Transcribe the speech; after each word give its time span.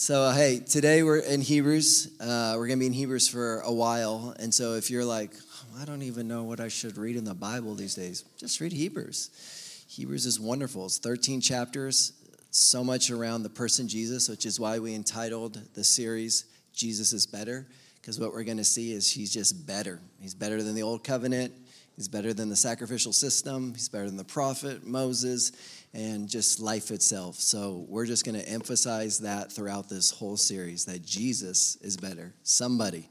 So, 0.00 0.22
uh, 0.22 0.32
hey, 0.32 0.60
today 0.60 1.02
we're 1.02 1.18
in 1.18 1.40
Hebrews. 1.40 2.20
Uh, 2.20 2.54
we're 2.56 2.68
going 2.68 2.78
to 2.78 2.80
be 2.80 2.86
in 2.86 2.92
Hebrews 2.92 3.26
for 3.26 3.62
a 3.62 3.72
while. 3.72 4.32
And 4.38 4.54
so, 4.54 4.74
if 4.74 4.92
you're 4.92 5.04
like, 5.04 5.32
oh, 5.34 5.82
I 5.82 5.84
don't 5.84 6.02
even 6.02 6.28
know 6.28 6.44
what 6.44 6.60
I 6.60 6.68
should 6.68 6.96
read 6.96 7.16
in 7.16 7.24
the 7.24 7.34
Bible 7.34 7.74
these 7.74 7.96
days, 7.96 8.22
just 8.36 8.60
read 8.60 8.72
Hebrews. 8.72 9.84
Hebrews 9.88 10.24
is 10.24 10.38
wonderful. 10.38 10.86
It's 10.86 10.98
13 10.98 11.40
chapters, 11.40 12.12
so 12.52 12.84
much 12.84 13.10
around 13.10 13.42
the 13.42 13.50
person 13.50 13.88
Jesus, 13.88 14.28
which 14.28 14.46
is 14.46 14.60
why 14.60 14.78
we 14.78 14.94
entitled 14.94 15.60
the 15.74 15.82
series 15.82 16.44
Jesus 16.72 17.12
is 17.12 17.26
Better, 17.26 17.66
because 18.00 18.20
what 18.20 18.32
we're 18.32 18.44
going 18.44 18.58
to 18.58 18.64
see 18.64 18.92
is 18.92 19.10
he's 19.10 19.32
just 19.32 19.66
better. 19.66 19.98
He's 20.20 20.32
better 20.32 20.62
than 20.62 20.76
the 20.76 20.82
old 20.82 21.02
covenant, 21.02 21.52
he's 21.96 22.06
better 22.06 22.32
than 22.32 22.50
the 22.50 22.56
sacrificial 22.56 23.12
system, 23.12 23.74
he's 23.74 23.88
better 23.88 24.06
than 24.06 24.16
the 24.16 24.22
prophet, 24.22 24.86
Moses 24.86 25.50
and 25.94 26.28
just 26.28 26.60
life 26.60 26.90
itself. 26.90 27.36
So 27.36 27.86
we're 27.88 28.06
just 28.06 28.24
going 28.24 28.38
to 28.38 28.48
emphasize 28.48 29.20
that 29.20 29.52
throughout 29.52 29.88
this 29.88 30.10
whole 30.10 30.36
series 30.36 30.84
that 30.84 31.02
Jesus 31.02 31.76
is 31.76 31.96
better. 31.96 32.34
Somebody. 32.42 33.08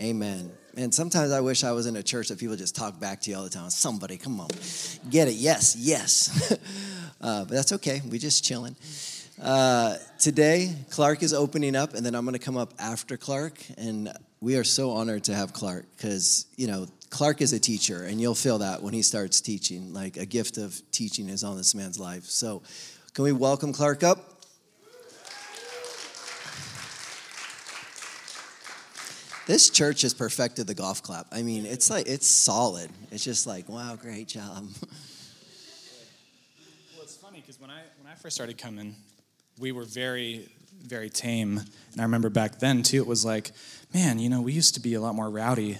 Amen. 0.00 0.52
And 0.76 0.94
sometimes 0.94 1.32
I 1.32 1.40
wish 1.40 1.64
I 1.64 1.72
was 1.72 1.86
in 1.86 1.96
a 1.96 2.02
church 2.02 2.28
that 2.28 2.38
people 2.38 2.56
just 2.56 2.76
talk 2.76 3.00
back 3.00 3.20
to 3.22 3.30
you 3.30 3.36
all 3.36 3.42
the 3.42 3.50
time. 3.50 3.70
Somebody, 3.70 4.16
come 4.16 4.40
on. 4.40 4.48
Get 5.10 5.28
it. 5.28 5.34
Yes, 5.34 5.76
yes. 5.78 6.52
uh, 7.20 7.44
but 7.44 7.50
that's 7.50 7.72
okay. 7.74 8.02
We 8.08 8.18
just 8.18 8.44
chilling. 8.44 8.76
Uh, 9.40 9.96
today, 10.18 10.74
Clark 10.90 11.22
is 11.22 11.32
opening 11.32 11.76
up, 11.76 11.94
and 11.94 12.04
then 12.04 12.14
I'm 12.14 12.24
going 12.24 12.34
to 12.34 12.38
come 12.38 12.56
up 12.56 12.74
after 12.78 13.16
Clark. 13.16 13.58
And 13.76 14.12
we 14.40 14.56
are 14.56 14.64
so 14.64 14.90
honored 14.90 15.24
to 15.24 15.34
have 15.34 15.52
Clark 15.52 15.86
because, 15.96 16.46
you 16.56 16.66
know, 16.66 16.86
Clark 17.10 17.40
is 17.40 17.52
a 17.52 17.58
teacher, 17.58 18.04
and 18.04 18.20
you'll 18.20 18.34
feel 18.34 18.58
that 18.58 18.82
when 18.82 18.92
he 18.92 19.02
starts 19.02 19.40
teaching. 19.40 19.92
Like 19.94 20.16
a 20.16 20.26
gift 20.26 20.58
of 20.58 20.80
teaching 20.90 21.28
is 21.28 21.42
on 21.42 21.56
this 21.56 21.74
man's 21.74 21.98
life. 21.98 22.24
So, 22.24 22.62
can 23.14 23.24
we 23.24 23.32
welcome 23.32 23.72
Clark 23.72 24.02
up? 24.02 24.38
This 29.46 29.70
church 29.70 30.02
has 30.02 30.12
perfected 30.12 30.66
the 30.66 30.74
golf 30.74 31.02
clap. 31.02 31.26
I 31.32 31.42
mean, 31.42 31.64
it's 31.64 31.88
like 31.88 32.06
it's 32.06 32.26
solid. 32.26 32.90
It's 33.10 33.24
just 33.24 33.46
like, 33.46 33.66
wow, 33.66 33.96
great 33.96 34.28
job. 34.28 34.68
Well, 36.94 37.02
it's 37.02 37.16
funny 37.16 37.40
because 37.40 37.58
when 37.58 37.70
I 37.70 37.80
when 37.98 38.12
I 38.12 38.14
first 38.14 38.36
started 38.36 38.58
coming, 38.58 38.94
we 39.58 39.72
were 39.72 39.84
very 39.84 40.50
very 40.86 41.08
tame, 41.08 41.58
and 41.92 42.00
I 42.00 42.02
remember 42.02 42.28
back 42.28 42.58
then 42.58 42.82
too. 42.82 42.98
It 42.98 43.06
was 43.06 43.24
like, 43.24 43.52
man, 43.94 44.18
you 44.18 44.28
know, 44.28 44.42
we 44.42 44.52
used 44.52 44.74
to 44.74 44.80
be 44.80 44.92
a 44.94 45.00
lot 45.00 45.14
more 45.14 45.30
rowdy 45.30 45.78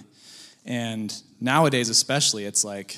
and 0.65 1.13
nowadays, 1.39 1.89
especially, 1.89 2.45
it's 2.45 2.63
like, 2.63 2.97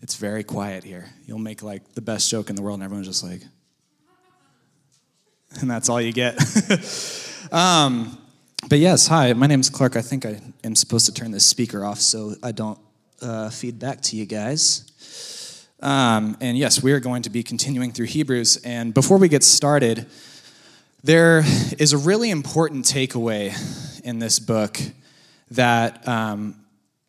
it's 0.00 0.16
very 0.16 0.42
quiet 0.42 0.84
here. 0.84 1.08
You'll 1.26 1.38
make 1.38 1.62
like 1.62 1.94
the 1.94 2.00
best 2.00 2.30
joke 2.30 2.50
in 2.50 2.56
the 2.56 2.62
world, 2.62 2.74
and 2.74 2.84
everyone's 2.84 3.06
just 3.06 3.24
like, 3.24 3.42
and 5.60 5.70
that's 5.70 5.88
all 5.88 6.00
you 6.00 6.12
get. 6.12 6.36
um, 7.52 8.18
but 8.68 8.78
yes, 8.78 9.06
hi, 9.06 9.32
my 9.32 9.46
name 9.46 9.60
is 9.60 9.70
Clark. 9.70 9.96
I 9.96 10.02
think 10.02 10.24
I 10.24 10.40
am 10.64 10.74
supposed 10.74 11.06
to 11.06 11.12
turn 11.12 11.30
this 11.30 11.44
speaker 11.44 11.84
off 11.84 11.98
so 11.98 12.34
I 12.42 12.52
don't 12.52 12.78
uh, 13.20 13.50
feed 13.50 13.78
back 13.78 14.00
to 14.02 14.16
you 14.16 14.26
guys. 14.26 14.88
Um, 15.80 16.36
and 16.40 16.56
yes, 16.56 16.82
we 16.82 16.92
are 16.92 17.00
going 17.00 17.22
to 17.22 17.30
be 17.30 17.42
continuing 17.42 17.92
through 17.92 18.06
Hebrews. 18.06 18.58
And 18.58 18.94
before 18.94 19.18
we 19.18 19.28
get 19.28 19.42
started, 19.42 20.06
there 21.02 21.42
is 21.78 21.92
a 21.92 21.98
really 21.98 22.30
important 22.30 22.84
takeaway 22.84 23.52
in 24.04 24.20
this 24.20 24.38
book 24.38 24.78
that 25.50 26.06
um, 26.06 26.54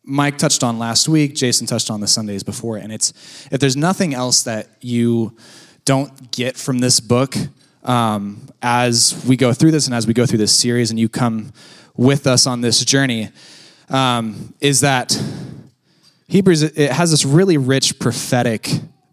Mike 0.04 0.36
touched 0.36 0.62
on 0.62 0.78
last 0.78 1.08
week, 1.08 1.34
Jason 1.34 1.66
touched 1.66 1.90
on 1.90 2.00
the 2.00 2.06
Sundays 2.06 2.42
before, 2.42 2.76
and 2.76 2.92
it's 2.92 3.12
if 3.50 3.58
there's 3.60 3.76
nothing 3.76 4.14
else 4.14 4.42
that 4.42 4.68
you 4.80 5.36
don't 5.84 6.30
get 6.30 6.56
from 6.56 6.78
this 6.78 7.00
book 7.00 7.34
um, 7.84 8.46
as 8.62 9.24
we 9.26 9.36
go 9.36 9.52
through 9.52 9.70
this 9.70 9.86
and 9.86 9.94
as 9.94 10.06
we 10.06 10.14
go 10.14 10.26
through 10.26 10.38
this 10.38 10.54
series 10.54 10.90
and 10.90 10.98
you 10.98 11.08
come 11.08 11.52
with 11.96 12.26
us 12.26 12.46
on 12.46 12.60
this 12.60 12.84
journey, 12.84 13.30
um, 13.88 14.54
is 14.60 14.80
that 14.80 15.20
Hebrews 16.28 16.62
it 16.62 16.90
has 16.90 17.10
this 17.10 17.24
really 17.24 17.56
rich 17.56 17.98
prophetic 17.98 18.68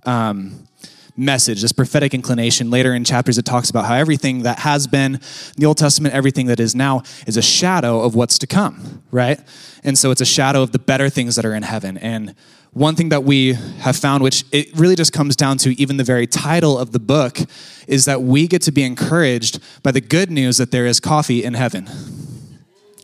um, 0.06 0.68
message, 1.16 1.61
this 1.61 1.72
prophetic 1.72 2.13
inclination. 2.13 2.69
Later 2.69 2.94
in 2.94 3.03
chapters, 3.03 3.38
it 3.38 3.45
talks 3.45 3.69
about 3.69 3.85
how 3.85 3.95
everything 3.95 4.44
that 4.44 4.59
has 4.59 4.88
been 4.88 5.16
in 5.16 5.22
the 5.57 5.66
Old 5.66 5.77
Testament, 5.77 6.13
everything 6.13 6.47
that 6.47 6.59
is 6.59 6.75
now, 6.75 7.03
is 7.27 7.38
a 7.38 7.41
shadow 7.41 8.01
of 8.01 8.16
what's 8.16 8.38
to 8.39 8.47
come, 8.47 9.03
right? 9.11 9.39
And 9.83 9.97
so 9.97 10.11
it's 10.11 10.21
a 10.21 10.25
shadow 10.25 10.61
of 10.61 10.71
the 10.71 10.79
better 10.79 11.09
things 11.09 11.35
that 11.35 11.45
are 11.45 11.53
in 11.53 11.63
heaven. 11.63 11.97
And 11.97 12.35
one 12.73 12.95
thing 12.95 13.09
that 13.09 13.23
we 13.23 13.53
have 13.79 13.97
found, 13.97 14.23
which 14.23 14.45
it 14.51 14.73
really 14.77 14.95
just 14.95 15.11
comes 15.11 15.35
down 15.35 15.57
to 15.59 15.79
even 15.81 15.97
the 15.97 16.03
very 16.03 16.25
title 16.25 16.77
of 16.77 16.91
the 16.91 17.00
book, 17.00 17.39
is 17.88 18.05
that 18.05 18.21
we 18.21 18.47
get 18.47 18.61
to 18.63 18.71
be 18.71 18.83
encouraged 18.83 19.59
by 19.83 19.91
the 19.91 20.01
good 20.01 20.31
news 20.31 20.57
that 20.57 20.71
there 20.71 20.85
is 20.85 21.00
coffee 21.00 21.44
in 21.44 21.53
heaven. 21.53 21.89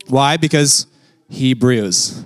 Why? 0.06 0.38
Because 0.38 0.86
Hebrews. 1.28 2.24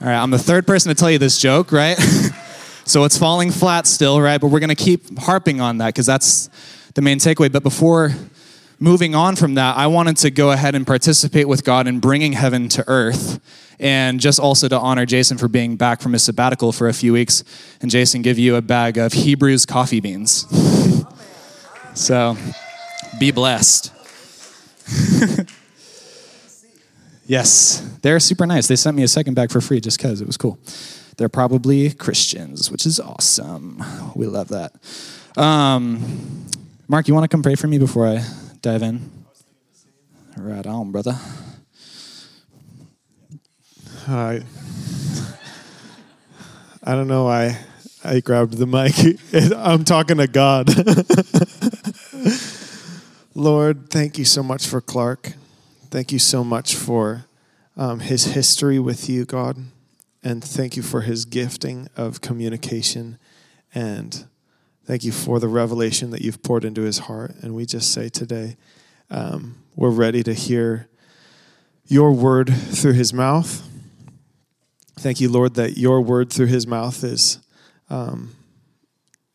All 0.00 0.08
right, 0.08 0.18
I'm 0.18 0.30
the 0.30 0.38
third 0.38 0.66
person 0.66 0.90
to 0.90 0.94
tell 0.94 1.10
you 1.10 1.18
this 1.18 1.38
joke, 1.38 1.72
right? 1.72 1.98
So 2.84 3.04
it's 3.04 3.16
falling 3.18 3.50
flat 3.50 3.86
still, 3.86 4.20
right? 4.20 4.40
But 4.40 4.48
we're 4.48 4.60
going 4.60 4.68
to 4.68 4.74
keep 4.74 5.18
harping 5.18 5.60
on 5.60 5.78
that 5.78 5.88
because 5.88 6.06
that's 6.06 6.48
the 6.94 7.02
main 7.02 7.18
takeaway. 7.18 7.50
But 7.52 7.62
before 7.62 8.12
moving 8.78 9.14
on 9.14 9.36
from 9.36 9.54
that, 9.54 9.76
I 9.76 9.86
wanted 9.86 10.16
to 10.18 10.30
go 10.30 10.50
ahead 10.50 10.74
and 10.74 10.86
participate 10.86 11.46
with 11.46 11.64
God 11.64 11.86
in 11.86 12.00
bringing 12.00 12.32
heaven 12.32 12.68
to 12.70 12.84
earth. 12.88 13.40
And 13.78 14.20
just 14.20 14.38
also 14.38 14.68
to 14.68 14.78
honor 14.78 15.06
Jason 15.06 15.38
for 15.38 15.48
being 15.48 15.76
back 15.76 16.02
from 16.02 16.12
his 16.12 16.22
sabbatical 16.22 16.72
for 16.72 16.88
a 16.88 16.92
few 16.92 17.14
weeks. 17.14 17.44
And 17.80 17.90
Jason, 17.90 18.20
give 18.20 18.38
you 18.38 18.56
a 18.56 18.62
bag 18.62 18.98
of 18.98 19.12
Hebrews 19.12 19.64
coffee 19.64 20.00
beans. 20.00 20.46
so 21.94 22.36
be 23.18 23.30
blessed. 23.30 23.92
yes, 27.26 27.80
they're 28.02 28.20
super 28.20 28.46
nice. 28.46 28.66
They 28.66 28.76
sent 28.76 28.96
me 28.96 29.02
a 29.02 29.08
second 29.08 29.34
bag 29.34 29.50
for 29.50 29.60
free 29.60 29.80
just 29.80 29.96
because 29.96 30.20
it 30.20 30.26
was 30.26 30.36
cool. 30.36 30.58
They're 31.20 31.28
probably 31.28 31.90
Christians, 31.90 32.70
which 32.70 32.86
is 32.86 32.98
awesome. 32.98 33.84
We 34.16 34.26
love 34.26 34.48
that. 34.48 34.72
Um, 35.36 36.46
Mark, 36.88 37.08
you 37.08 37.14
want 37.14 37.24
to 37.24 37.28
come 37.28 37.42
pray 37.42 37.56
for 37.56 37.66
me 37.66 37.76
before 37.76 38.08
I 38.08 38.24
dive 38.62 38.80
in? 38.80 39.10
Right 40.38 40.66
on, 40.66 40.92
brother. 40.92 41.18
Hi. 44.06 44.40
I 46.82 46.92
don't 46.92 47.06
know 47.06 47.24
why 47.24 47.58
I 48.02 48.20
grabbed 48.20 48.54
the 48.54 48.66
mic. 48.66 48.94
I'm 49.54 49.84
talking 49.84 50.16
to 50.16 50.26
God. 50.26 50.70
Lord, 53.34 53.90
thank 53.90 54.16
you 54.16 54.24
so 54.24 54.42
much 54.42 54.66
for 54.66 54.80
Clark. 54.80 55.34
Thank 55.90 56.12
you 56.12 56.18
so 56.18 56.42
much 56.42 56.74
for 56.74 57.26
um, 57.76 58.00
his 58.00 58.24
history 58.24 58.78
with 58.78 59.10
you, 59.10 59.26
God 59.26 59.58
and 60.22 60.42
thank 60.44 60.76
you 60.76 60.82
for 60.82 61.02
his 61.02 61.24
gifting 61.24 61.88
of 61.96 62.20
communication. 62.20 63.18
And 63.74 64.26
thank 64.84 65.04
you 65.04 65.12
for 65.12 65.38
the 65.38 65.48
revelation 65.48 66.10
that 66.10 66.20
you've 66.20 66.42
poured 66.42 66.64
into 66.64 66.82
his 66.82 67.00
heart. 67.00 67.34
And 67.42 67.54
we 67.54 67.66
just 67.66 67.92
say 67.92 68.08
today 68.08 68.56
um, 69.10 69.56
we're 69.74 69.90
ready 69.90 70.22
to 70.22 70.34
hear 70.34 70.88
your 71.86 72.12
word 72.12 72.52
through 72.52 72.92
his 72.92 73.12
mouth. 73.12 73.66
Thank 74.98 75.20
you 75.20 75.30
lord 75.30 75.54
that 75.54 75.78
your 75.78 76.02
word 76.02 76.30
through 76.30 76.46
his 76.46 76.66
mouth 76.66 77.02
is 77.02 77.38
um, 77.88 78.36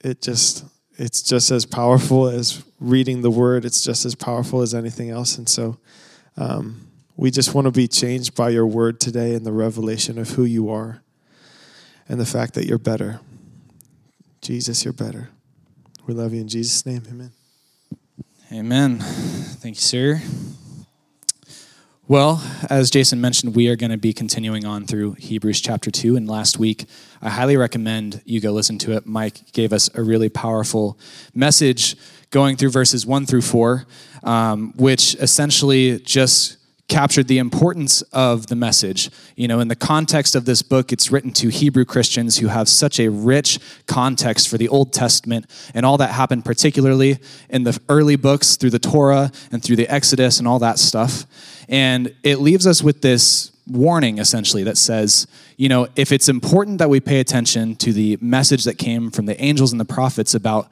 it 0.03 0.21
just 0.21 0.63
it's 0.97 1.21
just 1.21 1.51
as 1.51 1.65
powerful 1.65 2.27
as 2.27 2.63
reading 2.79 3.21
the 3.21 3.29
word. 3.29 3.65
It's 3.65 3.81
just 3.81 4.05
as 4.05 4.15
powerful 4.15 4.61
as 4.61 4.73
anything 4.73 5.09
else. 5.09 5.37
And 5.37 5.49
so 5.49 5.77
um, 6.37 6.87
we 7.17 7.31
just 7.31 7.53
want 7.53 7.65
to 7.65 7.71
be 7.71 7.87
changed 7.87 8.35
by 8.35 8.49
your 8.49 8.65
word 8.65 8.99
today 8.99 9.35
and 9.35 9.45
the 9.45 9.53
revelation 9.53 10.17
of 10.17 10.31
who 10.31 10.43
you 10.43 10.69
are 10.69 11.01
and 12.09 12.19
the 12.19 12.25
fact 12.25 12.53
that 12.55 12.65
you're 12.65 12.77
better. 12.77 13.19
Jesus, 14.41 14.83
you're 14.83 14.93
better. 14.93 15.29
We 16.05 16.13
love 16.13 16.33
you 16.33 16.41
in 16.41 16.47
Jesus' 16.47 16.85
name. 16.85 17.03
Amen. 17.09 17.31
Amen. 18.51 18.99
Thank 18.99 19.75
you, 19.75 19.81
sir. 19.81 20.21
Well, 22.07 22.43
as 22.69 22.91
Jason 22.91 23.19
mentioned, 23.19 23.55
we 23.55 23.67
are 23.69 23.75
going 23.75 23.89
to 23.89 23.97
be 23.97 24.13
continuing 24.13 24.63
on 24.63 24.85
through 24.85 25.13
Hebrews 25.13 25.59
chapter 25.59 25.89
2. 25.89 26.15
And 26.15 26.29
last 26.29 26.59
week, 26.59 26.85
I 27.19 27.29
highly 27.29 27.57
recommend 27.57 28.21
you 28.25 28.39
go 28.39 28.51
listen 28.51 28.77
to 28.79 28.91
it. 28.91 29.07
Mike 29.07 29.51
gave 29.53 29.73
us 29.73 29.89
a 29.95 30.03
really 30.03 30.29
powerful 30.29 30.99
message 31.33 31.95
going 32.29 32.57
through 32.57 32.69
verses 32.69 33.07
1 33.07 33.25
through 33.25 33.41
4, 33.41 33.87
um, 34.21 34.73
which 34.75 35.15
essentially 35.15 35.97
just 35.99 36.57
captured 36.87 37.27
the 37.27 37.39
importance 37.39 38.01
of 38.13 38.47
the 38.47 38.55
message. 38.55 39.09
You 39.35 39.47
know, 39.47 39.59
in 39.59 39.69
the 39.69 39.75
context 39.75 40.35
of 40.35 40.45
this 40.45 40.61
book, 40.61 40.91
it's 40.91 41.11
written 41.11 41.31
to 41.33 41.49
Hebrew 41.49 41.85
Christians 41.85 42.37
who 42.37 42.47
have 42.47 42.69
such 42.69 42.99
a 42.99 43.09
rich 43.09 43.59
context 43.87 44.47
for 44.47 44.57
the 44.57 44.69
Old 44.69 44.93
Testament 44.93 45.47
and 45.73 45.85
all 45.85 45.97
that 45.97 46.11
happened, 46.11 46.45
particularly 46.45 47.17
in 47.49 47.63
the 47.63 47.79
early 47.89 48.15
books 48.15 48.55
through 48.55 48.69
the 48.69 48.79
Torah 48.79 49.31
and 49.51 49.63
through 49.63 49.77
the 49.77 49.87
Exodus 49.89 50.37
and 50.37 50.47
all 50.47 50.59
that 50.59 50.77
stuff. 50.77 51.25
And 51.67 52.13
it 52.21 52.37
leaves 52.39 52.67
us 52.67 52.83
with 52.83 53.01
this 53.01 53.51
warning 53.67 54.19
essentially 54.19 54.63
that 54.63 54.77
says, 54.77 55.25
you 55.57 55.69
know, 55.69 55.87
if 55.95 56.11
it's 56.11 56.29
important 56.29 56.77
that 56.77 56.89
we 56.89 56.99
pay 56.99 57.19
attention 57.19 57.75
to 57.77 57.93
the 57.93 58.17
message 58.21 58.63
that 58.65 58.77
came 58.77 59.09
from 59.09 59.25
the 59.25 59.41
angels 59.41 59.71
and 59.71 59.81
the 59.81 59.85
prophets 59.85 60.35
about 60.35 60.71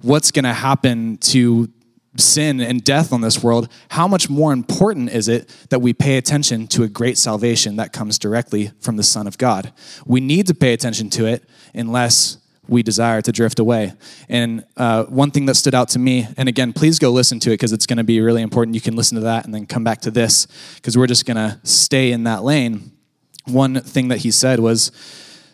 what's 0.00 0.32
going 0.32 0.44
to 0.44 0.52
happen 0.52 1.18
to 1.18 1.68
sin 2.16 2.60
and 2.60 2.84
death 2.84 3.12
on 3.12 3.20
this 3.22 3.42
world, 3.42 3.68
how 3.90 4.06
much 4.06 4.28
more 4.28 4.52
important 4.52 5.10
is 5.10 5.28
it 5.28 5.48
that 5.70 5.80
we 5.80 5.92
pay 5.92 6.16
attention 6.16 6.66
to 6.68 6.82
a 6.82 6.88
great 6.88 7.16
salvation 7.16 7.76
that 7.76 7.92
comes 7.92 8.18
directly 8.18 8.70
from 8.80 8.96
the 8.96 9.02
Son 9.02 9.26
of 9.26 9.38
God? 9.38 9.72
We 10.04 10.20
need 10.20 10.46
to 10.48 10.54
pay 10.54 10.72
attention 10.72 11.08
to 11.10 11.26
it 11.26 11.44
unless 11.74 12.38
we 12.68 12.82
desire 12.82 13.20
to 13.22 13.32
drift 13.32 13.58
away. 13.58 13.92
And 14.28 14.64
uh, 14.76 15.04
one 15.04 15.30
thing 15.30 15.46
that 15.46 15.56
stood 15.56 15.74
out 15.74 15.88
to 15.90 15.98
me, 15.98 16.28
and 16.36 16.48
again, 16.48 16.72
please 16.72 16.98
go 16.98 17.10
listen 17.10 17.40
to 17.40 17.50
it 17.50 17.54
because 17.54 17.72
it's 17.72 17.86
going 17.86 17.96
to 17.96 18.04
be 18.04 18.20
really 18.20 18.42
important. 18.42 18.74
You 18.74 18.80
can 18.80 18.94
listen 18.94 19.16
to 19.16 19.22
that 19.22 19.44
and 19.44 19.54
then 19.54 19.66
come 19.66 19.84
back 19.84 20.00
to 20.02 20.10
this 20.10 20.46
because 20.76 20.96
we're 20.96 21.08
just 21.08 21.26
going 21.26 21.36
to 21.36 21.60
stay 21.64 22.12
in 22.12 22.24
that 22.24 22.44
lane. 22.44 22.92
One 23.46 23.80
thing 23.80 24.08
that 24.08 24.18
he 24.18 24.30
said 24.30 24.60
was 24.60 24.92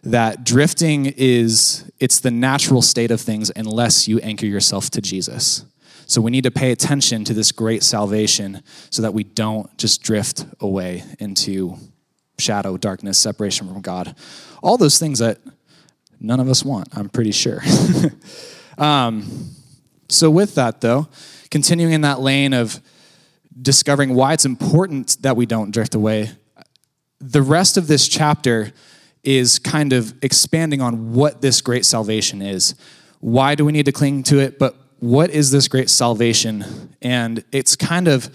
that 0.05 0.45
drifting 0.45 1.07
is 1.07 1.91
it's 1.99 2.21
the 2.21 2.31
natural 2.31 2.83
state 2.83 3.11
of 3.11 3.21
things 3.21 3.51
unless 3.57 4.07
you 4.07 4.19
anchor 4.21 4.47
yourself 4.47 4.91
to 4.91 5.01
Jesus. 5.01 5.65
So 6.09 6.23
we 6.23 6.31
need 6.31 6.45
to 6.45 6.51
pay 6.51 6.73
attention 6.73 7.23
to 7.25 7.35
this 7.35 7.53
great 7.53 7.83
salvation 7.83 8.63
so 8.89 9.03
that 9.03 9.13
we 9.13 9.25
don't 9.25 9.77
just 9.77 10.03
drift 10.03 10.47
away 10.59 11.05
into 11.19 11.77
shadow, 12.39 12.79
darkness, 12.79 13.19
separation 13.19 13.69
from 13.69 13.83
God. 13.83 14.17
All 14.63 14.79
those 14.79 14.99
things 14.99 15.19
that 15.19 15.39
none 16.19 16.41
of 16.41 16.49
us 16.49 16.65
want, 16.65 16.89
I'm 16.97 17.11
pretty 17.11 17.33
sure. 17.33 17.63
um, 18.79 19.51
so, 20.09 20.31
with 20.31 20.55
that, 20.55 20.81
though, 20.81 21.09
continuing 21.51 21.93
in 21.93 22.01
that 22.01 22.21
lane 22.21 22.55
of 22.55 22.81
discovering 23.61 24.15
why 24.15 24.33
it's 24.33 24.47
important 24.47 25.21
that 25.21 25.37
we 25.37 25.45
don't 25.45 25.73
drift 25.73 25.95
away, 25.95 26.31
the 27.21 27.43
rest 27.43 27.77
of 27.77 27.87
this 27.87 28.09
chapter 28.09 28.73
is 29.23 29.59
kind 29.59 29.93
of 29.93 30.15
expanding 30.23 30.81
on 30.81 31.13
what 31.13 31.43
this 31.43 31.61
great 31.61 31.85
salvation 31.85 32.41
is. 32.41 32.75
Why 33.21 33.55
do 33.55 33.67
we 33.67 33.73
need 33.73 33.85
to 33.85 33.93
cling 33.93 34.23
to 34.25 34.39
it? 34.39 34.59
But 34.59 34.75
what 35.01 35.31
is 35.31 35.51
this 35.51 35.69
great 35.69 35.91
salvation? 35.91 36.95
And 37.03 37.45
it's 37.53 37.77
kind 37.77 38.09
of 38.09 38.29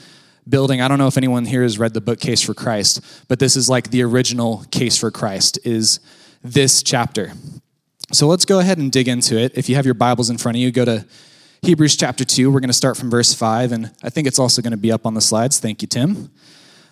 building 0.50 0.82
i 0.82 0.90
don't 0.90 0.98
know 0.98 1.08
if 1.08 1.16
anyone 1.16 1.46
here 1.46 1.64
has 1.64 1.80
read 1.80 1.94
the 1.94 2.02
book 2.02 2.20
case 2.20 2.42
for 2.42 2.54
christ 2.54 3.00
but 3.30 3.40
this 3.40 3.56
is 3.56 3.70
like 3.70 3.92
the 3.92 4.04
original 4.04 4.66
case 4.72 4.98
for 4.98 5.10
christ 5.10 5.58
is 5.64 6.02
this 6.44 6.84
chapter 6.84 7.32
so 8.14 8.28
let's 8.28 8.46
go 8.46 8.60
ahead 8.60 8.78
and 8.78 8.92
dig 8.92 9.08
into 9.08 9.40
it. 9.40 9.58
If 9.58 9.70
you 9.70 9.76
have 9.76 9.86
your 9.86 9.96
Bibles 9.96 10.30
in 10.30 10.38
front 10.38 10.56
of 10.56 10.62
you, 10.62 10.72
go 10.72 10.86
to 10.86 11.06
Hebrews 11.64 11.96
chapter 11.96 12.24
2. 12.24 12.52
We're 12.52 12.60
going 12.60 12.70
to 12.70 12.74
start 12.74 12.96
from 12.96 13.10
verse 13.10 13.34
5, 13.34 13.72
and 13.72 13.92
I 14.04 14.12
think 14.12 14.28
it's 14.28 14.38
also 14.38 14.62
going 14.62 14.72
to 14.72 14.78
be 14.78 14.92
up 14.92 15.08
on 15.08 15.16
the 15.16 15.22
slides. 15.22 15.60
Thank 15.60 15.82
you, 15.82 15.88
Tim. 15.88 16.30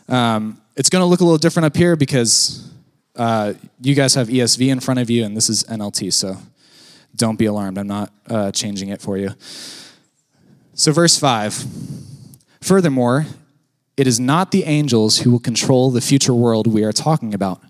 Um, 0.10 0.60
it's 0.76 0.90
going 0.90 1.02
to 1.02 1.06
look 1.06 1.20
a 1.20 1.24
little 1.24 1.38
different 1.38 1.66
up 1.66 1.76
here 1.76 1.96
because 1.96 2.72
uh, 3.16 3.54
you 3.82 3.94
guys 3.94 4.16
have 4.16 4.30
ESV 4.30 4.70
in 4.70 4.80
front 4.80 5.00
of 5.00 5.12
you, 5.12 5.24
and 5.24 5.38
this 5.38 5.48
is 5.48 5.64
NLT, 5.66 6.12
so 6.12 6.38
don't 7.16 7.38
be 7.38 7.46
alarmed. 7.46 7.78
I'm 7.78 7.88
not 7.88 8.14
uh, 8.28 8.52
changing 8.52 8.90
it 8.90 9.02
for 9.02 9.18
you. 9.18 9.32
So, 10.74 10.92
verse 10.92 11.18
5 11.18 11.66
Furthermore, 12.62 13.26
it 13.98 14.08
is 14.08 14.20
not 14.20 14.52
the 14.52 14.64
angels 14.64 15.20
who 15.20 15.32
will 15.32 15.40
control 15.40 15.92
the 15.92 16.02
future 16.02 16.34
world 16.34 16.68
we 16.68 16.84
are 16.84 16.94
talking 16.94 17.34
about. 17.34 17.62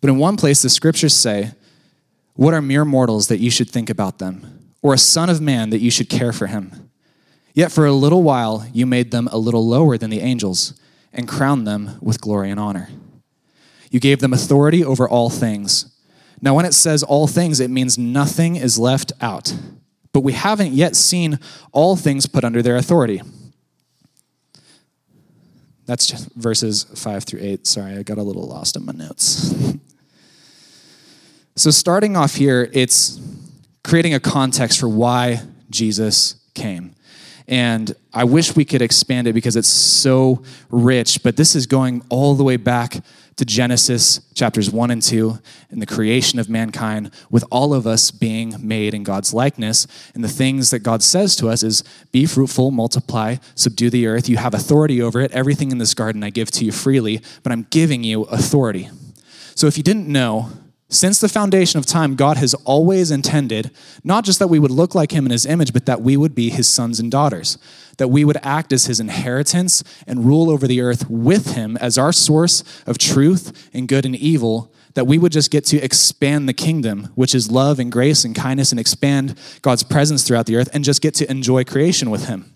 But 0.00 0.10
in 0.10 0.18
one 0.18 0.36
place, 0.36 0.62
the 0.62 0.70
scriptures 0.70 1.14
say, 1.14 1.52
what 2.34 2.54
are 2.54 2.62
mere 2.62 2.84
mortals 2.84 3.26
that 3.28 3.40
you 3.40 3.50
should 3.50 3.68
think 3.68 3.90
about 3.90 4.18
them, 4.18 4.70
or 4.80 4.94
a 4.94 4.98
son 4.98 5.28
of 5.28 5.40
man 5.40 5.70
that 5.70 5.80
you 5.80 5.90
should 5.90 6.08
care 6.08 6.32
for 6.32 6.46
him? 6.46 6.90
Yet 7.52 7.72
for 7.72 7.84
a 7.84 7.92
little 7.92 8.22
while 8.22 8.64
you 8.72 8.86
made 8.86 9.10
them 9.10 9.28
a 9.32 9.38
little 9.38 9.66
lower 9.66 9.98
than 9.98 10.10
the 10.10 10.20
angels 10.20 10.74
and 11.12 11.26
crowned 11.26 11.66
them 11.66 11.98
with 12.00 12.20
glory 12.20 12.52
and 12.52 12.60
honor. 12.60 12.90
You 13.90 13.98
gave 13.98 14.20
them 14.20 14.32
authority 14.32 14.84
over 14.84 15.08
all 15.08 15.30
things. 15.30 15.92
Now, 16.40 16.54
when 16.54 16.64
it 16.64 16.74
says 16.74 17.02
all 17.02 17.26
things, 17.26 17.60
it 17.60 17.70
means 17.70 17.98
nothing 17.98 18.56
is 18.56 18.78
left 18.78 19.12
out. 19.20 19.56
But 20.12 20.20
we 20.20 20.32
haven't 20.32 20.72
yet 20.72 20.96
seen 20.96 21.38
all 21.72 21.96
things 21.96 22.26
put 22.26 22.44
under 22.44 22.62
their 22.62 22.76
authority. 22.76 23.20
That's 25.86 26.10
verses 26.34 26.84
5 26.94 27.24
through 27.24 27.40
8. 27.42 27.66
Sorry, 27.66 27.96
I 27.96 28.02
got 28.02 28.18
a 28.18 28.22
little 28.22 28.46
lost 28.46 28.76
in 28.76 28.84
my 28.84 28.92
notes. 28.92 29.54
So, 31.56 31.72
starting 31.72 32.16
off 32.16 32.36
here, 32.36 32.70
it's 32.72 33.18
creating 33.82 34.14
a 34.14 34.20
context 34.20 34.78
for 34.78 34.88
why 34.88 35.40
Jesus 35.70 36.36
came. 36.54 36.94
And 37.48 37.96
I 38.14 38.22
wish 38.22 38.54
we 38.54 38.64
could 38.64 38.80
expand 38.80 39.26
it 39.26 39.32
because 39.32 39.56
it's 39.56 39.66
so 39.66 40.44
rich, 40.70 41.22
but 41.24 41.36
this 41.36 41.56
is 41.56 41.66
going 41.66 42.04
all 42.10 42.36
the 42.36 42.44
way 42.44 42.58
back 42.58 43.02
to 43.38 43.44
Genesis 43.44 44.20
chapters 44.34 44.70
1 44.70 44.90
and 44.90 45.00
2 45.00 45.38
and 45.70 45.80
the 45.80 45.86
creation 45.86 46.38
of 46.38 46.48
mankind, 46.48 47.10
with 47.30 47.44
all 47.50 47.72
of 47.72 47.86
us 47.86 48.10
being 48.10 48.54
made 48.60 48.94
in 48.94 49.04
God's 49.04 49.32
likeness. 49.32 49.86
And 50.12 50.22
the 50.22 50.28
things 50.28 50.70
that 50.70 50.80
God 50.80 51.02
says 51.02 51.36
to 51.36 51.48
us 51.48 51.62
is 51.62 51.84
be 52.10 52.26
fruitful, 52.26 52.72
multiply, 52.72 53.36
subdue 53.54 53.90
the 53.90 54.06
earth. 54.06 54.28
You 54.28 54.38
have 54.38 54.54
authority 54.54 55.00
over 55.00 55.20
it. 55.20 55.30
Everything 55.30 55.70
in 55.70 55.78
this 55.78 55.94
garden 55.94 56.22
I 56.24 56.30
give 56.30 56.50
to 56.52 56.64
you 56.64 56.72
freely, 56.72 57.22
but 57.42 57.52
I'm 57.52 57.66
giving 57.70 58.02
you 58.02 58.22
authority. 58.24 58.90
So 59.54 59.68
if 59.68 59.76
you 59.76 59.84
didn't 59.84 60.08
know, 60.08 60.50
since 60.90 61.20
the 61.20 61.28
foundation 61.28 61.78
of 61.78 61.84
time, 61.84 62.14
God 62.14 62.38
has 62.38 62.54
always 62.54 63.10
intended 63.10 63.70
not 64.04 64.24
just 64.24 64.38
that 64.38 64.48
we 64.48 64.58
would 64.58 64.70
look 64.70 64.94
like 64.94 65.12
him 65.12 65.26
in 65.26 65.32
his 65.32 65.44
image, 65.44 65.74
but 65.74 65.84
that 65.84 66.00
we 66.00 66.16
would 66.16 66.34
be 66.34 66.48
his 66.48 66.66
sons 66.66 66.98
and 66.98 67.10
daughters, 67.10 67.58
that 67.98 68.08
we 68.08 68.24
would 68.24 68.38
act 68.42 68.72
as 68.72 68.86
his 68.86 68.98
inheritance 68.98 69.84
and 70.06 70.24
rule 70.24 70.48
over 70.48 70.66
the 70.66 70.80
earth 70.80 71.08
with 71.10 71.54
him 71.54 71.76
as 71.76 71.98
our 71.98 72.12
source 72.12 72.64
of 72.86 72.96
truth 72.96 73.68
and 73.74 73.86
good 73.86 74.06
and 74.06 74.16
evil, 74.16 74.72
that 74.94 75.06
we 75.06 75.18
would 75.18 75.30
just 75.30 75.50
get 75.50 75.66
to 75.66 75.76
expand 75.76 76.48
the 76.48 76.54
kingdom, 76.54 77.10
which 77.14 77.34
is 77.34 77.50
love 77.50 77.78
and 77.78 77.92
grace 77.92 78.24
and 78.24 78.34
kindness, 78.34 78.72
and 78.72 78.80
expand 78.80 79.38
God's 79.60 79.82
presence 79.82 80.24
throughout 80.24 80.46
the 80.46 80.56
earth 80.56 80.70
and 80.72 80.84
just 80.84 81.02
get 81.02 81.12
to 81.16 81.30
enjoy 81.30 81.64
creation 81.64 82.08
with 82.08 82.28
him. 82.28 82.54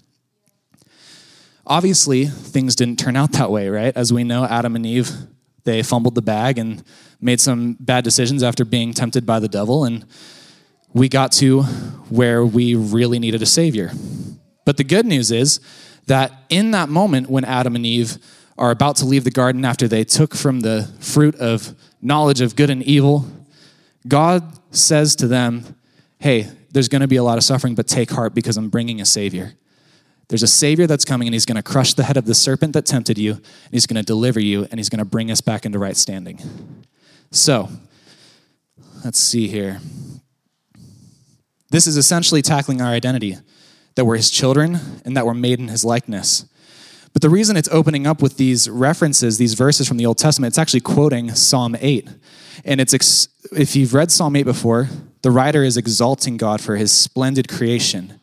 Obviously, 1.67 2.25
things 2.25 2.75
didn't 2.75 2.99
turn 2.99 3.15
out 3.15 3.33
that 3.33 3.51
way, 3.51 3.69
right? 3.69 3.95
As 3.95 4.11
we 4.11 4.25
know, 4.25 4.45
Adam 4.45 4.75
and 4.75 4.87
Eve 4.87 5.11
they 5.65 5.83
fumbled 5.83 6.15
the 6.15 6.23
bag 6.23 6.59
and 6.59 6.83
made 7.21 7.41
some 7.41 7.77
bad 7.79 8.05
decisions 8.05 8.43
after 8.43 8.65
being 8.65 8.93
tempted 8.93 9.25
by 9.25 9.39
the 9.39 9.49
devil, 9.49 9.85
and 9.85 10.05
we 10.93 11.09
got 11.09 11.33
to 11.33 11.63
where 12.11 12.45
we 12.45 12.75
really 12.75 13.19
needed 13.19 13.43
a 13.43 13.47
savior. 13.47 13.93
But 14.65 14.77
the 14.77 14.85
good 14.85 15.07
news 15.07 15.31
is 15.31 15.61
that 16.07 16.33
in 16.49 16.73
that 16.73 16.89
moment 16.89 17.31
when 17.31 17.45
Adam 17.45 17.77
and 17.77 17.87
Eve 17.87 18.19
are 18.59 18.71
about 18.71 18.97
to 18.97 19.05
leave 19.05 19.25
the 19.25 19.31
garden 19.31 19.65
after 19.65 19.89
they 19.89 20.05
took 20.05 20.35
from 20.35 20.61
the 20.61 20.91
fruit 21.01 21.35
of 21.37 21.75
knowledge 22.01 22.41
of 22.41 22.55
good 22.57 22.71
and 22.71 22.83
evil, 22.83 23.27
God 24.07 24.59
says 24.75 25.17
to 25.17 25.27
them, 25.27 25.77
Hey, 26.19 26.49
there's 26.71 26.89
going 26.89 27.01
to 27.01 27.09
be 27.09 27.17
a 27.17 27.23
lot 27.23 27.39
of 27.39 27.45
suffering, 27.45 27.75
but 27.75 27.87
take 27.87 28.11
heart 28.11 28.35
because 28.35 28.57
I'm 28.57 28.69
bringing 28.69 29.01
a 29.01 29.05
Savior. 29.05 29.55
There's 30.33 30.43
a 30.43 30.49
Savior 30.49 30.87
that's 30.87 31.05
coming, 31.05 31.29
and 31.29 31.35
He's 31.35 31.45
going 31.45 31.57
to 31.57 31.63
crush 31.63 31.93
the 31.93 32.05
head 32.05 32.17
of 32.17 32.25
the 32.25 32.35
serpent 32.35 32.73
that 32.73 32.87
tempted 32.87 33.19
you, 33.19 33.33
and 33.33 33.71
He's 33.71 33.85
going 33.85 33.99
to 33.99 34.03
deliver 34.03 34.41
you, 34.41 34.67
and 34.71 34.81
He's 34.81 34.89
going 34.89 34.99
to 34.99 35.05
bring 35.05 35.31
us 35.31 35.43
back 35.43 35.67
into 35.67 35.79
right 35.79 35.95
standing. 35.95 36.41
So, 37.31 37.69
let's 39.05 39.19
see 39.19 39.47
here. 39.47 39.83
This 41.69 41.87
is 41.87 41.99
essentially 41.99 42.41
tackling 42.41 42.81
our 42.81 42.91
identity 42.91 43.37
that 43.95 44.07
we're 44.07 44.17
His 44.17 44.31
children 44.31 44.79
and 45.05 45.15
that 45.19 45.27
we're 45.27 45.35
made 45.35 45.59
in 45.59 45.69
His 45.69 45.85
likeness. 45.85 46.47
But 47.13 47.21
the 47.21 47.29
reason 47.29 47.59
it's 47.59 47.69
opening 47.71 48.07
up 48.07 48.23
with 48.23 48.39
these 48.39 48.71
references, 48.71 49.37
these 49.37 49.53
verses 49.53 49.87
from 49.87 49.99
the 49.99 50.07
Old 50.07 50.17
Testament, 50.17 50.53
it's 50.53 50.59
actually 50.59 50.81
quoting 50.81 51.35
Psalm 51.35 51.77
8. 51.79 52.09
And 52.65 52.81
it's 52.81 52.95
ex- 52.95 53.29
if 53.55 53.77
you've 53.77 53.93
read 53.93 54.11
Psalm 54.11 54.35
8 54.35 54.45
before, 54.45 54.89
the 55.21 55.31
writer 55.31 55.63
is 55.63 55.77
exalting 55.77 56.39
God 56.39 56.63
for 56.63 56.77
his 56.77 56.91
splendid 56.91 57.49
creation 57.49 58.19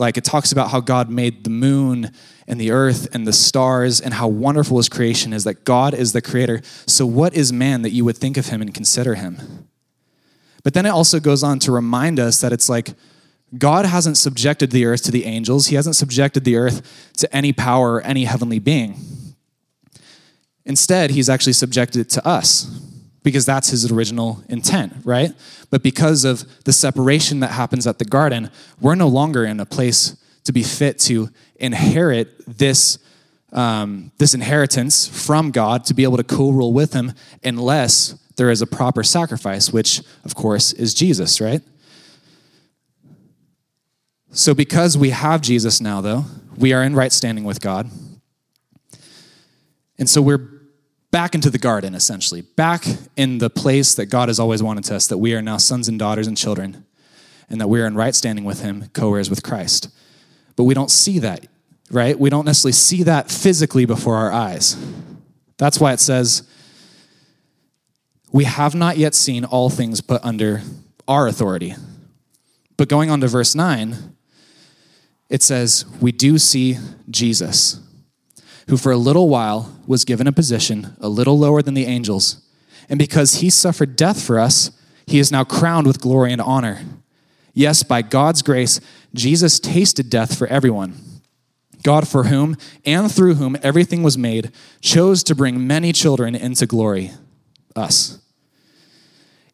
like 0.00 0.16
it 0.16 0.24
talks 0.24 0.50
about 0.50 0.70
how 0.70 0.80
God 0.80 1.10
made 1.10 1.44
the 1.44 1.50
moon 1.50 2.10
and 2.46 2.58
the 2.58 2.70
earth 2.70 3.06
and 3.14 3.26
the 3.26 3.34
stars 3.34 4.00
and 4.00 4.14
how 4.14 4.28
wonderful 4.28 4.78
his 4.78 4.88
creation 4.88 5.34
is, 5.34 5.44
that 5.44 5.64
God 5.64 5.92
is 5.92 6.14
the 6.14 6.22
creator. 6.22 6.62
So, 6.86 7.04
what 7.04 7.34
is 7.34 7.52
man 7.52 7.82
that 7.82 7.90
you 7.90 8.06
would 8.06 8.16
think 8.16 8.38
of 8.38 8.46
him 8.46 8.62
and 8.62 8.72
consider 8.72 9.14
him? 9.14 9.68
But 10.64 10.72
then 10.72 10.86
it 10.86 10.88
also 10.88 11.20
goes 11.20 11.42
on 11.42 11.58
to 11.60 11.72
remind 11.72 12.18
us 12.18 12.40
that 12.40 12.50
it's 12.50 12.70
like 12.70 12.94
God 13.58 13.84
hasn't 13.84 14.16
subjected 14.16 14.70
the 14.70 14.86
earth 14.86 15.02
to 15.02 15.10
the 15.10 15.26
angels, 15.26 15.66
he 15.66 15.76
hasn't 15.76 15.96
subjected 15.96 16.44
the 16.44 16.56
earth 16.56 17.12
to 17.18 17.36
any 17.36 17.52
power 17.52 17.94
or 17.94 18.00
any 18.00 18.24
heavenly 18.24 18.58
being. 18.58 18.98
Instead, 20.64 21.10
he's 21.10 21.28
actually 21.28 21.52
subjected 21.52 22.00
it 22.00 22.08
to 22.10 22.26
us 22.26 22.89
because 23.22 23.44
that's 23.44 23.68
his 23.68 23.90
original 23.90 24.42
intent, 24.48 24.94
right? 25.04 25.32
But 25.70 25.82
because 25.82 26.24
of 26.24 26.44
the 26.64 26.72
separation 26.72 27.40
that 27.40 27.50
happens 27.50 27.86
at 27.86 27.98
the 27.98 28.04
garden, 28.04 28.50
we're 28.80 28.94
no 28.94 29.08
longer 29.08 29.44
in 29.44 29.60
a 29.60 29.66
place 29.66 30.16
to 30.44 30.52
be 30.52 30.62
fit 30.62 30.98
to 31.00 31.28
inherit 31.56 32.28
this, 32.46 32.98
um, 33.52 34.10
this 34.18 34.34
inheritance 34.34 35.06
from 35.06 35.50
God 35.50 35.84
to 35.86 35.94
be 35.94 36.02
able 36.02 36.16
to 36.16 36.24
co 36.24 36.50
rule 36.50 36.72
with 36.72 36.94
him 36.94 37.12
unless 37.44 38.14
there 38.36 38.50
is 38.50 38.62
a 38.62 38.66
proper 38.66 39.02
sacrifice, 39.02 39.70
which, 39.70 40.00
of 40.24 40.34
course, 40.34 40.72
is 40.72 40.94
Jesus, 40.94 41.40
right? 41.40 41.60
So, 44.32 44.54
because 44.54 44.96
we 44.96 45.10
have 45.10 45.42
Jesus 45.42 45.80
now, 45.80 46.00
though, 46.00 46.24
we 46.56 46.72
are 46.72 46.82
in 46.82 46.94
right 46.94 47.12
standing 47.12 47.44
with 47.44 47.60
God. 47.60 47.90
And 49.98 50.08
so 50.08 50.22
we're 50.22 50.59
back 51.10 51.34
into 51.34 51.50
the 51.50 51.58
garden, 51.58 51.94
essentially, 51.94 52.42
back 52.42 52.84
in 53.16 53.38
the 53.38 53.50
place 53.50 53.94
that 53.94 54.06
God 54.06 54.28
has 54.28 54.38
always 54.38 54.62
wanted 54.62 54.90
us, 54.90 55.06
that 55.08 55.18
we 55.18 55.34
are 55.34 55.42
now 55.42 55.56
sons 55.56 55.88
and 55.88 55.98
daughters 55.98 56.26
and 56.26 56.36
children, 56.36 56.84
and 57.48 57.60
that 57.60 57.68
we 57.68 57.80
are 57.80 57.86
in 57.86 57.94
right 57.96 58.14
standing 58.14 58.44
with 58.44 58.62
Him, 58.62 58.88
co 58.92 59.14
heirs 59.14 59.30
with 59.30 59.42
Christ. 59.42 59.88
but 60.56 60.64
we 60.64 60.74
don't 60.74 60.90
see 60.90 61.18
that, 61.20 61.46
right? 61.90 62.18
We 62.18 62.30
don't 62.30 62.44
necessarily 62.44 62.72
see 62.72 63.02
that 63.04 63.30
physically 63.30 63.86
before 63.86 64.16
our 64.16 64.30
eyes. 64.30 64.76
That's 65.56 65.80
why 65.80 65.92
it 65.92 66.00
says, 66.00 66.48
We 68.32 68.44
have 68.44 68.74
not 68.74 68.96
yet 68.98 69.14
seen 69.14 69.44
all 69.44 69.70
things 69.70 70.00
put 70.00 70.24
under 70.24 70.62
our 71.08 71.26
authority. 71.26 71.74
But 72.76 72.88
going 72.88 73.10
on 73.10 73.20
to 73.20 73.28
verse 73.28 73.54
9, 73.54 74.14
it 75.28 75.42
says, 75.42 75.84
We 76.00 76.12
do 76.12 76.38
see 76.38 76.78
Jesus, 77.10 77.80
who 78.68 78.76
for 78.76 78.92
a 78.92 78.96
little 78.96 79.28
while 79.28 79.80
was 79.86 80.04
given 80.04 80.26
a 80.26 80.32
position 80.32 80.96
a 81.00 81.08
little 81.08 81.38
lower 81.38 81.62
than 81.62 81.74
the 81.74 81.86
angels. 81.86 82.42
And 82.88 82.98
because 82.98 83.36
he 83.36 83.50
suffered 83.50 83.96
death 83.96 84.22
for 84.22 84.38
us, 84.38 84.70
he 85.06 85.18
is 85.18 85.32
now 85.32 85.44
crowned 85.44 85.86
with 85.86 86.00
glory 86.00 86.32
and 86.32 86.40
honor. 86.40 86.80
Yes, 87.54 87.82
by 87.82 88.02
God's 88.02 88.42
grace, 88.42 88.80
Jesus 89.14 89.58
tasted 89.58 90.08
death 90.08 90.36
for 90.38 90.46
everyone. 90.46 90.94
God, 91.82 92.06
for 92.06 92.24
whom 92.24 92.56
and 92.84 93.10
through 93.10 93.36
whom 93.36 93.56
everything 93.62 94.02
was 94.02 94.18
made, 94.18 94.52
chose 94.80 95.22
to 95.24 95.34
bring 95.34 95.66
many 95.66 95.92
children 95.92 96.34
into 96.34 96.66
glory, 96.66 97.12
us. 97.74 98.18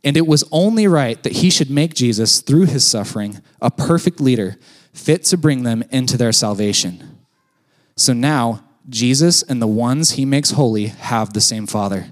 And 0.02 0.16
it 0.16 0.26
was 0.26 0.44
only 0.52 0.86
right 0.86 1.22
that 1.22 1.34
he 1.34 1.50
should 1.50 1.70
make 1.70 1.94
Jesus, 1.94 2.40
through 2.40 2.66
his 2.66 2.86
suffering, 2.86 3.40
a 3.60 3.70
perfect 3.70 4.20
leader, 4.20 4.56
fit 4.92 5.24
to 5.24 5.36
bring 5.36 5.62
them 5.62 5.84
into 5.90 6.16
their 6.16 6.32
salvation. 6.32 7.18
So 7.96 8.12
now, 8.12 8.64
Jesus 8.88 9.42
and 9.42 9.60
the 9.60 9.66
ones 9.66 10.12
he 10.12 10.24
makes 10.24 10.52
holy 10.52 10.86
have 10.86 11.32
the 11.32 11.40
same 11.40 11.66
Father. 11.66 12.08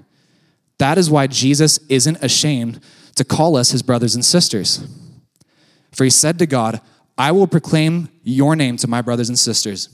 That 0.77 0.97
is 0.97 1.09
why 1.09 1.27
Jesus 1.27 1.79
isn't 1.89 2.17
ashamed 2.21 2.81
to 3.15 3.23
call 3.23 3.55
us 3.55 3.71
his 3.71 3.81
brothers 3.81 4.15
and 4.15 4.25
sisters. 4.25 4.85
For 5.93 6.03
he 6.03 6.09
said 6.09 6.37
to 6.39 6.45
God, 6.45 6.81
I 7.17 7.31
will 7.31 7.47
proclaim 7.47 8.09
your 8.23 8.55
name 8.55 8.75
to 8.77 8.87
my 8.87 9.01
brothers 9.01 9.29
and 9.29 9.39
sisters. 9.39 9.89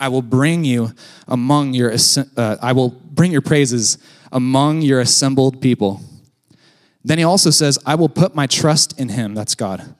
I 0.00 0.08
will 0.08 0.22
bring 0.22 0.64
you 0.64 0.92
among 1.28 1.74
your 1.74 1.94
uh, 2.36 2.56
I 2.60 2.72
will 2.72 2.90
bring 2.90 3.30
your 3.30 3.40
praises 3.40 3.98
among 4.32 4.82
your 4.82 5.00
assembled 5.00 5.62
people. 5.62 6.00
Then 7.04 7.18
he 7.18 7.24
also 7.24 7.50
says, 7.50 7.78
I 7.86 7.94
will 7.94 8.08
put 8.08 8.34
my 8.34 8.46
trust 8.46 8.98
in 8.98 9.10
him, 9.10 9.34
that's 9.34 9.54
God. 9.54 9.94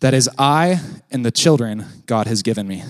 That 0.00 0.14
is 0.14 0.28
I 0.38 0.80
and 1.10 1.24
the 1.24 1.30
children 1.30 1.84
God 2.06 2.26
has 2.26 2.42
given 2.42 2.66
me. 2.66 2.82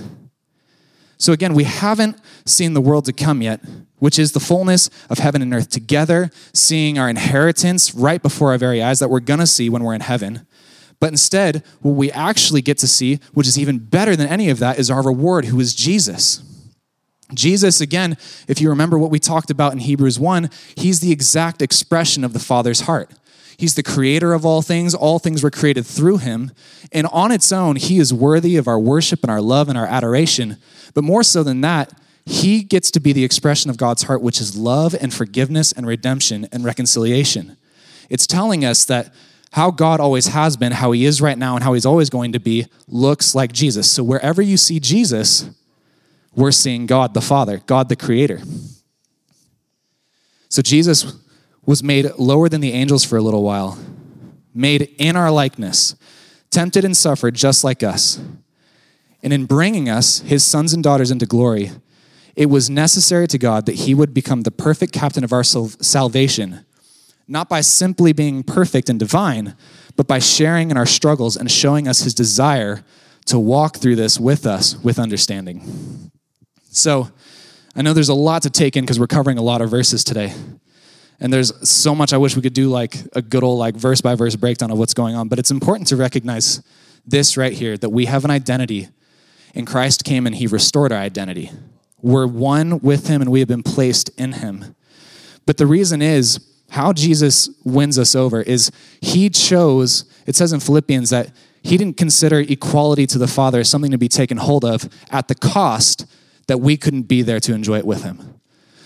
So 1.19 1.33
again, 1.33 1.53
we 1.53 1.65
haven't 1.65 2.17
seen 2.47 2.75
the 2.75 2.81
world 2.81 3.05
to 3.07 3.13
come 3.13 3.43
yet, 3.43 3.61
which 3.99 4.19
is 4.19 4.33
the 4.33 4.41
fullness 4.41 4.89
of 5.11 5.19
heaven 5.19 5.43
and 5.43 5.53
earth 5.53 5.69
together, 5.69 6.31
seeing 6.53 6.99
our 6.99 7.11
inheritance 7.11 7.95
right 7.95 8.23
before 8.23 8.53
our 8.53 8.59
very 8.59 8.81
eyes 8.83 9.01
that 9.01 9.11
we're 9.11 9.21
going 9.21 9.41
to 9.41 9.47
see 9.47 9.69
when 9.69 9.83
we're 9.83 9.95
in 9.95 10.01
heaven. 10.01 10.47
But 11.01 11.11
instead, 11.11 11.65
what 11.81 11.93
we 11.93 12.11
actually 12.13 12.63
get 12.63 12.79
to 12.79 12.89
see, 12.89 13.21
which 13.35 13.47
is 13.47 13.59
even 13.59 13.79
better 13.79 14.17
than 14.17 14.29
any 14.29 14.49
of 14.49 14.59
that, 14.61 14.79
is 14.79 14.91
our 14.91 15.03
reward, 15.03 15.47
who 15.47 15.61
is 15.61 15.75
Jesus. 15.75 16.43
Jesus, 17.35 17.81
again, 17.81 18.17
if 18.47 18.61
you 18.61 18.69
remember 18.71 18.99
what 18.99 19.11
we 19.11 19.19
talked 19.19 19.51
about 19.51 19.73
in 19.73 19.81
Hebrews 19.81 20.19
1, 20.19 20.51
he's 20.77 21.01
the 21.01 21.13
exact 21.13 21.63
expression 21.63 22.25
of 22.25 22.33
the 22.33 22.39
Father's 22.39 22.83
heart. 22.83 23.11
He's 23.59 23.75
the 23.75 23.83
creator 23.83 24.33
of 24.33 24.47
all 24.47 24.63
things. 24.63 24.95
All 24.95 25.19
things 25.19 25.43
were 25.43 25.51
created 25.51 25.85
through 25.85 26.19
him. 26.19 26.53
And 26.93 27.09
on 27.09 27.33
its 27.33 27.51
own, 27.51 27.75
he 27.75 27.99
is 27.99 28.15
worthy 28.15 28.57
of 28.57 28.69
our 28.69 28.79
worship 28.79 29.25
and 29.25 29.31
our 29.31 29.43
love 29.43 29.69
and 29.69 29.77
our 29.77 29.87
adoration. 29.87 30.59
But 30.95 31.03
more 31.03 31.25
so 31.25 31.43
than 31.43 31.61
that, 31.63 31.93
he 32.25 32.63
gets 32.63 32.91
to 32.93 33.01
be 33.01 33.13
the 33.13 33.25
expression 33.25 33.69
of 33.69 33.77
God's 33.77 34.05
heart, 34.05 34.23
which 34.23 34.41
is 34.41 34.57
love 34.57 34.95
and 35.01 35.13
forgiveness 35.13 35.73
and 35.73 35.89
redemption 35.89 36.47
and 36.53 36.65
reconciliation. 36.65 37.57
It's 38.09 38.29
telling 38.29 38.65
us 38.65 38.85
that 38.85 39.13
how 39.53 39.73
God 39.73 39.99
always 39.99 40.29
has 40.29 40.57
been, 40.57 40.73
how 40.73 40.93
he 40.93 41.05
is 41.05 41.21
right 41.21 41.37
now, 41.39 41.57
and 41.57 41.65
how 41.65 41.73
he's 41.73 41.87
always 41.87 42.11
going 42.11 42.33
to 42.35 42.41
be 42.41 42.67
looks 42.87 43.35
like 43.35 43.51
Jesus. 43.51 43.91
So 43.91 44.05
wherever 44.05 44.41
you 44.41 44.57
see 44.57 44.79
Jesus, 44.79 45.51
we're 46.33 46.53
seeing 46.53 46.87
God 46.87 47.13
the 47.13 47.21
Father, 47.21 47.61
God 47.67 47.89
the 47.89 47.97
Creator. 47.97 48.41
So 50.49 50.63
Jesus 50.63 51.15
was 51.69 51.83
made 51.83 52.11
lower 52.17 52.49
than 52.49 52.63
the 52.63 52.73
angels 52.73 53.05
for 53.05 53.19
a 53.19 53.21
little 53.21 53.43
while, 53.43 53.79
made 54.55 54.95
in 54.97 55.17
our 55.17 55.31
likeness, 55.31 55.95
tempted 56.49 56.83
and 56.83 56.97
suffered 56.97 57.35
just 57.35 57.63
like 57.63 57.83
us. 57.83 58.19
And 59.23 59.35
in 59.35 59.45
bringing 59.45 59.87
us, 59.87 60.21
his 60.21 60.43
sons 60.43 60.73
and 60.73 60.83
daughters, 60.83 61.11
into 61.11 61.27
glory, 61.27 61.73
it 62.35 62.47
was 62.47 62.71
necessary 62.71 63.29
to 63.29 63.37
God 63.37 63.67
that 63.67 63.75
he 63.75 63.93
would 63.93 64.15
become 64.15 64.45
the 64.45 64.51
perfect 64.51 64.95
captain 64.95 65.25
of 65.25 65.33
our 65.35 65.45
salvation 65.45 66.65
not 67.31 67.51
by 67.51 67.61
simply 67.61 68.15
being 68.15 68.43
perfect 68.43 68.89
and 68.89 68.99
divine, 68.99 69.55
but 69.97 70.09
by 70.09 70.19
sharing 70.19 70.71
in 70.71 70.79
our 70.79 70.87
struggles 70.87 71.37
and 71.37 71.51
showing 71.51 71.87
us 71.87 72.01
his 72.01 72.15
desire 72.15 72.83
to 73.27 73.39
walk 73.39 73.77
through 73.77 73.97
this 73.97 74.19
with 74.19 74.47
us 74.47 74.75
with 74.83 74.99
understanding. 74.99 76.11
So, 76.71 77.11
I 77.77 77.83
know 77.83 77.93
there's 77.93 78.09
a 78.09 78.15
lot 78.15 78.41
to 78.43 78.51
take 78.51 78.79
in 78.79 78.85
because 78.85 78.99
we're 78.99 79.07
covering 79.07 79.37
a 79.37 79.43
lot 79.43 79.61
of 79.61 79.71
verses 79.71 80.03
today. 80.03 80.33
And 81.21 81.33
there's 81.33 81.69
so 81.69 81.95
much 81.95 82.13
I 82.13 82.17
wish 82.17 82.37
we 82.37 82.43
could 82.43 82.55
do 82.55 82.69
like 82.69 82.97
a 83.15 83.23
good 83.23 83.43
old 83.43 83.59
like 83.59 83.75
verse 83.75 84.01
by 84.01 84.15
verse 84.15 84.37
breakdown 84.37 84.71
of 84.71 84.79
what's 84.79 84.95
going 84.95 85.17
on, 85.17 85.29
but 85.29 85.39
it's 85.39 85.51
important 85.51 85.89
to 85.89 85.97
recognize 85.97 86.63
this 87.07 87.37
right 87.37 87.53
here 87.53 87.77
that 87.77 87.91
we 87.91 88.05
have 88.05 88.25
an 88.25 88.31
identity 88.31 88.89
and 89.55 89.67
Christ 89.67 90.05
came 90.05 90.27
and 90.27 90.37
he 90.37 90.47
restored 90.47 90.93
our 90.93 90.99
identity. 90.99 91.51
We're 92.01 92.27
one 92.27 92.79
with 92.81 93.09
him 93.09 93.21
and 93.21 93.31
we 93.31 93.41
have 93.41 93.49
been 93.49 93.63
placed 93.63 94.11
in 94.19 94.35
him. 94.35 94.77
But 95.47 95.57
the 95.57 95.67
reason 95.67 96.03
is 96.03 96.39
how 96.71 96.93
Jesus 96.93 97.49
wins 97.65 97.99
us 97.99 98.15
over 98.15 98.43
is 98.43 98.71
he 99.01 99.31
chose, 99.31 100.05
it 100.27 100.37
says 100.37 100.53
in 100.53 100.61
Philippians 100.61 101.11
that 101.11 101.33
he 101.63 101.77
didn't 101.77 101.97
consider 101.97 102.41
equality 102.41 103.07
to 103.09 103.19
the 103.19 103.27
Father 103.27 103.61
as 103.61 103.69
something 103.69 103.91
to 103.91 103.99
be 103.99 104.09
taken 104.09 104.37
hold 104.37 104.65
of 104.65 104.89
at 105.11 105.29
the 105.29 105.35
cost 105.35 106.07
that 106.47 106.59
we 106.59 106.77
couldn't 106.77 107.03
be 107.03 107.23
there 107.23 107.41
to 107.41 107.55
enjoy 107.55 107.79
it 107.79 107.87
with 107.87 108.05
him. 108.05 108.41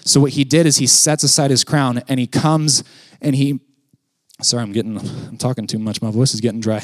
So 0.04 0.20
what 0.20 0.32
he 0.32 0.44
did 0.44 0.66
is 0.66 0.76
he 0.76 0.86
sets 0.86 1.22
aside 1.22 1.50
his 1.50 1.64
crown 1.64 2.02
and 2.08 2.18
he 2.18 2.26
comes 2.26 2.82
and 3.20 3.36
he 3.36 3.60
sorry, 4.40 4.62
I'm 4.62 4.72
getting 4.72 4.98
I'm 4.98 5.36
talking 5.36 5.66
too 5.66 5.78
much. 5.78 6.02
My 6.02 6.10
voice 6.10 6.34
is 6.34 6.40
getting 6.40 6.60
dry. 6.60 6.82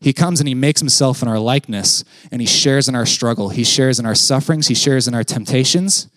He 0.00 0.12
comes 0.12 0.40
and 0.40 0.48
he 0.48 0.54
makes 0.54 0.80
himself 0.80 1.22
in 1.22 1.28
our 1.28 1.38
likeness 1.38 2.04
and 2.30 2.40
he 2.40 2.46
shares 2.46 2.88
in 2.88 2.94
our 2.94 3.06
struggle. 3.06 3.50
He 3.50 3.64
shares 3.64 3.98
in 3.98 4.06
our 4.06 4.14
sufferings, 4.14 4.66
he 4.66 4.74
shares 4.74 5.06
in 5.06 5.14
our 5.14 5.24
temptations. 5.24 6.08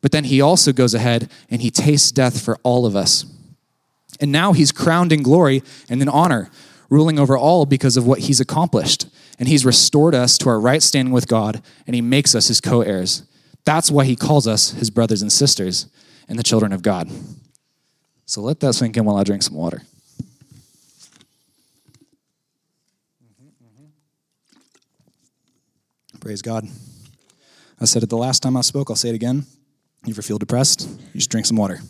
But 0.00 0.12
then 0.12 0.24
he 0.24 0.40
also 0.40 0.72
goes 0.72 0.94
ahead 0.94 1.30
and 1.50 1.60
he 1.60 1.70
tastes 1.70 2.12
death 2.12 2.40
for 2.40 2.58
all 2.62 2.86
of 2.86 2.94
us. 2.94 3.24
And 4.20 4.32
now 4.32 4.52
he's 4.52 4.72
crowned 4.72 5.12
in 5.12 5.22
glory 5.22 5.62
and 5.88 6.02
in 6.02 6.08
honor, 6.08 6.50
ruling 6.90 7.18
over 7.18 7.36
all 7.36 7.66
because 7.66 7.96
of 7.96 8.06
what 8.06 8.20
he's 8.20 8.40
accomplished. 8.40 9.06
And 9.38 9.48
he's 9.48 9.64
restored 9.64 10.14
us 10.14 10.36
to 10.38 10.48
our 10.48 10.58
right 10.58 10.82
standing 10.82 11.12
with 11.12 11.28
God, 11.28 11.62
and 11.86 11.94
he 11.94 12.02
makes 12.02 12.34
us 12.34 12.48
his 12.48 12.60
co 12.60 12.80
heirs. 12.80 13.22
That's 13.68 13.90
why 13.90 14.06
he 14.06 14.16
calls 14.16 14.48
us 14.48 14.70
his 14.70 14.88
brothers 14.88 15.20
and 15.20 15.30
sisters 15.30 15.88
and 16.26 16.38
the 16.38 16.42
children 16.42 16.72
of 16.72 16.80
God. 16.80 17.06
So 18.24 18.40
let 18.40 18.60
that 18.60 18.72
sink 18.72 18.96
in 18.96 19.04
while 19.04 19.18
I 19.18 19.24
drink 19.24 19.42
some 19.42 19.56
water. 19.56 19.82
Praise 26.18 26.40
God. 26.40 26.66
I 27.78 27.84
said 27.84 28.02
it 28.02 28.08
the 28.08 28.16
last 28.16 28.42
time 28.42 28.56
I 28.56 28.62
spoke, 28.62 28.88
I'll 28.88 28.96
say 28.96 29.10
it 29.10 29.14
again. 29.14 29.44
You 30.06 30.14
ever 30.14 30.22
feel 30.22 30.38
depressed? 30.38 30.88
You 30.88 31.18
just 31.18 31.28
drink 31.28 31.44
some 31.44 31.58
water. 31.58 31.80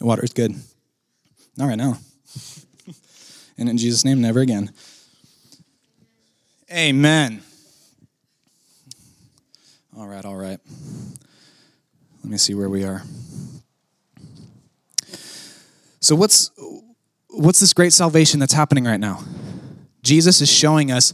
Water 0.00 0.22
is 0.22 0.32
good. 0.32 0.54
Not 1.56 1.66
right 1.66 1.74
now. 1.74 1.98
and 3.58 3.68
in 3.68 3.78
Jesus' 3.78 4.04
name, 4.04 4.20
never 4.20 4.38
again. 4.38 4.70
Amen. 6.72 7.42
All 9.98 10.06
right, 10.06 10.24
all 10.24 10.36
right. 10.36 10.60
Let 12.22 12.30
me 12.30 12.38
see 12.38 12.54
where 12.54 12.68
we 12.68 12.84
are. 12.84 13.02
So 15.98 16.14
what's 16.14 16.52
what's 17.30 17.58
this 17.58 17.72
great 17.72 17.92
salvation 17.92 18.38
that's 18.38 18.52
happening 18.52 18.84
right 18.84 19.00
now? 19.00 19.24
Jesus 20.04 20.40
is 20.40 20.48
showing 20.48 20.92
us 20.92 21.12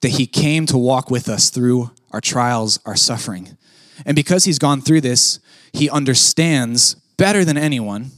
that 0.00 0.08
he 0.08 0.26
came 0.26 0.66
to 0.66 0.76
walk 0.76 1.08
with 1.08 1.28
us 1.28 1.50
through 1.50 1.92
our 2.10 2.20
trials, 2.20 2.80
our 2.84 2.96
suffering. 2.96 3.56
And 4.04 4.16
because 4.16 4.44
he's 4.44 4.58
gone 4.58 4.80
through 4.80 5.02
this, 5.02 5.38
he 5.72 5.88
understands 5.88 6.94
better 7.16 7.44
than 7.44 7.56
anyone 7.56 8.10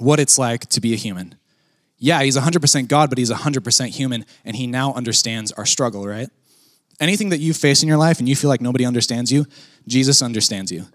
what 0.00 0.20
it's 0.20 0.36
like 0.36 0.66
to 0.66 0.82
be 0.82 0.92
a 0.92 0.96
human. 0.96 1.36
Yeah, 1.96 2.22
he's 2.22 2.36
100% 2.36 2.88
God, 2.88 3.08
but 3.08 3.16
he's 3.16 3.30
100% 3.30 3.88
human, 3.88 4.26
and 4.44 4.56
he 4.56 4.66
now 4.66 4.92
understands 4.92 5.50
our 5.52 5.64
struggle, 5.64 6.06
right? 6.06 6.28
Anything 7.00 7.30
that 7.30 7.40
you 7.40 7.52
face 7.52 7.82
in 7.82 7.88
your 7.88 7.98
life 7.98 8.18
and 8.18 8.28
you 8.28 8.36
feel 8.36 8.48
like 8.48 8.60
nobody 8.60 8.84
understands 8.84 9.32
you, 9.32 9.46
Jesus 9.86 10.22
understands 10.22 10.70
you. 10.70 10.86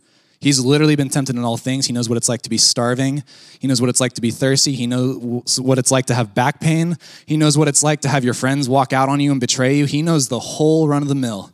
He's 0.41 0.63
literally 0.63 0.96
been 0.96 1.10
tempted 1.10 1.36
in 1.36 1.44
all 1.44 1.58
things. 1.58 1.86
He 1.88 1.94
knows 1.94 2.08
what 2.08 2.18
it's 2.18 2.29
like 2.29 2.44
to 2.44 2.50
be 2.50 2.58
starving. 2.58 3.24
He 3.60 3.68
knows 3.68 3.82
what 3.82 3.89
it's 3.89 4.00
like 4.00 4.13
to 4.13 4.22
be 4.22 4.32
thirsty. 4.32 4.72
He 4.72 4.88
knows 4.88 5.60
what 5.60 5.77
it's 5.77 5.91
like 5.91 6.06
to 6.06 6.13
have 6.13 6.34
back 6.34 6.62
pain. 6.62 6.96
He 7.25 7.36
knows 7.36 7.58
what 7.58 7.68
it's 7.68 7.84
like 7.84 8.01
to 8.01 8.10
have 8.10 8.24
your 8.24 8.34
friends 8.34 8.70
walk 8.70 8.94
out 8.94 9.10
on 9.10 9.20
you 9.20 9.32
and 9.32 9.41
betray 9.41 9.75
you. 9.75 9.86
He 9.86 10.01
knows 10.01 10.29
the 10.29 10.39
whole 10.39 10.88
run 10.88 11.01
of 11.01 11.10
the 11.10 11.15
mill. 11.15 11.51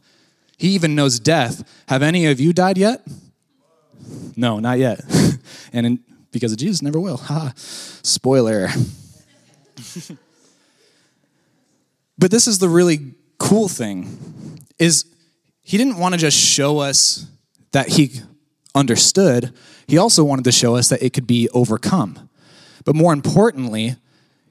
He 0.58 0.70
even 0.70 0.94
knows 0.94 1.20
death. 1.20 1.68
Have 1.88 2.04
any 2.04 2.28
of 2.28 2.40
you 2.40 2.54
died 2.54 2.78
yet? 2.78 3.02
No, 4.36 4.60
not 4.60 4.78
yet. 4.78 5.02
and 5.74 5.86
in, 5.86 6.00
because 6.32 6.52
of 6.52 6.60
Jesus, 6.60 6.82
never 6.84 7.00
will. 7.00 7.18
Ha. 7.26 7.54
Spoiler. 7.56 8.70
but 9.76 10.12
But 12.18 12.32
this 12.32 12.48
is 12.48 12.60
the 12.60 12.70
really 12.70 13.14
cool 13.40 13.68
thing 13.68 14.35
is 14.80 15.06
he 15.62 15.78
didn't 15.78 15.98
want 15.98 16.14
to 16.14 16.20
just 16.20 16.38
show 16.38 16.80
us 16.80 17.28
that 17.72 17.90
he 17.90 18.22
understood. 18.74 19.54
He 19.88 19.98
also 19.98 20.24
wanted 20.24 20.46
to 20.46 20.52
show 20.52 20.76
us 20.76 20.90
that 20.90 21.02
it 21.02 21.14
could 21.14 21.28
be 21.28 21.50
overcome. 21.50 22.30
But 22.84 22.96
more 22.96 23.14
importantly, 23.14 23.96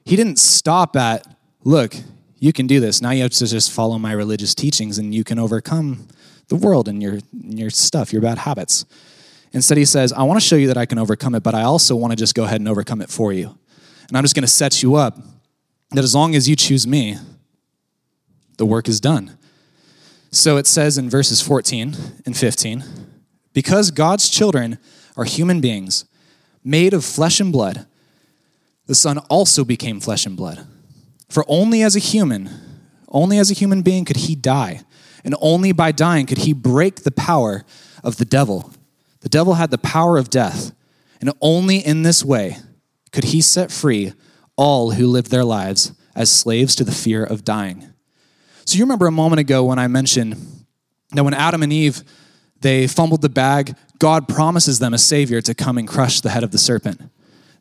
he 0.03 0.15
didn't 0.15 0.39
stop 0.39 0.95
at, 0.95 1.25
look, 1.63 1.95
you 2.37 2.51
can 2.51 2.67
do 2.67 2.79
this. 2.79 3.01
Now 3.01 3.11
you 3.11 3.23
have 3.23 3.31
to 3.31 3.47
just 3.47 3.71
follow 3.71 3.97
my 3.97 4.11
religious 4.11 4.53
teachings 4.53 4.97
and 4.97 5.15
you 5.15 5.23
can 5.23 5.39
overcome 5.39 6.07
the 6.49 6.55
world 6.55 6.87
and 6.87 7.01
your, 7.01 7.19
your 7.33 7.69
stuff, 7.69 8.11
your 8.11 8.21
bad 8.21 8.37
habits. 8.39 8.85
Instead, 9.51 9.77
he 9.77 9.85
says, 9.85 10.11
I 10.11 10.23
want 10.23 10.39
to 10.39 10.45
show 10.45 10.57
you 10.57 10.67
that 10.67 10.77
I 10.77 10.85
can 10.85 10.99
overcome 10.99 11.33
it, 11.33 11.43
but 11.43 11.55
I 11.55 11.63
also 11.63 11.95
want 11.95 12.11
to 12.11 12.17
just 12.17 12.35
go 12.35 12.43
ahead 12.43 12.59
and 12.59 12.67
overcome 12.67 13.01
it 13.01 13.09
for 13.09 13.31
you. 13.31 13.57
And 14.07 14.17
I'm 14.17 14.23
just 14.23 14.35
going 14.35 14.43
to 14.43 14.47
set 14.47 14.83
you 14.83 14.95
up 14.95 15.17
that 15.91 16.03
as 16.03 16.13
long 16.13 16.35
as 16.35 16.49
you 16.49 16.55
choose 16.55 16.85
me, 16.85 17.17
the 18.57 18.65
work 18.65 18.87
is 18.87 18.99
done. 18.99 19.37
So 20.35 20.57
it 20.57 20.67
says 20.67 20.97
in 20.97 21.09
verses 21.09 21.41
14 21.41 21.95
and 22.25 22.35
15 22.35 22.83
because 23.53 23.89
God's 23.89 24.27
children 24.27 24.79
are 25.15 25.23
human 25.23 25.61
beings 25.61 26.03
made 26.61 26.93
of 26.93 27.05
flesh 27.05 27.39
and 27.39 27.53
blood, 27.53 27.87
the 28.85 28.95
Son 28.95 29.17
also 29.29 29.63
became 29.63 30.01
flesh 30.01 30.25
and 30.25 30.35
blood. 30.35 30.67
For 31.29 31.45
only 31.47 31.81
as 31.81 31.95
a 31.95 31.99
human, 31.99 32.49
only 33.07 33.37
as 33.37 33.49
a 33.49 33.53
human 33.53 33.81
being 33.81 34.03
could 34.03 34.17
he 34.17 34.35
die, 34.35 34.81
and 35.23 35.35
only 35.39 35.71
by 35.71 35.93
dying 35.93 36.25
could 36.25 36.39
he 36.39 36.51
break 36.51 37.03
the 37.03 37.11
power 37.11 37.63
of 38.03 38.17
the 38.17 38.25
devil. 38.25 38.73
The 39.21 39.29
devil 39.29 39.53
had 39.53 39.71
the 39.71 39.77
power 39.77 40.17
of 40.17 40.29
death, 40.29 40.73
and 41.21 41.31
only 41.39 41.77
in 41.77 42.03
this 42.03 42.25
way 42.25 42.57
could 43.13 43.25
he 43.25 43.39
set 43.39 43.71
free 43.71 44.11
all 44.57 44.91
who 44.91 45.07
lived 45.07 45.31
their 45.31 45.45
lives 45.45 45.93
as 46.13 46.29
slaves 46.29 46.75
to 46.75 46.83
the 46.83 46.91
fear 46.91 47.23
of 47.23 47.45
dying. 47.45 47.93
You 48.75 48.83
remember 48.83 49.07
a 49.07 49.11
moment 49.11 49.39
ago 49.39 49.63
when 49.63 49.79
I 49.79 49.87
mentioned 49.87 50.35
that 51.11 51.23
when 51.23 51.33
Adam 51.33 51.63
and 51.63 51.71
Eve 51.71 52.03
they 52.61 52.87
fumbled 52.87 53.21
the 53.21 53.29
bag, 53.29 53.75
God 53.99 54.27
promises 54.27 54.79
them 54.79 54.93
a 54.93 54.97
savior 54.97 55.41
to 55.41 55.53
come 55.53 55.77
and 55.77 55.87
crush 55.87 56.21
the 56.21 56.29
head 56.29 56.43
of 56.43 56.51
the 56.51 56.57
serpent. 56.57 57.01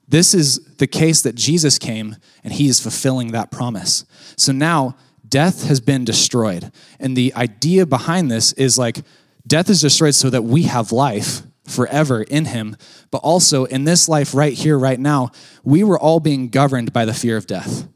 This 0.09 0.35
is 0.35 0.65
the 0.77 0.87
case 0.87 1.23
that 1.23 1.35
Jesus 1.35 1.79
came 1.79 2.17
and 2.43 2.53
he 2.53 2.69
is 2.69 2.81
fulfilling 2.81 3.33
that 3.33 3.51
promise. 3.51 4.05
So 4.37 4.53
now 4.53 4.97
death 5.29 5.65
has 5.65 5.81
been 5.81 6.05
destroyed. 6.05 6.71
And 6.99 7.17
the 7.17 7.35
idea 7.35 7.87
behind 7.87 8.31
this 8.31 8.53
is 8.55 8.79
like 8.79 8.99
death 9.47 9.69
is 9.69 9.81
destroyed 9.81 10.15
so 10.15 10.31
that 10.31 10.43
we 10.43 10.63
have 10.63 10.93
life 10.93 11.43
forever 11.67 12.23
in 12.23 12.47
him, 12.47 12.77
but 13.11 13.19
also 13.19 13.65
in 13.65 13.85
this 13.85 14.09
life 14.09 14.35
right 14.35 14.53
here, 14.53 14.79
right 14.79 15.01
now, 15.01 15.31
we 15.63 15.83
were 15.83 15.99
all 15.99 16.21
being 16.21 16.49
governed 16.49 16.93
by 16.93 17.05
the 17.05 17.15
fear 17.15 17.37
of 17.37 17.47
death. 17.47 17.89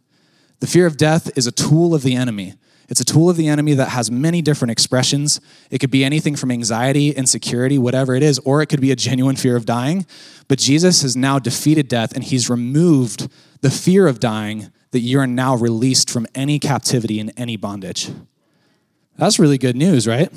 The 0.60 0.66
fear 0.66 0.86
of 0.86 0.96
death 0.96 1.30
is 1.36 1.46
a 1.46 1.52
tool 1.52 1.94
of 1.94 2.02
the 2.02 2.16
enemy. 2.16 2.54
It's 2.88 3.00
a 3.00 3.04
tool 3.04 3.28
of 3.28 3.36
the 3.36 3.48
enemy 3.48 3.74
that 3.74 3.90
has 3.90 4.10
many 4.10 4.40
different 4.40 4.70
expressions. 4.72 5.40
It 5.70 5.78
could 5.78 5.90
be 5.90 6.04
anything 6.04 6.36
from 6.36 6.50
anxiety, 6.50 7.10
insecurity, 7.10 7.76
whatever 7.76 8.14
it 8.14 8.22
is, 8.22 8.38
or 8.40 8.62
it 8.62 8.66
could 8.66 8.80
be 8.80 8.90
a 8.90 8.96
genuine 8.96 9.36
fear 9.36 9.56
of 9.56 9.66
dying. 9.66 10.06
But 10.48 10.58
Jesus 10.58 11.02
has 11.02 11.14
now 11.14 11.38
defeated 11.38 11.88
death 11.88 12.14
and 12.14 12.24
he's 12.24 12.48
removed 12.48 13.30
the 13.60 13.70
fear 13.70 14.06
of 14.06 14.20
dying 14.20 14.72
that 14.92 15.00
you 15.00 15.20
are 15.20 15.26
now 15.26 15.54
released 15.54 16.08
from 16.08 16.26
any 16.34 16.58
captivity 16.58 17.20
and 17.20 17.32
any 17.36 17.56
bondage. 17.56 18.10
That's 19.18 19.38
really 19.38 19.58
good 19.58 19.76
news, 19.76 20.06
right? 20.06 20.32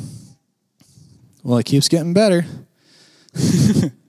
Well, 1.44 1.58
it 1.58 1.66
keeps 1.66 1.88
getting 1.88 2.14
better. 2.14 2.46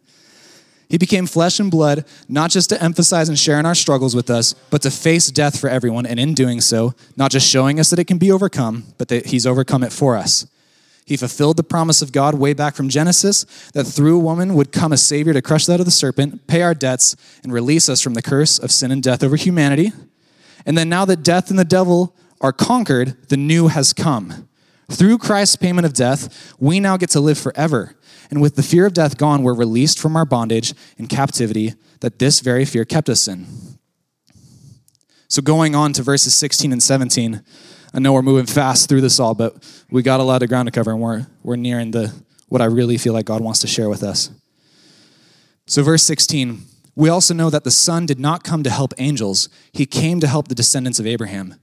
He 0.93 0.99
became 0.99 1.27
flesh 1.27 1.59
and 1.59 1.71
blood, 1.71 2.05
not 2.29 2.51
just 2.51 2.69
to 2.69 2.83
emphasize 2.83 3.31
and 3.31 3.39
share 3.39 3.59
in 3.59 3.65
our 3.65 3.75
struggles 3.75 4.15
with 4.15 4.29
us, 4.29 4.53
but 4.53 4.83
to 4.83 4.91
face 4.91 5.31
death 5.31 5.59
for 5.59 5.71
everyone. 5.71 6.05
And 6.05 6.21
in 6.21 6.35
doing 6.35 6.61
so, 6.61 6.95
not 7.17 7.31
just 7.31 7.49
showing 7.49 7.81
us 7.81 7.89
that 7.89 7.99
it 7.99 8.05
can 8.05 8.19
be 8.19 8.31
overcome, 8.31 8.85
but 8.99 9.09
that 9.09 9.25
He's 9.25 9.47
overcome 9.47 9.83
it 9.83 9.91
for 9.91 10.19
us. 10.19 10.47
He 11.07 11.17
fulfilled 11.17 11.57
the 11.57 11.63
promise 11.63 12.03
of 12.03 12.13
God 12.13 12.35
way 12.35 12.53
back 12.53 12.75
from 12.75 12.91
Genesis 12.91 13.45
that 13.73 13.85
through 13.85 14.17
a 14.17 14.23
woman 14.23 14.53
would 14.55 14.71
come 14.71 14.93
a 14.93 14.99
Savior 14.99 15.33
to 15.33 15.41
crush 15.41 15.65
that 15.65 15.81
of 15.81 15.87
the 15.87 15.91
serpent, 15.91 16.47
pay 16.47 16.61
our 16.61 16.75
debts, 16.75 17.17
and 17.43 17.55
release 17.55 17.89
us 17.89 18.03
from 18.03 18.13
the 18.13 18.21
curse 18.21 18.59
of 18.59 18.71
sin 18.71 18.91
and 18.91 19.03
death 19.03 19.25
over 19.25 19.37
humanity. 19.37 19.93
And 20.67 20.77
then 20.77 20.91
now 20.91 21.07
that 21.07 21.23
death 21.23 21.49
and 21.49 21.59
the 21.59 21.65
devil 21.65 22.15
are 22.43 22.53
conquered, 22.53 23.17
the 23.31 23.39
new 23.39 23.69
has 23.69 23.95
come. 23.95 24.47
Through 24.91 25.17
Christ's 25.17 25.57
payment 25.57 25.87
of 25.87 25.95
death, 25.95 26.55
we 26.61 26.81
now 26.81 26.99
get 26.99 27.09
to 27.11 27.21
live 27.21 27.39
forever 27.39 27.97
and 28.33 28.41
with 28.41 28.57
the 28.57 28.63
fear 28.63 28.87
of 28.87 28.95
death 28.95 29.19
gone, 29.19 29.43
we're 29.43 29.53
released 29.53 29.99
from 29.99 30.17
our 30.17 30.25
bondage 30.25 30.73
and 30.97 31.07
captivity 31.07 31.75
that 32.01 32.19
this 32.19 32.41
very 32.41 32.65
fear 32.65 32.83
kept 32.87 33.11
us 33.11 33.29
in. 33.29 33.47
So, 35.29 35.43
going 35.43 35.75
on 35.75 35.93
to 35.93 36.03
verses 36.03 36.35
16 36.35 36.73
and 36.73 36.83
17, 36.83 37.43
I 37.93 37.99
know 37.99 38.15
we're 38.15 38.23
moving 38.23 38.47
fast 38.47 38.89
through 38.89 39.03
this 39.03 39.21
all, 39.21 39.35
but 39.35 39.63
we 39.91 40.03
got 40.03 40.19
a 40.19 40.23
lot 40.23 40.43
of 40.43 40.49
ground 40.49 40.67
to 40.67 40.73
cover, 40.73 40.93
and 40.93 41.01
we're, 41.03 41.27
we're 41.43 41.57
nearing 41.57 41.91
the, 41.91 42.11
what 42.49 42.63
I 42.63 42.65
really 42.65 42.97
feel 42.97 43.13
like 43.13 43.27
God 43.27 43.43
wants 43.43 43.61
to 43.61 43.67
share 43.67 43.91
with 43.91 44.03
us. 44.03 44.31
So, 45.67 45.83
verse 45.83 46.03
16, 46.05 46.63
we 46.97 47.11
also 47.11 47.35
know 47.35 47.51
that 47.51 47.65
the 47.65 47.71
Son 47.71 48.07
did 48.07 48.19
not 48.19 48.45
come 48.45 48.63
to 48.63 48.71
help 48.71 48.95
angels, 48.97 49.51
he 49.75 49.85
came 49.85 50.21
to 50.21 50.27
help 50.27 50.49
the 50.49 50.55
descendants 50.55 50.99
of 50.99 51.07
Abraham. 51.07 51.57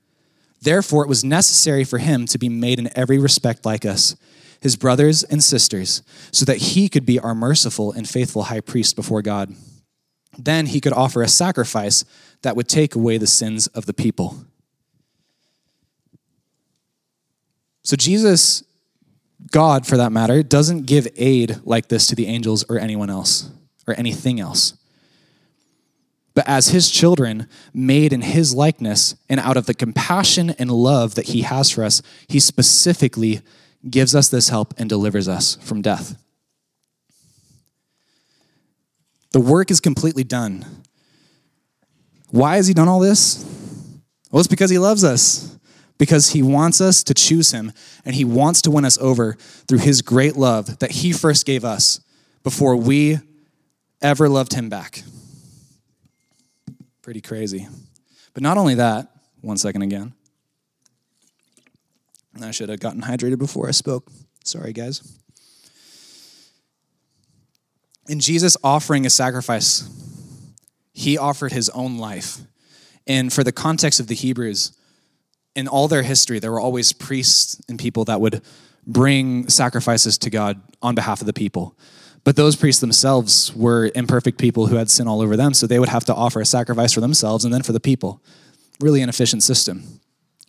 Therefore, 0.61 1.03
it 1.03 1.09
was 1.09 1.23
necessary 1.23 1.83
for 1.83 1.97
him 1.97 2.27
to 2.27 2.37
be 2.37 2.47
made 2.47 2.77
in 2.77 2.95
every 2.95 3.17
respect 3.17 3.65
like 3.65 3.85
us 3.85 4.15
his 4.61 4.75
brothers 4.75 5.23
and 5.23 5.43
sisters, 5.43 6.01
so 6.31 6.45
that 6.45 6.57
he 6.57 6.89
could 6.89 7.05
be 7.05 7.19
our 7.19 7.35
merciful 7.35 7.91
and 7.91 8.07
faithful 8.07 8.43
high 8.43 8.61
priest 8.61 8.95
before 8.95 9.21
God. 9.21 9.53
Then 10.37 10.67
he 10.67 10.81
could 10.81 10.93
offer 10.93 11.21
a 11.21 11.27
sacrifice 11.27 12.05
that 12.41 12.55
would 12.55 12.67
take 12.67 12.95
away 12.95 13.17
the 13.17 13.27
sins 13.27 13.67
of 13.67 13.85
the 13.85 13.93
people. 13.93 14.45
So, 17.83 17.95
Jesus, 17.95 18.63
God 19.51 19.87
for 19.87 19.97
that 19.97 20.11
matter, 20.11 20.43
doesn't 20.43 20.85
give 20.85 21.07
aid 21.15 21.59
like 21.63 21.87
this 21.87 22.07
to 22.07 22.15
the 22.15 22.27
angels 22.27 22.63
or 22.69 22.77
anyone 22.77 23.09
else 23.09 23.49
or 23.87 23.95
anything 23.95 24.39
else. 24.39 24.75
But 26.35 26.47
as 26.47 26.69
his 26.69 26.89
children, 26.89 27.47
made 27.73 28.13
in 28.13 28.21
his 28.21 28.53
likeness, 28.53 29.15
and 29.27 29.39
out 29.39 29.57
of 29.57 29.65
the 29.65 29.73
compassion 29.73 30.51
and 30.51 30.71
love 30.71 31.15
that 31.15 31.29
he 31.29 31.41
has 31.41 31.71
for 31.71 31.83
us, 31.83 32.01
he 32.27 32.39
specifically 32.39 33.41
gives 33.87 34.15
us 34.15 34.29
this 34.29 34.49
help 34.49 34.73
and 34.77 34.89
delivers 34.89 35.27
us 35.27 35.55
from 35.61 35.81
death. 35.81 36.17
The 39.31 39.39
work 39.39 39.69
is 39.69 39.79
completely 39.79 40.23
done. 40.23 40.65
Why 42.29 42.55
has 42.55 42.67
he 42.67 42.73
done 42.73 42.87
all 42.87 42.99
this? 42.99 43.45
Well, 44.31 44.39
it's 44.39 44.47
because 44.47 44.69
he 44.69 44.77
loves 44.77 45.03
us, 45.03 45.57
because 45.97 46.29
he 46.29 46.41
wants 46.41 46.81
us 46.81 47.03
to 47.03 47.13
choose 47.13 47.51
him, 47.51 47.71
and 48.05 48.15
he 48.15 48.25
wants 48.25 48.61
to 48.63 48.71
win 48.71 48.85
us 48.85 48.97
over 48.99 49.33
through 49.67 49.79
his 49.79 50.01
great 50.01 50.35
love 50.35 50.79
that 50.79 50.91
he 50.91 51.11
first 51.11 51.45
gave 51.45 51.63
us 51.63 51.99
before 52.43 52.75
we 52.75 53.19
ever 54.01 54.29
loved 54.29 54.53
him 54.53 54.69
back. 54.69 55.03
Pretty 57.01 57.21
crazy. 57.21 57.67
But 58.33 58.43
not 58.43 58.57
only 58.57 58.75
that, 58.75 59.09
one 59.41 59.57
second 59.57 59.81
again. 59.81 60.13
I 62.43 62.51
should 62.51 62.69
have 62.69 62.79
gotten 62.79 63.01
hydrated 63.01 63.39
before 63.39 63.67
I 63.67 63.71
spoke. 63.71 64.09
Sorry, 64.43 64.73
guys. 64.73 65.19
In 68.07 68.19
Jesus 68.19 68.57
offering 68.63 69.05
a 69.05 69.09
sacrifice, 69.09 69.87
he 70.93 71.17
offered 71.17 71.51
his 71.51 71.69
own 71.69 71.97
life. 71.97 72.39
And 73.05 73.31
for 73.31 73.43
the 73.43 73.51
context 73.51 73.99
of 73.99 74.07
the 74.07 74.15
Hebrews, 74.15 74.71
in 75.55 75.67
all 75.67 75.87
their 75.87 76.03
history, 76.03 76.39
there 76.39 76.51
were 76.51 76.59
always 76.59 76.93
priests 76.93 77.61
and 77.69 77.77
people 77.77 78.05
that 78.05 78.21
would 78.21 78.41
bring 78.85 79.47
sacrifices 79.49 80.17
to 80.19 80.29
God 80.29 80.61
on 80.81 80.95
behalf 80.95 81.21
of 81.21 81.27
the 81.27 81.33
people. 81.33 81.77
But 82.23 82.35
those 82.35 82.55
priests 82.55 82.81
themselves 82.81 83.55
were 83.55 83.91
imperfect 83.95 84.37
people 84.37 84.67
who 84.67 84.75
had 84.75 84.89
sin 84.89 85.07
all 85.07 85.21
over 85.21 85.37
them, 85.37 85.53
so 85.53 85.67
they 85.67 85.79
would 85.79 85.89
have 85.89 86.05
to 86.05 86.15
offer 86.15 86.41
a 86.41 86.45
sacrifice 86.45 86.93
for 86.93 87.01
themselves 87.01 87.45
and 87.45 87.53
then 87.53 87.63
for 87.63 87.71
the 87.71 87.79
people. 87.79 88.21
Really 88.79 89.01
inefficient 89.01 89.43
system. 89.43 89.98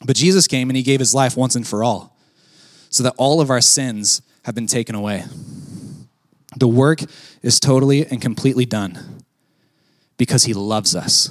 But 0.05 0.17
Jesus 0.17 0.47
came 0.47 0.71
and 0.71 0.77
he 0.77 0.83
gave 0.83 1.01
his 1.01 1.15
life 1.15 1.37
once 1.37 1.55
and 1.55 1.67
for 1.67 1.85
all 1.85 2.17
so 2.89 3.03
that 3.05 3.15
all 3.17 3.41
of 3.41 3.51
our 3.51 3.61
sins 3.61 4.23
have 4.45 4.55
been 4.55 4.67
taken 4.67 4.95
away. 4.95 5.25
The 6.57 6.69
work 6.69 7.01
is 7.43 7.61
totally 7.61 8.07
and 8.07 8.21
completely 8.21 8.65
done 8.65 9.23
because 10.17 10.45
he 10.45 10.55
loves 10.55 10.97
us. 10.97 11.31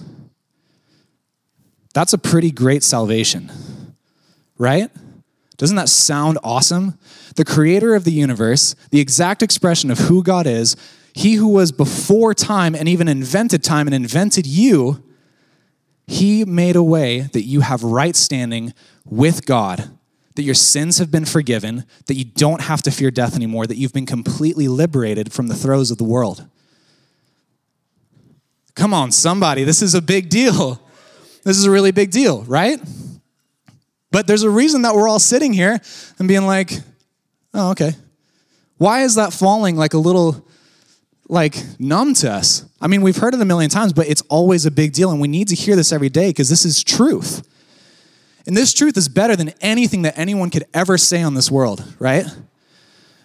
That's 1.93 2.13
a 2.13 2.17
pretty 2.17 2.51
great 2.51 2.83
salvation, 2.83 3.51
right? 4.57 4.89
Doesn't 5.57 5.75
that 5.75 5.89
sound 5.89 6.37
awesome? 6.43 6.97
The 7.35 7.43
creator 7.43 7.95
of 7.95 8.05
the 8.05 8.11
universe, 8.11 8.75
the 8.91 9.01
exact 9.01 9.43
expression 9.43 9.91
of 9.91 9.97
who 9.97 10.23
God 10.23 10.47
is, 10.47 10.77
he 11.13 11.33
who 11.33 11.49
was 11.49 11.71
before 11.71 12.33
time 12.33 12.75
and 12.75 12.87
even 12.87 13.07
invented 13.07 13.63
time 13.63 13.87
and 13.87 13.93
invented 13.93 14.47
you 14.47 15.03
he 16.09 16.43
made 16.43 16.75
a 16.75 16.81
way 16.81 17.21
that 17.21 17.43
you 17.43 17.61
have 17.61 17.83
right 17.83 18.15
standing 18.15 18.73
with 19.05 19.45
God, 19.45 19.91
that 20.35 20.41
your 20.41 20.55
sins 20.55 20.97
have 20.97 21.11
been 21.11 21.23
forgiven, 21.23 21.85
that 22.07 22.15
you 22.15 22.25
don't 22.25 22.61
have 22.61 22.81
to 22.81 22.91
fear 22.91 23.11
death 23.11 23.35
anymore, 23.35 23.67
that 23.67 23.77
you've 23.77 23.93
been 23.93 24.07
completely 24.07 24.67
liberated 24.67 25.31
from 25.31 25.49
the 25.49 25.53
throes 25.53 25.91
of 25.91 25.99
the 25.99 26.03
world. 26.03 26.47
Come 28.73 28.91
on, 28.91 29.11
somebody, 29.11 29.63
this 29.63 29.83
is 29.83 29.93
a 29.93 30.01
big 30.01 30.29
deal. 30.29 30.81
This 31.43 31.57
is 31.57 31.65
a 31.65 31.71
really 31.71 31.91
big 31.91 32.09
deal, 32.09 32.41
right? 32.45 32.81
But 34.09 34.25
there's 34.25 34.41
a 34.41 34.49
reason 34.49 34.81
that 34.81 34.95
we're 34.95 35.07
all 35.07 35.19
sitting 35.19 35.53
here 35.53 35.79
and 36.17 36.27
being 36.27 36.47
like, 36.47 36.71
oh, 37.53 37.69
okay. 37.71 37.91
Why 38.77 39.03
is 39.03 39.13
that 39.13 39.31
falling 39.31 39.75
like 39.75 39.93
a 39.93 39.99
little 39.99 40.47
like 41.29 41.55
numb 41.79 42.13
to 42.15 42.31
us? 42.31 42.65
I 42.81 42.87
mean, 42.87 43.01
we've 43.01 43.15
heard 43.15 43.33
it 43.33 43.41
a 43.41 43.45
million 43.45 43.69
times, 43.69 43.93
but 43.93 44.09
it's 44.09 44.23
always 44.23 44.65
a 44.65 44.71
big 44.71 44.91
deal. 44.91 45.11
And 45.11 45.21
we 45.21 45.29
need 45.29 45.47
to 45.47 45.55
hear 45.55 45.77
this 45.77 45.93
every 45.93 46.09
day 46.09 46.29
because 46.29 46.49
this 46.49 46.65
is 46.65 46.83
truth. 46.83 47.47
And 48.45 48.57
this 48.57 48.73
truth 48.73 48.97
is 48.97 49.07
better 49.07 49.35
than 49.35 49.49
anything 49.61 50.01
that 50.01 50.17
anyone 50.17 50.49
could 50.49 50.65
ever 50.73 50.97
say 50.97 51.21
on 51.21 51.35
this 51.35 51.51
world, 51.51 51.83
right? 51.99 52.25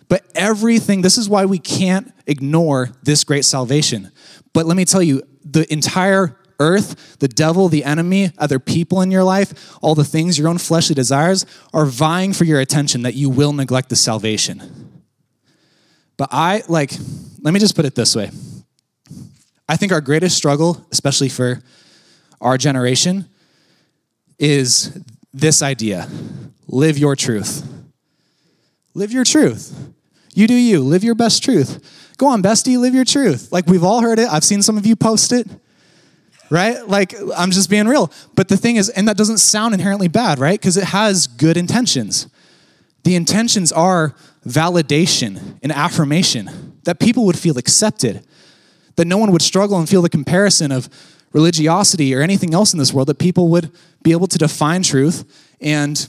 But 0.09 0.25
everything, 0.35 1.01
this 1.01 1.17
is 1.17 1.29
why 1.29 1.47
we 1.47 1.59
can't 1.59 2.13
ignore 2.27 2.91
this 3.03 3.25
great 3.25 3.45
salvation. 3.45 4.13
But 4.53 4.67
let 4.67 4.77
me 4.77 4.85
tell 4.85 5.03
you, 5.03 5.23
the 5.45 5.71
entire 5.73 6.37
earth, 6.61 7.19
the 7.19 7.29
devil, 7.29 7.69
the 7.69 7.85
enemy, 7.85 8.31
other 8.39 8.59
people 8.59 9.01
in 9.01 9.11
your 9.11 9.25
life, 9.25 9.75
all 9.83 9.95
the 9.95 10.05
things, 10.05 10.39
your 10.39 10.49
own 10.49 10.59
fleshly 10.59 10.95
desires, 10.95 11.47
are 11.73 11.87
vying 11.87 12.33
for 12.33 12.45
your 12.45 12.61
attention 12.61 13.03
that 13.03 13.15
you 13.15 13.31
will 13.31 13.53
neglect 13.53 13.89
the 13.89 13.97
salvation. 13.97 14.94
But 16.17 16.29
I, 16.33 16.63
like, 16.69 16.93
let 17.43 17.53
me 17.53 17.61
just 17.61 17.75
put 17.77 17.85
it 17.85 17.95
this 17.95 18.15
way 18.15 18.31
I 19.69 19.77
think 19.77 19.93
our 19.93 20.01
greatest 20.01 20.37
struggle, 20.37 20.85
especially 20.91 21.29
for 21.29 21.63
our 22.41 22.59
generation, 22.59 23.29
is 24.39 24.99
this 25.33 25.63
idea 25.63 26.09
live 26.67 26.99
your 26.99 27.17
truth. 27.17 27.71
Live 28.95 29.13
your 29.13 29.25
truth. 29.25 29.93
You 30.35 30.47
do 30.47 30.55
you. 30.55 30.81
Live 30.81 31.03
your 31.05 31.15
best 31.15 31.43
truth. 31.43 32.13
Go 32.17 32.27
on, 32.29 32.43
bestie, 32.43 32.79
live 32.79 32.95
your 32.95 33.05
truth. 33.05 33.51
Like 33.51 33.67
we've 33.67 33.83
all 33.85 34.01
heard 34.01 34.19
it. 34.19 34.29
I've 34.29 34.45
seen 34.45 34.63
some 34.63 34.79
of 34.79 34.87
you 34.87 34.97
post 34.97 35.33
it 35.33 35.49
right? 36.51 36.87
Like, 36.89 37.15
I'm 37.37 37.51
just 37.51 37.69
being 37.69 37.87
real. 37.87 38.13
But 38.35 38.49
the 38.49 38.57
thing 38.57 38.77
is, 38.77 38.89
and 38.89 39.09
that 39.09 39.17
doesn't 39.17 39.39
sound 39.39 39.75
inherently 39.75 40.09
bad, 40.09 40.39
right? 40.39 40.59
Because 40.59 40.77
it 40.77 40.85
has 40.85 41.27
good 41.27 41.57
intentions. 41.57 42.29
The 43.05 43.15
intentions 43.15 43.71
are 43.71 44.15
validation 44.47 45.59
and 45.63 45.71
affirmation, 45.71 46.79
that 46.85 46.99
people 46.99 47.25
would 47.27 47.39
feel 47.39 47.59
accepted, 47.59 48.27
that 48.97 49.07
no 49.07 49.19
one 49.19 49.31
would 49.33 49.43
struggle 49.43 49.79
and 49.79 49.89
feel 49.89 50.03
the 50.03 50.09
comparison 50.09 50.73
of 50.73 50.89
religiosity 51.33 52.15
or 52.15 52.23
anything 52.23 52.55
else 52.55 52.73
in 52.73 52.79
this 52.79 52.93
world, 52.93 53.09
that 53.09 53.19
people 53.19 53.49
would 53.49 53.71
be 54.03 54.13
able 54.13 54.27
to 54.27 54.39
define 54.39 54.83
truth 54.83 55.25
and, 55.61 56.09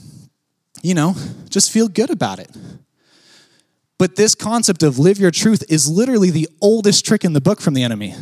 you 0.82 0.94
know, 0.94 1.14
just 1.50 1.70
feel 1.70 1.88
good 1.88 2.10
about 2.10 2.38
it. 2.38 2.50
But 3.98 4.16
this 4.16 4.34
concept 4.34 4.82
of 4.82 4.98
live 4.98 5.18
your 5.18 5.30
truth 5.30 5.64
is 5.68 5.90
literally 5.90 6.30
the 6.30 6.48
oldest 6.60 7.04
trick 7.04 7.24
in 7.24 7.32
the 7.32 7.40
book 7.40 7.60
from 7.60 7.74
the 7.74 7.82
enemy. 7.82 8.14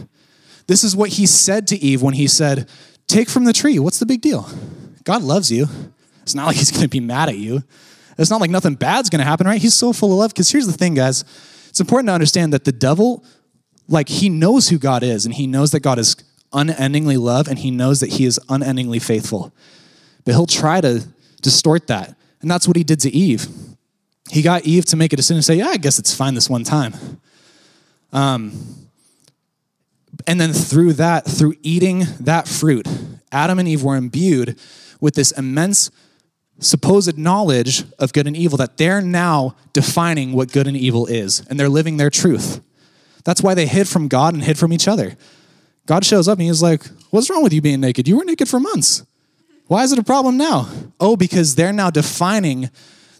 This 0.66 0.82
is 0.82 0.96
what 0.96 1.10
he 1.10 1.26
said 1.26 1.66
to 1.68 1.76
Eve 1.76 2.00
when 2.00 2.14
he 2.14 2.26
said, 2.26 2.68
Take 3.06 3.28
from 3.28 3.44
the 3.44 3.52
tree. 3.52 3.78
What's 3.78 3.98
the 3.98 4.06
big 4.06 4.22
deal? 4.22 4.48
God 5.04 5.22
loves 5.22 5.52
you. 5.52 5.66
It's 6.22 6.34
not 6.34 6.46
like 6.46 6.56
he's 6.56 6.70
going 6.70 6.84
to 6.84 6.88
be 6.88 7.00
mad 7.00 7.28
at 7.28 7.37
you. 7.37 7.62
It's 8.18 8.31
not 8.31 8.40
like 8.40 8.50
nothing 8.50 8.74
bad's 8.74 9.11
going 9.11 9.20
to 9.20 9.24
happen, 9.24 9.46
right? 9.46 9.61
He's 9.61 9.74
so 9.74 9.92
full 9.92 10.12
of 10.12 10.18
love. 10.18 10.33
Because 10.33 10.50
here's 10.50 10.66
the 10.66 10.72
thing, 10.72 10.94
guys 10.94 11.24
it's 11.68 11.81
important 11.81 12.09
to 12.09 12.12
understand 12.12 12.53
that 12.53 12.64
the 12.64 12.72
devil, 12.72 13.24
like, 13.88 14.09
he 14.09 14.29
knows 14.29 14.68
who 14.68 14.79
God 14.79 15.03
is, 15.03 15.27
and 15.27 15.35
he 15.35 15.48
knows 15.48 15.72
that 15.72 15.81
God 15.81 15.98
is 15.98 16.14
unendingly 16.53 17.16
love, 17.16 17.48
and 17.48 17.59
he 17.59 17.72
knows 17.72 17.98
that 17.98 18.11
he 18.11 18.24
is 18.24 18.38
unendingly 18.48 19.00
faithful. 19.00 19.53
But 20.24 20.35
he'll 20.35 20.46
try 20.46 20.81
to 20.81 21.05
distort 21.42 21.88
that. 21.88 22.14
And 22.40 22.50
that's 22.50 22.68
what 22.68 22.77
he 22.77 22.85
did 22.85 23.00
to 23.00 23.11
Eve. 23.11 23.48
He 24.31 24.40
got 24.40 24.64
Eve 24.64 24.85
to 24.87 24.96
make 24.96 25.12
a 25.12 25.16
decision 25.16 25.37
and 25.37 25.44
say, 25.44 25.57
Yeah, 25.57 25.68
I 25.68 25.77
guess 25.77 25.98
it's 25.98 26.14
fine 26.14 26.35
this 26.35 26.48
one 26.48 26.62
time. 26.62 26.94
Um, 28.12 28.53
and 30.27 30.40
then 30.40 30.53
through 30.53 30.94
that, 30.94 31.27
through 31.27 31.55
eating 31.62 32.05
that 32.20 32.46
fruit, 32.46 32.87
Adam 33.33 33.59
and 33.59 33.68
Eve 33.68 33.83
were 33.83 33.96
imbued 33.96 34.59
with 35.00 35.14
this 35.14 35.33
immense 35.33 35.90
supposed 36.58 37.18
knowledge 37.18 37.84
of 37.98 38.12
good 38.12 38.26
and 38.26 38.36
evil 38.36 38.56
that 38.58 38.76
they're 38.76 39.00
now 39.00 39.56
defining 39.72 40.32
what 40.32 40.52
good 40.52 40.66
and 40.66 40.76
evil 40.76 41.06
is, 41.06 41.44
and 41.48 41.58
they're 41.58 41.68
living 41.68 41.96
their 41.96 42.10
truth. 42.10 42.60
That's 43.24 43.42
why 43.42 43.54
they 43.54 43.66
hid 43.66 43.88
from 43.88 44.08
God 44.08 44.34
and 44.34 44.42
hid 44.42 44.58
from 44.58 44.72
each 44.72 44.86
other. 44.86 45.16
God 45.86 46.04
shows 46.04 46.28
up 46.28 46.38
and 46.38 46.46
he's 46.46 46.62
like, 46.62 46.84
What's 47.10 47.30
wrong 47.30 47.42
with 47.42 47.52
you 47.52 47.60
being 47.60 47.80
naked? 47.80 48.08
You 48.08 48.16
were 48.16 48.24
naked 48.24 48.48
for 48.48 48.58
months. 48.58 49.04
Why 49.66 49.82
is 49.82 49.92
it 49.92 49.98
a 49.98 50.04
problem 50.04 50.36
now? 50.36 50.68
Oh, 51.00 51.16
because 51.16 51.54
they're 51.54 51.72
now 51.72 51.90
defining 51.90 52.70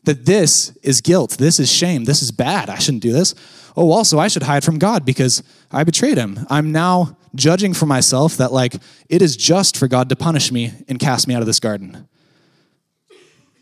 that 0.05 0.27
this 0.27 0.77
is 0.83 1.01
guilt, 1.01 1.37
this 1.39 1.59
is 1.59 1.73
shame, 1.73 2.05
this 2.05 2.23
is 2.23 2.31
bad, 2.31 2.69
I 2.69 2.79
shouldn't 2.79 3.03
do 3.03 3.13
this 3.13 3.35
oh, 3.77 3.91
also, 3.91 4.19
I 4.19 4.29
should 4.29 4.43
hide 4.43 4.65
from 4.65 4.79
God 4.79 5.05
because 5.05 5.43
I 5.71 5.85
betrayed 5.85 6.19
him. 6.19 6.47
I'm 6.49 6.73
now 6.73 7.17
judging 7.35 7.75
for 7.75 7.87
myself 7.87 8.37
that, 8.37 8.53
like, 8.53 8.75
it 9.09 9.23
is 9.23 9.37
just 9.37 9.77
for 9.77 9.89
God 9.89 10.09
to 10.09 10.17
punish 10.17 10.53
me 10.53 10.73
and 10.89 10.99
cast 10.99 11.27
me 11.27 11.35
out 11.35 11.41
of 11.41 11.47
this 11.47 11.61
garden. 11.61 12.09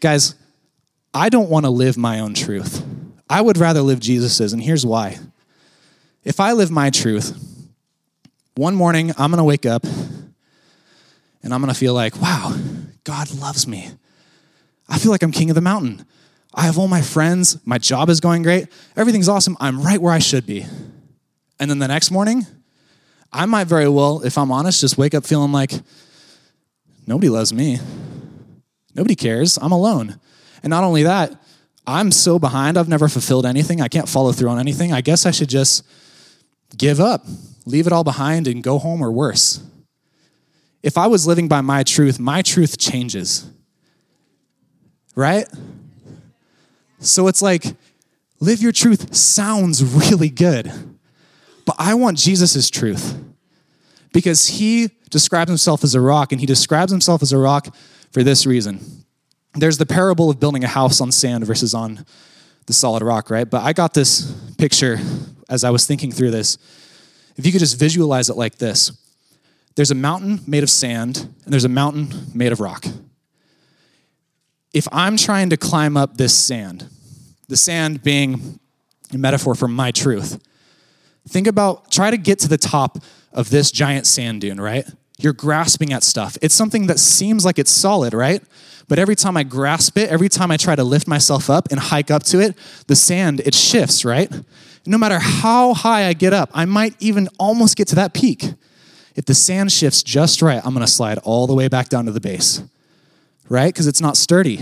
Guys, 0.03 0.35
I 1.15 1.29
don't 1.29 1.49
want 1.49 1.65
to 1.65 1.71
live 1.71 1.97
my 1.97 2.19
own 2.19 2.35
truth. 2.35 2.85
I 3.31 3.41
would 3.41 3.57
rather 3.57 3.83
live 3.83 4.01
Jesus's, 4.01 4.53
and 4.53 4.61
here's 4.61 4.85
why. 4.85 5.21
If 6.25 6.41
I 6.41 6.55
live 6.55 6.73
my 6.73 6.91
truth, 6.91 7.39
one 8.57 8.75
morning 8.75 9.13
I'm 9.17 9.31
going 9.31 9.39
to 9.39 9.45
wake 9.45 9.65
up 9.65 9.85
and 9.85 11.55
I'm 11.55 11.61
going 11.61 11.73
to 11.73 11.79
feel 11.79 11.95
like, 11.95 12.21
wow, 12.21 12.53
God 13.05 13.33
loves 13.35 13.69
me. 13.69 13.91
I 14.89 14.99
feel 14.99 15.13
like 15.13 15.23
I'm 15.23 15.31
king 15.31 15.51
of 15.51 15.55
the 15.55 15.61
mountain. 15.61 16.05
I 16.53 16.63
have 16.63 16.79
all 16.79 16.89
my 16.89 17.01
friends, 17.01 17.65
my 17.65 17.79
job 17.79 18.11
is 18.11 18.19
going 18.19 18.43
great, 18.43 18.67
everything's 18.97 19.29
awesome, 19.29 19.57
I'm 19.61 19.81
right 19.81 20.03
where 20.03 20.13
I 20.13 20.19
should 20.19 20.47
be. 20.47 20.67
And 21.61 21.71
then 21.71 21.79
the 21.79 21.87
next 21.87 22.11
morning, 22.11 22.45
I 23.33 23.47
might 23.47 23.69
very 23.69 23.89
well, 23.89 24.21
if 24.23 24.37
I'm 24.37 24.51
honest, 24.51 24.81
just 24.81 24.99
wake 24.99 25.15
up 25.15 25.25
feeling 25.25 25.53
like 25.53 25.73
nobody 27.07 27.29
loves 27.29 27.53
me. 27.53 27.79
Nobody 28.95 29.15
cares. 29.15 29.59
I'm 29.59 29.73
alone. 29.73 30.19
And 30.63 30.71
not 30.71 30.85
only 30.85 31.03
that, 31.03 31.41
I'm 31.87 32.13
so 32.13 32.39
behind. 32.39 32.79
I've 32.79 32.89
never 32.89 33.09
fulfilled 33.09 33.47
anything. 33.47 33.81
I 33.81 33.89
can't 33.89 34.09
follow 34.09 34.33
through 34.33 34.51
on 34.51 34.59
anything. 34.59 34.93
I 34.93 35.01
guess 35.01 35.27
I 35.27 35.31
should 35.31 35.49
just 35.49 35.85
give 36.77 37.01
up, 37.01 37.27
leave 37.67 37.87
it 37.87 37.93
all 37.93 38.05
behind, 38.05 38.47
and 38.47 38.63
go 38.63 38.79
home 38.79 39.03
or 39.03 39.11
worse. 39.11 39.63
If 40.83 40.97
I 40.99 41.07
was 41.07 41.27
living 41.27 41.49
by 41.49 41.61
my 41.61 41.83
truth, 41.83 42.19
my 42.19 42.43
truth 42.43 42.79
changes. 42.79 43.49
Right? 45.15 45.47
So 47.01 47.27
it's 47.27 47.43
like, 47.43 47.65
live 48.41 48.63
your 48.63 48.73
truth 48.73 49.15
sounds 49.15 49.83
really 49.83 50.29
good, 50.31 50.73
but 51.65 51.77
I 51.79 51.95
want 51.95 52.17
Jesus' 52.19 52.71
truth 52.71 53.17
because 54.13 54.47
he 54.47 54.91
describes 55.11 55.51
himself 55.51 55.85
as 55.85 55.95
a 55.95 56.01
rock, 56.01 56.33
and 56.33 56.41
he 56.41 56.47
describes 56.47 56.91
himself 56.91 57.23
as 57.23 57.33
a 57.33 57.39
rock 57.39 57.75
for 58.13 58.23
this 58.23 58.47
reason. 58.47 59.05
There's 59.55 59.79
the 59.79 59.87
parable 59.87 60.31
of 60.31 60.41
building 60.41 60.65
a 60.65 60.69
house 60.69 61.01
on 61.01 61.13
sand 61.13 61.47
versus 61.47 61.75
on 61.75 62.07
the 62.67 62.73
solid 62.73 63.03
rock, 63.03 63.31
right? 63.31 63.49
But 63.49 63.63
I 63.63 63.73
got 63.73 63.95
this 63.95 64.33
picture 64.57 64.99
as 65.49 65.65
I 65.65 65.71
was 65.71 65.87
thinking 65.87 66.13
through 66.13 66.31
this. 66.31 66.57
If 67.37 67.45
you 67.45 67.53
could 67.53 67.61
just 67.61 67.79
visualize 67.79 68.31
it 68.31 68.37
like 68.37 68.57
this 68.57 68.93
there's 69.75 69.91
a 69.91 69.95
mountain 69.95 70.41
made 70.47 70.63
of 70.63 70.69
sand, 70.69 71.17
and 71.45 71.53
there's 71.53 71.65
a 71.65 71.69
mountain 71.69 72.13
made 72.35 72.53
of 72.53 72.61
rock 72.61 72.85
if 74.73 74.89
I'm 74.91 75.17
trying 75.17 75.51
to 75.51 75.57
climb 75.57 75.97
up 75.97 76.17
this 76.17 76.35
sand, 76.35 76.89
the 77.49 77.57
sand 77.57 78.03
being 78.03 78.59
a 79.13 79.19
metaphor 79.19 79.55
for 79.55 79.69
my 79.69 79.91
truth, 79.91 80.43
think 81.29 81.47
about, 81.47 81.91
try 81.91 82.11
to 82.11 82.17
get 82.17 82.39
to 82.41 82.49
the 82.49 82.59
top 82.59 82.99
of 83.33 83.51
this 83.51 83.71
giant 83.71 84.07
sand 84.07 84.41
dune, 84.41 84.61
right? 84.61 84.87
You're 85.23 85.33
grasping 85.33 85.93
at 85.93 86.03
stuff. 86.03 86.37
It's 86.43 86.55
something 86.55 86.87
that 86.87 86.99
seems 86.99 87.45
like 87.45 87.59
it's 87.59 87.71
solid, 87.71 88.15
right? 88.15 88.43
But 88.89 88.99
every 88.99 89.17
time 89.17 89.37
I 89.37 89.43
grasp 89.43 89.97
it, 89.97 90.11
every 90.11 90.29
time 90.29 90.51
I 90.51 90.57
try 90.57 90.77
to 90.77 90.85
lift 90.85 91.07
myself 91.07 91.49
up 91.49 91.69
and 91.71 91.79
hike 91.79 92.11
up 92.11 92.23
to 92.25 92.41
it, 92.41 92.57
the 92.89 92.97
sand, 92.97 93.41
it 93.41 93.55
shifts, 93.55 94.05
right? 94.05 94.31
No 94.85 94.99
matter 94.99 95.19
how 95.19 95.75
high 95.75 96.07
I 96.07 96.13
get 96.13 96.33
up, 96.33 96.51
I 96.53 96.65
might 96.65 96.97
even 97.01 97.29
almost 97.39 97.77
get 97.77 97.89
to 97.89 97.95
that 97.97 98.13
peak. 98.13 98.45
If 99.15 99.27
the 99.27 99.35
sand 99.35 99.71
shifts 99.71 100.03
just 100.03 100.43
right, 100.43 100.61
I'm 100.65 100.73
gonna 100.73 100.87
slide 100.87 101.19
all 101.19 101.47
the 101.47 101.55
way 101.55 101.69
back 101.69 101.89
down 101.89 102.07
to 102.07 102.13
the 102.13 102.21
base 102.21 102.63
right? 103.53 103.73
Because 103.73 103.87
it's 103.87 104.01
not 104.01 104.17
sturdy. 104.17 104.61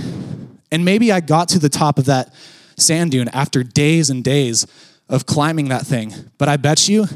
And 0.73 0.85
maybe 0.85 1.13
I 1.13 1.21
got 1.21 1.49
to 1.51 1.61
the 1.61 1.69
top 1.69 1.99
of 1.99 2.07
that 2.07 2.35
sand 2.77 3.13
dune 3.13 3.29
after 3.29 3.63
days 3.63 4.11
and 4.11 4.25
days 4.25 4.67
of 5.09 5.27
climbing 5.27 5.69
that 5.69 5.87
thing. 5.87 6.13
But 6.39 6.49
I 6.49 6.57
bet 6.57 6.89
you 6.89 7.07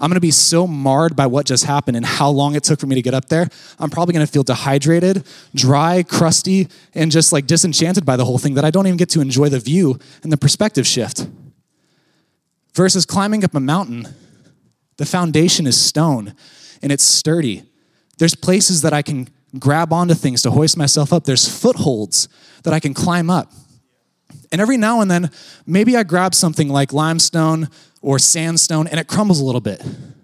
I'm 0.00 0.10
gonna 0.10 0.20
be 0.20 0.30
so 0.30 0.66
marred 0.66 1.16
by 1.16 1.26
what 1.26 1.46
just 1.46 1.64
happened 1.64 1.96
and 1.96 2.06
how 2.06 2.30
long 2.30 2.54
it 2.54 2.62
took 2.62 2.78
for 2.78 2.86
me 2.86 2.94
to 2.94 3.02
get 3.02 3.14
up 3.14 3.28
there. 3.28 3.48
I'm 3.78 3.90
probably 3.90 4.12
gonna 4.12 4.26
feel 4.26 4.44
dehydrated, 4.44 5.24
dry, 5.54 6.04
crusty, 6.04 6.68
and 6.94 7.10
just 7.10 7.32
like 7.32 7.46
disenchanted 7.46 8.06
by 8.06 8.16
the 8.16 8.24
whole 8.24 8.38
thing 8.38 8.54
that 8.54 8.64
I 8.64 8.70
don't 8.70 8.86
even 8.86 8.96
get 8.96 9.08
to 9.10 9.20
enjoy 9.20 9.48
the 9.48 9.58
view 9.58 9.98
and 10.22 10.30
the 10.30 10.36
perspective 10.36 10.86
shift. 10.86 11.26
Versus 12.74 13.04
climbing 13.04 13.42
up 13.42 13.54
a 13.54 13.60
mountain, 13.60 14.06
the 14.98 15.06
foundation 15.06 15.66
is 15.66 15.80
stone 15.80 16.34
and 16.80 16.92
it's 16.92 17.04
sturdy. 17.04 17.64
There's 18.18 18.34
places 18.36 18.82
that 18.82 18.92
I 18.92 19.02
can 19.02 19.28
grab 19.58 19.92
onto 19.92 20.14
things 20.14 20.42
to 20.42 20.50
hoist 20.50 20.76
myself 20.76 21.12
up. 21.12 21.24
There's 21.24 21.48
footholds 21.48 22.28
that 22.62 22.72
I 22.74 22.80
can 22.80 22.94
climb 22.94 23.30
up. 23.30 23.52
And 24.52 24.60
every 24.60 24.76
now 24.76 25.00
and 25.00 25.10
then, 25.10 25.30
maybe 25.66 25.96
I 25.96 26.02
grab 26.02 26.34
something 26.34 26.68
like 26.68 26.92
limestone 26.92 27.68
or 28.00 28.18
sandstone 28.18 28.86
and 28.86 29.00
it 29.00 29.06
crumbles 29.08 29.40
a 29.40 29.44
little 29.44 29.60
bit. 29.60 29.82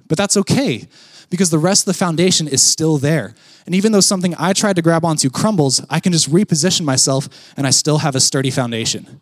But 0.09 0.19
that's 0.19 0.37
okay 0.37 0.87
because 1.31 1.51
the 1.51 1.59
rest 1.59 1.83
of 1.83 1.87
the 1.87 1.99
foundation 1.99 2.47
is 2.47 2.63
still 2.63 2.99
there. 2.99 3.35
And 3.67 3.75
even 3.75 3.93
though 3.93 4.01
something 4.01 4.35
I 4.39 4.53
tried 4.53 4.77
to 4.77 4.83
grab 4.83 5.05
onto 5.05 5.31
crumbles, 5.31 5.85
I 5.91 6.01
can 6.01 6.13
just 6.13 6.31
reposition 6.31 6.85
myself 6.85 7.29
and 7.57 7.67
I 7.67 7.71
still 7.71 7.99
have 7.99 8.15
a 8.15 8.21
sturdy 8.21 8.51
foundation. 8.51 9.21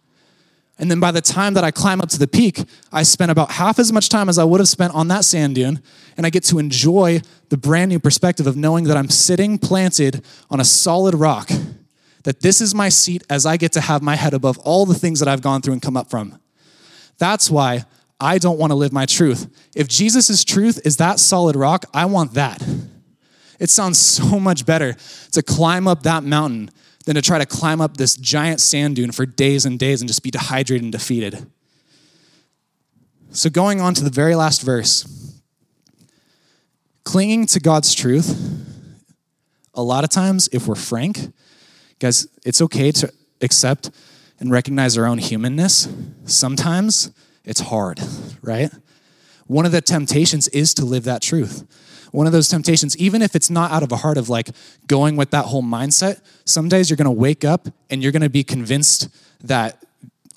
And 0.78 0.90
then 0.90 1.00
by 1.00 1.12
the 1.12 1.20
time 1.20 1.54
that 1.54 1.64
I 1.64 1.70
climb 1.70 2.00
up 2.00 2.08
to 2.10 2.18
the 2.18 2.26
peak, 2.26 2.58
I 2.92 3.02
spent 3.02 3.30
about 3.30 3.52
half 3.52 3.78
as 3.78 3.92
much 3.92 4.08
time 4.08 4.28
as 4.28 4.38
I 4.38 4.44
would 4.44 4.58
have 4.58 4.68
spent 4.68 4.94
on 4.94 5.08
that 5.08 5.24
sand 5.24 5.54
dune, 5.54 5.82
and 6.16 6.26
I 6.26 6.30
get 6.30 6.44
to 6.44 6.58
enjoy 6.58 7.20
the 7.50 7.56
brand 7.56 7.90
new 7.90 8.00
perspective 8.00 8.46
of 8.46 8.56
knowing 8.56 8.84
that 8.84 8.96
I'm 8.96 9.08
sitting 9.10 9.58
planted 9.58 10.24
on 10.50 10.60
a 10.60 10.64
solid 10.64 11.14
rock, 11.14 11.50
that 12.24 12.40
this 12.40 12.60
is 12.60 12.74
my 12.74 12.88
seat 12.88 13.22
as 13.28 13.46
I 13.46 13.56
get 13.58 13.72
to 13.72 13.80
have 13.80 14.02
my 14.02 14.16
head 14.16 14.34
above 14.34 14.58
all 14.58 14.86
the 14.86 14.94
things 14.94 15.20
that 15.20 15.28
I've 15.28 15.42
gone 15.42 15.60
through 15.60 15.74
and 15.74 15.82
come 15.82 15.96
up 15.96 16.10
from. 16.10 16.38
That's 17.18 17.50
why 17.50 17.84
I 18.22 18.38
don't 18.38 18.56
want 18.56 18.70
to 18.70 18.76
live 18.76 18.92
my 18.92 19.04
truth. 19.04 19.48
If 19.74 19.88
Jesus' 19.88 20.44
truth 20.44 20.80
is 20.84 20.98
that 20.98 21.18
solid 21.18 21.56
rock, 21.56 21.86
I 21.92 22.04
want 22.04 22.34
that. 22.34 22.64
It 23.58 23.68
sounds 23.68 23.98
so 23.98 24.38
much 24.38 24.64
better 24.64 24.96
to 25.32 25.42
climb 25.42 25.88
up 25.88 26.04
that 26.04 26.22
mountain 26.22 26.70
than 27.04 27.16
to 27.16 27.22
try 27.22 27.38
to 27.38 27.46
climb 27.46 27.80
up 27.80 27.96
this 27.96 28.14
giant 28.14 28.60
sand 28.60 28.94
dune 28.94 29.10
for 29.10 29.26
days 29.26 29.66
and 29.66 29.76
days 29.76 30.00
and 30.00 30.08
just 30.08 30.22
be 30.22 30.30
dehydrated 30.30 30.84
and 30.84 30.92
defeated. 30.92 31.46
So, 33.32 33.50
going 33.50 33.80
on 33.80 33.94
to 33.94 34.04
the 34.04 34.10
very 34.10 34.36
last 34.36 34.62
verse, 34.62 35.40
clinging 37.04 37.46
to 37.46 37.60
God's 37.60 37.92
truth, 37.92 38.38
a 39.74 39.82
lot 39.82 40.04
of 40.04 40.10
times, 40.10 40.48
if 40.52 40.68
we're 40.68 40.74
frank, 40.76 41.32
guys, 41.98 42.28
it's 42.44 42.60
okay 42.60 42.92
to 42.92 43.12
accept 43.40 43.90
and 44.38 44.50
recognize 44.52 44.96
our 44.96 45.06
own 45.06 45.18
humanness. 45.18 45.88
Sometimes 46.24 47.10
it's 47.44 47.60
hard, 47.60 48.00
right? 48.42 48.70
One 49.46 49.66
of 49.66 49.72
the 49.72 49.80
temptations 49.80 50.48
is 50.48 50.74
to 50.74 50.84
live 50.84 51.04
that 51.04 51.22
truth 51.22 51.64
one 52.12 52.26
of 52.26 52.32
those 52.32 52.48
temptations, 52.48 52.96
even 52.98 53.22
if 53.22 53.34
it's 53.34 53.50
not 53.50 53.72
out 53.72 53.82
of 53.82 53.90
a 53.90 53.96
heart 53.96 54.18
of 54.18 54.28
like 54.28 54.50
going 54.86 55.16
with 55.16 55.30
that 55.30 55.46
whole 55.46 55.62
mindset, 55.62 56.20
some 56.44 56.68
days 56.68 56.88
you're 56.88 56.96
gonna 56.96 57.10
wake 57.10 57.44
up 57.44 57.68
and 57.90 58.02
you're 58.02 58.12
gonna 58.12 58.30
be 58.30 58.44
convinced 58.44 59.08
that 59.42 59.82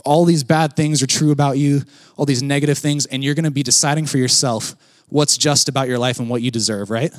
all 0.06 0.24
these 0.26 0.44
bad 0.44 0.76
things 0.76 1.04
are 1.04 1.08
true 1.08 1.32
about 1.32 1.58
you, 1.58 1.84
all 2.15 2.26
these 2.26 2.41
negative 2.41 2.78
things, 2.78 3.06
and 3.08 3.24
you're 3.24 3.36
gonna 3.36 3.52
be 3.52 3.62
deciding 3.62 4.06
for 4.06 4.18
yourself 4.18 4.76
what's 5.10 5.38
just 5.38 5.68
about 5.68 5.88
your 5.88 6.00
life 6.00 6.18
and 6.18 6.30
what 6.30 6.41
you 6.41 6.50
deserve, 6.50 6.89
right? 6.89 7.13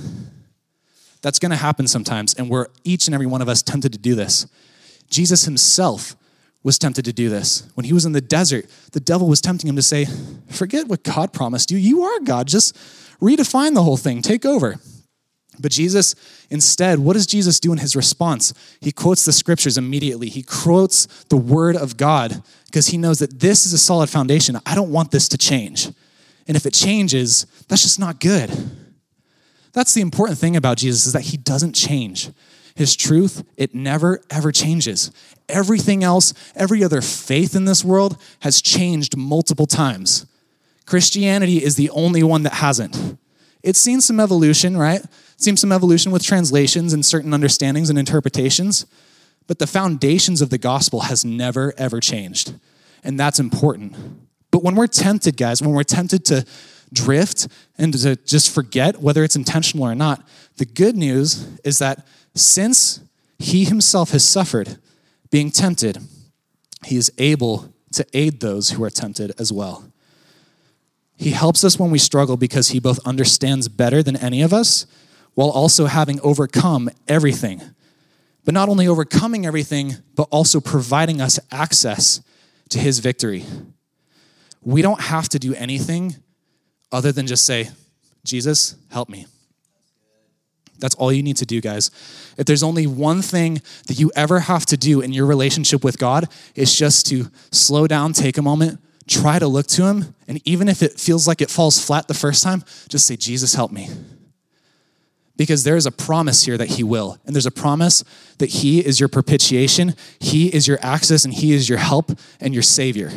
That's 1.21 1.39
gonna 1.39 1.57
happen 1.57 1.87
sometimes, 1.87 2.33
and 2.35 2.49
we're 2.49 2.69
each 2.83 3.07
and 3.09 3.15
every 3.15 3.27
one 3.27 3.43
of 3.43 3.49
us 3.49 3.63
tempted 3.63 3.93
to 3.93 3.99
do 3.99 4.15
this. 4.15 4.47
Jesus 5.11 5.45
himself 5.45 6.17
was 6.67 6.81
tempted 6.81 7.05
to 7.05 7.13
do 7.13 7.29
this. 7.29 7.63
When 7.75 7.85
he 7.85 7.93
was 7.93 8.05
in 8.07 8.11
the 8.11 8.21
desert, 8.21 8.67
the 8.91 8.99
devil 8.99 9.29
was 9.29 9.41
tempting 9.41 9.69
him 9.69 9.77
to 9.77 9.83
say, 9.83 10.05
Forget 10.51 10.89
what 10.89 11.05
God 11.05 11.33
promised 11.33 11.71
you. 11.71 11.79
You 11.79 12.03
are 12.03 12.19
God. 12.19 12.49
Just 12.49 12.75
redefine 13.23 13.75
the 13.75 13.85
whole 13.85 13.97
thing, 13.97 14.21
take 14.21 14.45
over. 14.45 14.75
But 15.61 15.71
Jesus, 15.71 16.17
instead, 16.51 16.99
what 16.99 17.13
does 17.13 17.25
Jesus 17.25 17.61
do 17.61 17.71
in 17.71 17.79
his 17.79 17.95
response? 17.95 18.53
He 18.81 18.91
quotes 18.91 19.25
the 19.25 19.33
scriptures 19.33 19.79
immediately. 19.79 20.29
He 20.29 20.43
quotes 20.43 21.07
the 21.27 21.37
word 21.37 21.77
of 21.77 21.97
God 21.97 22.43
because 22.65 22.89
he 22.89 22.99
knows 22.99 23.21
that 23.21 23.39
this 23.39 23.65
is 23.65 23.73
a 23.73 23.79
solid 23.79 24.11
foundation. 24.11 24.59
I 24.67 24.75
don't 24.75 24.91
want 24.91 25.13
this 25.13 25.29
to 25.29 25.39
change. 25.39 25.87
And 26.49 26.57
if 26.57 26.67
it 26.67 26.75
changes, 26.75 27.47
that's 27.69 27.83
just 27.83 28.01
not 28.01 28.19
good. 28.19 28.51
That's 29.73 29.95
the 29.95 30.01
important 30.01 30.37
thing 30.37 30.57
about 30.57 30.79
Jesus 30.79 31.07
is 31.07 31.13
that 31.13 31.23
he 31.23 31.37
doesn't 31.37 31.75
change. 31.75 32.29
His 32.77 32.95
truth, 32.95 33.43
it 33.57 33.75
never 33.75 34.21
ever 34.31 34.53
changes. 34.53 35.11
Everything 35.49 36.05
else, 36.05 36.35
every 36.55 36.85
other 36.85 37.01
faith 37.01 37.57
in 37.57 37.65
this 37.65 37.83
world 37.83 38.17
has 38.41 38.61
changed 38.61 39.17
multiple 39.17 39.67
times. 39.67 40.27
Christianity 40.85 41.65
is 41.65 41.77
the 41.77 41.91
only 41.91 42.23
one 42.23 42.43
that 42.45 42.55
hasn't. 42.55 43.19
It's 43.63 43.81
seen 43.81 44.01
some 44.01 44.21
evolution, 44.21 44.77
right? 44.77 45.01
It's 45.35 45.45
seen 45.45 45.57
some 45.57 45.73
evolution 45.73 46.13
with 46.13 46.23
translations 46.23 46.93
and 46.93 47.05
certain 47.05 47.33
understandings 47.33 47.91
and 47.91 47.99
interpretations, 47.99 48.87
but 49.47 49.59
the 49.59 49.67
foundations 49.67 50.43
of 50.43 50.51
the 50.51 50.59
gospel 50.59 51.01
has 51.01 51.25
never, 51.25 51.73
ever 51.77 51.99
changed. 51.99 52.55
And 53.03 53.19
that's 53.19 53.41
important. 53.41 53.97
But 54.51 54.63
when 54.63 54.75
we're 54.75 54.87
tempted, 54.87 55.37
guys, 55.37 55.63
when 55.63 55.73
we're 55.73 55.83
tempted 55.83 56.25
to 56.27 56.45
drift 56.93 57.49
and 57.79 57.93
to 57.93 58.17
just 58.17 58.55
forget 58.55 59.01
whether 59.01 59.25
it's 59.25 59.37
intentional 59.37 59.87
or 59.87 59.95
not, 59.95 60.27
the 60.57 60.65
good 60.65 60.97
news 60.97 61.47
is 61.65 61.79
that 61.79 62.07
since 62.39 63.01
he 63.39 63.65
himself 63.65 64.11
has 64.11 64.25
suffered 64.25 64.79
being 65.31 65.51
tempted, 65.51 65.99
he 66.85 66.97
is 66.97 67.13
able 67.19 67.73
to 67.93 68.07
aid 68.13 68.41
those 68.41 68.71
who 68.71 68.85
are 68.85 68.91
tempted 68.91 69.33
as 69.39 69.53
well. 69.53 69.91
He 71.17 71.31
helps 71.31 71.65
us 71.65 71.79
when 71.79 71.91
we 71.91 71.99
struggle 71.99 72.37
because 72.37 72.69
he 72.69 72.81
both 72.81 72.99
understands 73.07 73.69
better 73.69 74.03
than 74.03 74.17
any 74.17 74.43
of 74.43 74.53
us 74.53 74.87
while 75.35 75.51
also 75.51 75.87
having 75.87 76.21
overcome 76.21 76.91
everything. 77.09 77.63
But 78.45 78.55
not 78.55 78.69
only 78.69 78.87
overcoming 78.87 79.45
everything, 79.47 79.97
but 80.15 80.29
also 80.31 80.61
providing 80.61 81.21
us 81.21 81.41
access 81.51 82.21
to 82.71 82.79
his 82.79 82.99
victory. 82.99 83.45
We 84.63 84.83
don't 84.83 85.01
have 85.01 85.29
to 85.31 85.39
do 85.39 85.55
anything 85.55 86.17
other 86.93 87.13
than 87.13 87.27
just 87.27 87.45
say, 87.45 87.71
Jesus, 88.25 88.77
help 88.91 89.09
me. 89.09 89.27
That's 90.79 90.95
all 90.97 91.13
you 91.13 91.23
need 91.23 91.37
to 91.39 91.47
do, 91.47 91.61
guys. 91.61 91.91
If 92.37 92.47
there's 92.47 92.63
only 92.63 92.87
one 92.87 93.23
thing 93.23 93.61
that 93.87 93.99
you 93.99 94.11
ever 94.15 94.41
have 94.41 94.67
to 94.67 94.77
do 94.77 95.01
in 95.01 95.13
your 95.13 95.27
relationship 95.27 95.85
with 95.85 95.99
God, 95.99 96.29
it's 96.55 96.77
just 96.77 97.07
to 97.07 97.31
slow 97.51 97.87
down, 97.87 98.13
take 98.13 98.39
a 98.39 98.43
moment, 98.43 98.81
try 99.07 99.39
to 99.39 99.47
look 99.47 99.67
to 99.69 99.85
him. 99.87 100.15
And 100.29 100.41
even 100.45 100.69
if 100.69 100.83
it 100.83 100.99
feels 100.99 101.27
like 101.27 101.41
it 101.41 101.51
falls 101.51 101.85
flat 101.85 102.09
the 102.09 102.15
first 102.15 102.43
time, 102.43 102.65
just 102.89 103.07
say, 103.07 103.17
Jesus, 103.17 103.55
help 103.55 103.73
me. 103.73 103.89
Because 105.37 105.65
there 105.65 105.77
is 105.77 105.87
a 105.87 105.93
promise 105.93 106.45
here 106.45 106.57
that 106.57 106.71
he 106.71 106.83
will. 106.83 107.19
And 107.27 107.35
there's 107.35 107.47
a 107.47 107.51
promise 107.51 108.03
that 108.39 108.49
he 108.49 108.85
is 108.85 109.01
your 109.01 109.09
propitiation, 109.09 109.95
he 110.19 110.49
is 110.55 110.67
your 110.67 110.79
access, 110.83 111.25
and 111.25 111.35
he 111.35 111.53
is 111.53 111.69
your 111.69 111.79
help 111.79 112.11
and 112.41 112.55
your 112.55 112.63
savior. 112.63 113.11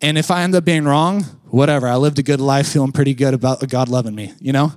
And 0.00 0.18
if 0.18 0.30
I 0.30 0.42
end 0.42 0.54
up 0.54 0.64
being 0.64 0.84
wrong, 0.84 1.24
whatever. 1.56 1.86
I 1.88 1.96
lived 1.96 2.18
a 2.18 2.22
good 2.22 2.40
life 2.40 2.68
feeling 2.68 2.92
pretty 2.92 3.14
good 3.14 3.34
about 3.34 3.66
God 3.68 3.88
loving 3.88 4.14
me, 4.14 4.34
you 4.40 4.52
know? 4.52 4.72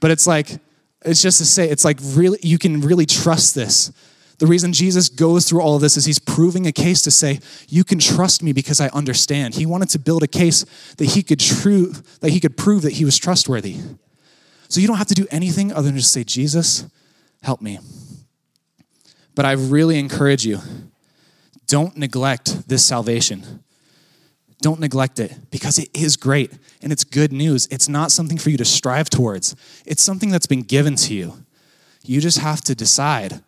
But 0.00 0.10
it's 0.10 0.26
like, 0.26 0.58
it's 1.04 1.22
just 1.22 1.38
to 1.38 1.44
say, 1.44 1.68
it's 1.68 1.84
like 1.84 1.98
really, 2.02 2.38
you 2.42 2.58
can 2.58 2.80
really 2.80 3.06
trust 3.06 3.54
this 3.54 3.92
the 4.40 4.46
reason 4.46 4.72
Jesus 4.72 5.10
goes 5.10 5.46
through 5.46 5.60
all 5.60 5.76
of 5.76 5.82
this 5.82 5.98
is 5.98 6.06
he's 6.06 6.18
proving 6.18 6.66
a 6.66 6.72
case 6.72 7.02
to 7.02 7.10
say, 7.10 7.40
you 7.68 7.84
can 7.84 7.98
trust 7.98 8.42
me 8.42 8.54
because 8.54 8.80
I 8.80 8.88
understand. 8.88 9.54
He 9.54 9.66
wanted 9.66 9.90
to 9.90 9.98
build 9.98 10.22
a 10.22 10.26
case 10.26 10.64
that 10.96 11.04
he 11.10 11.22
could 11.22 11.38
true 11.38 11.92
that 12.20 12.30
he 12.30 12.40
could 12.40 12.56
prove 12.56 12.80
that 12.82 12.94
he 12.94 13.04
was 13.04 13.18
trustworthy. 13.18 13.76
So 14.68 14.80
you 14.80 14.86
don't 14.86 14.96
have 14.96 15.08
to 15.08 15.14
do 15.14 15.26
anything 15.30 15.72
other 15.72 15.82
than 15.82 15.96
just 15.96 16.10
say, 16.10 16.24
Jesus, 16.24 16.86
help 17.42 17.60
me. 17.60 17.80
But 19.34 19.44
I 19.44 19.52
really 19.52 19.98
encourage 19.98 20.46
you, 20.46 20.60
don't 21.66 21.94
neglect 21.98 22.66
this 22.66 22.82
salvation. 22.82 23.62
Don't 24.60 24.80
neglect 24.80 25.18
it 25.18 25.50
because 25.50 25.78
it 25.78 25.88
is 25.94 26.16
great 26.16 26.52
and 26.82 26.92
it's 26.92 27.04
good 27.04 27.32
news. 27.32 27.66
It's 27.70 27.88
not 27.88 28.12
something 28.12 28.36
for 28.38 28.50
you 28.50 28.58
to 28.58 28.64
strive 28.64 29.08
towards, 29.08 29.56
it's 29.86 30.02
something 30.02 30.30
that's 30.30 30.46
been 30.46 30.62
given 30.62 30.96
to 30.96 31.14
you. 31.14 31.44
You 32.04 32.20
just 32.20 32.38
have 32.38 32.60
to 32.62 32.74
decide 32.74 33.42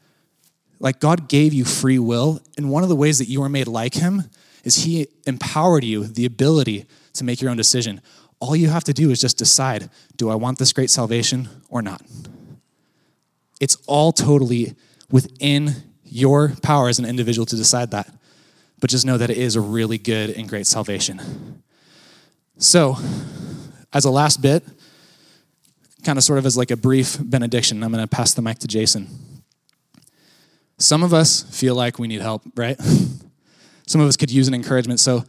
like 0.83 0.99
God 0.99 1.29
gave 1.29 1.55
you 1.55 1.65
free 1.65 2.01
will, 2.01 2.41
and 2.59 2.69
one 2.69 2.83
of 2.83 2.89
the 2.89 2.97
ways 2.97 3.19
that 3.19 3.29
you 3.29 3.41
are 3.45 3.49
made 3.49 3.69
like 3.69 3.95
Him 3.95 4.25
is 4.65 4.85
He 4.85 5.07
empowered 5.27 5.85
you 5.85 6.05
the 6.05 6.27
ability 6.27 6.87
to 7.15 7.25
make 7.25 7.41
your 7.41 7.53
own 7.53 7.57
decision. 7.57 8.03
All 8.41 8.57
you 8.57 8.69
have 8.69 8.83
to 8.85 8.93
do 8.93 9.11
is 9.11 9.21
just 9.21 9.39
decide 9.39 9.89
do 10.17 10.29
I 10.29 10.35
want 10.35 10.59
this 10.59 10.73
great 10.73 10.91
salvation 10.91 11.49
or 11.69 11.83
not? 11.83 12.03
It's 13.61 13.77
all 13.87 14.13
totally 14.13 14.75
within 15.09 15.71
your 16.05 16.55
power 16.63 16.89
as 16.89 16.99
an 16.99 17.05
individual 17.05 17.47
to 17.47 17.57
decide 17.57 17.93
that. 17.93 18.13
But 18.83 18.91
just 18.91 19.07
know 19.07 19.17
that 19.17 19.31
it 19.31 19.39
is 19.39 19.55
a 19.55 19.61
really 19.61 19.97
good 19.97 20.31
and 20.31 20.49
great 20.49 20.67
salvation. 20.67 21.63
So, 22.59 22.97
as 23.93 24.05
a 24.05 24.11
last 24.11 24.43
bit, 24.43 24.65
kind 26.03 26.19
of 26.19 26.25
sort 26.25 26.41
of 26.41 26.47
as 26.47 26.57
like 26.57 26.73
a 26.73 26.77
brief 26.77 27.17
benediction, 27.21 27.81
I'm 27.85 27.93
going 27.93 28.03
to 28.03 28.09
pass 28.09 28.35
the 28.35 28.43
mic 28.43 28.59
to 28.59 28.67
Jason. 28.67 29.07
Some 30.79 31.05
of 31.05 31.15
us 31.15 31.45
feel 31.45 31.77
like 31.77 32.01
we 32.01 32.09
need 32.09 32.23
help, 32.23 32.43
right? 32.57 32.77
Some 33.87 34.01
of 34.01 34.09
us 34.09 34.17
could 34.17 34.33
use 34.33 34.49
an 34.49 34.55
encouragement. 34.55 34.99
So 34.99 35.25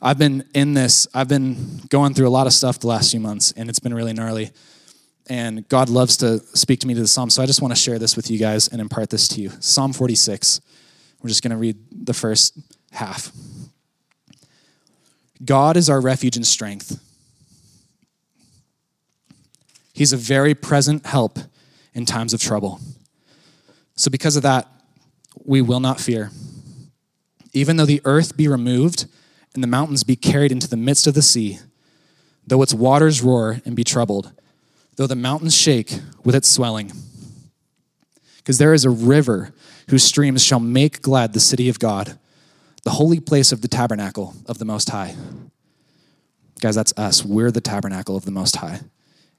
I've 0.00 0.18
been 0.18 0.44
in 0.54 0.74
this, 0.74 1.08
I've 1.12 1.28
been 1.28 1.80
going 1.88 2.14
through 2.14 2.28
a 2.28 2.30
lot 2.30 2.46
of 2.46 2.52
stuff 2.52 2.78
the 2.78 2.86
last 2.86 3.10
few 3.10 3.18
months, 3.18 3.50
and 3.56 3.68
it's 3.68 3.80
been 3.80 3.92
really 3.92 4.12
gnarly. 4.12 4.52
And 5.28 5.68
God 5.68 5.88
loves 5.88 6.16
to 6.18 6.38
speak 6.56 6.78
to 6.80 6.86
me 6.86 6.94
to 6.94 7.00
the 7.00 7.08
Psalm. 7.08 7.28
So 7.28 7.42
I 7.42 7.46
just 7.46 7.60
want 7.60 7.74
to 7.74 7.80
share 7.80 7.98
this 7.98 8.14
with 8.14 8.30
you 8.30 8.38
guys 8.38 8.68
and 8.68 8.80
impart 8.80 9.10
this 9.10 9.26
to 9.28 9.40
you. 9.40 9.50
Psalm 9.58 9.92
46. 9.92 10.60
We're 11.24 11.28
just 11.28 11.42
going 11.42 11.50
to 11.50 11.56
read 11.56 11.76
the 11.90 12.14
first 12.14 12.56
half. 12.94 13.32
God 15.44 15.76
is 15.76 15.90
our 15.90 16.00
refuge 16.00 16.36
and 16.36 16.46
strength. 16.46 17.00
He's 19.92 20.12
a 20.12 20.16
very 20.16 20.54
present 20.54 21.06
help 21.06 21.38
in 21.92 22.04
times 22.04 22.34
of 22.34 22.40
trouble. 22.40 22.80
So, 23.94 24.10
because 24.10 24.36
of 24.36 24.42
that, 24.42 24.68
we 25.44 25.62
will 25.62 25.80
not 25.80 26.00
fear. 26.00 26.30
Even 27.52 27.76
though 27.76 27.86
the 27.86 28.00
earth 28.04 28.36
be 28.36 28.48
removed 28.48 29.06
and 29.54 29.62
the 29.62 29.68
mountains 29.68 30.02
be 30.02 30.16
carried 30.16 30.50
into 30.50 30.68
the 30.68 30.76
midst 30.76 31.06
of 31.06 31.14
the 31.14 31.22
sea, 31.22 31.60
though 32.46 32.62
its 32.62 32.74
waters 32.74 33.22
roar 33.22 33.60
and 33.64 33.76
be 33.76 33.84
troubled, 33.84 34.32
though 34.96 35.06
the 35.06 35.14
mountains 35.14 35.56
shake 35.56 36.00
with 36.24 36.34
its 36.34 36.48
swelling. 36.48 36.92
Because 38.38 38.58
there 38.58 38.74
is 38.74 38.84
a 38.84 38.90
river 38.90 39.54
whose 39.88 40.02
streams 40.02 40.44
shall 40.44 40.60
make 40.60 41.02
glad 41.02 41.32
the 41.32 41.40
city 41.40 41.68
of 41.68 41.78
God, 41.78 42.18
the 42.84 42.90
holy 42.90 43.20
place 43.20 43.50
of 43.50 43.62
the 43.62 43.68
tabernacle 43.68 44.34
of 44.46 44.58
the 44.58 44.64
Most 44.64 44.90
High. 44.90 45.14
Guys, 46.60 46.74
that's 46.74 46.92
us. 46.96 47.24
We're 47.24 47.50
the 47.50 47.60
tabernacle 47.60 48.16
of 48.16 48.24
the 48.24 48.30
Most 48.30 48.56
High. 48.56 48.80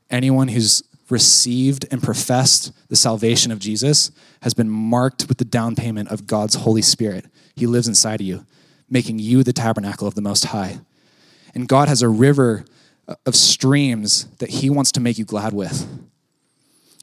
Anyone 0.10 0.50
who's 0.50 0.84
received 1.10 1.86
and 1.92 2.02
professed 2.02 2.72
the 2.90 2.96
salvation 2.96 3.52
of 3.52 3.60
Jesus 3.60 4.12
has 4.42 4.54
been 4.54 4.70
marked 4.70 5.28
with 5.28 5.38
the 5.38 5.46
down 5.46 5.76
payment 5.76 6.10
of 6.10 6.28
God's 6.28 6.56
Holy 6.56 6.82
Spirit. 6.82 7.26
He 7.56 7.68
lives 7.68 7.88
inside 7.88 8.22
of 8.22 8.28
you, 8.28 8.46
making 8.90 9.20
you 9.20 9.44
the 9.44 9.54
tabernacle 9.54 10.08
of 10.08 10.16
the 10.16 10.22
Most 10.22 10.46
High. 10.46 10.80
And 11.54 11.68
God 11.68 11.88
has 11.88 12.02
a 12.02 12.10
river 12.10 12.66
of 13.26 13.36
streams 13.36 14.26
that 14.40 14.50
He 14.50 14.70
wants 14.70 14.92
to 14.94 15.00
make 15.00 15.18
you 15.18 15.26
glad 15.26 15.54
with. 15.54 15.88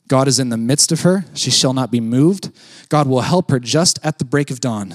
God 0.08 0.28
is 0.28 0.40
in 0.40 0.48
the 0.48 0.56
midst 0.56 0.92
of 0.92 1.02
her. 1.02 1.24
She 1.32 1.50
shall 1.50 1.72
not 1.72 1.90
be 1.90 2.00
moved. 2.00 2.50
God 2.88 3.06
will 3.06 3.20
help 3.22 3.50
her 3.50 3.60
just 3.60 3.98
at 4.04 4.18
the 4.18 4.24
break 4.24 4.50
of 4.50 4.60
dawn. 4.60 4.92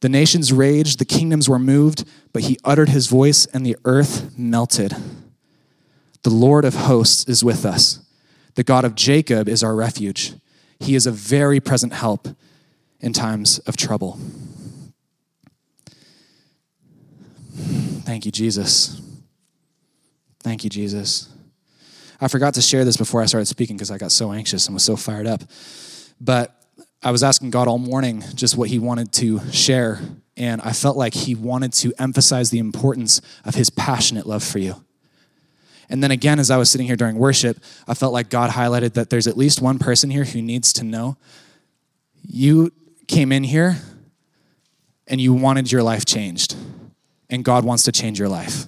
The 0.00 0.08
nations 0.08 0.52
raged, 0.52 0.98
the 0.98 1.04
kingdoms 1.04 1.48
were 1.48 1.58
moved, 1.58 2.04
but 2.32 2.42
he 2.42 2.58
uttered 2.64 2.88
his 2.88 3.06
voice, 3.06 3.46
and 3.46 3.66
the 3.66 3.76
earth 3.84 4.38
melted. 4.38 4.94
The 6.22 6.30
Lord 6.30 6.64
of 6.64 6.74
hosts 6.74 7.24
is 7.28 7.42
with 7.42 7.64
us. 7.64 8.00
The 8.54 8.64
God 8.64 8.84
of 8.84 8.94
Jacob 8.94 9.48
is 9.48 9.62
our 9.62 9.74
refuge. 9.74 10.34
He 10.80 10.94
is 10.94 11.06
a 11.06 11.12
very 11.12 11.60
present 11.60 11.92
help 11.92 12.28
in 13.00 13.12
times 13.12 13.58
of 13.60 13.76
trouble. 13.76 14.18
Thank 17.54 18.24
you, 18.24 18.32
Jesus. 18.32 19.00
Thank 20.40 20.64
you, 20.64 20.70
Jesus. 20.70 21.28
I 22.20 22.28
forgot 22.28 22.54
to 22.54 22.62
share 22.62 22.84
this 22.84 22.96
before 22.96 23.22
I 23.22 23.26
started 23.26 23.46
speaking 23.46 23.76
because 23.76 23.90
I 23.90 23.98
got 23.98 24.12
so 24.12 24.32
anxious 24.32 24.66
and 24.66 24.74
was 24.74 24.82
so 24.82 24.96
fired 24.96 25.26
up. 25.26 25.42
But 26.20 26.57
I 27.02 27.10
was 27.12 27.22
asking 27.22 27.50
God 27.50 27.68
all 27.68 27.78
morning 27.78 28.24
just 28.34 28.56
what 28.56 28.68
He 28.68 28.78
wanted 28.78 29.12
to 29.14 29.40
share, 29.50 30.00
and 30.36 30.60
I 30.62 30.72
felt 30.72 30.96
like 30.96 31.14
He 31.14 31.34
wanted 31.34 31.72
to 31.74 31.92
emphasize 31.98 32.50
the 32.50 32.58
importance 32.58 33.20
of 33.44 33.54
His 33.54 33.70
passionate 33.70 34.26
love 34.26 34.42
for 34.42 34.58
you. 34.58 34.84
And 35.88 36.02
then 36.02 36.10
again, 36.10 36.38
as 36.38 36.50
I 36.50 36.56
was 36.56 36.70
sitting 36.70 36.86
here 36.86 36.96
during 36.96 37.16
worship, 37.16 37.58
I 37.86 37.94
felt 37.94 38.12
like 38.12 38.28
God 38.28 38.50
highlighted 38.50 38.94
that 38.94 39.10
there's 39.10 39.26
at 39.26 39.36
least 39.36 39.62
one 39.62 39.78
person 39.78 40.10
here 40.10 40.24
who 40.24 40.42
needs 40.42 40.72
to 40.74 40.84
know 40.84 41.16
you 42.22 42.72
came 43.06 43.32
in 43.32 43.44
here 43.44 43.78
and 45.06 45.20
you 45.20 45.32
wanted 45.32 45.72
your 45.72 45.82
life 45.82 46.04
changed, 46.04 46.56
and 47.30 47.44
God 47.44 47.64
wants 47.64 47.84
to 47.84 47.92
change 47.92 48.18
your 48.18 48.28
life. 48.28 48.66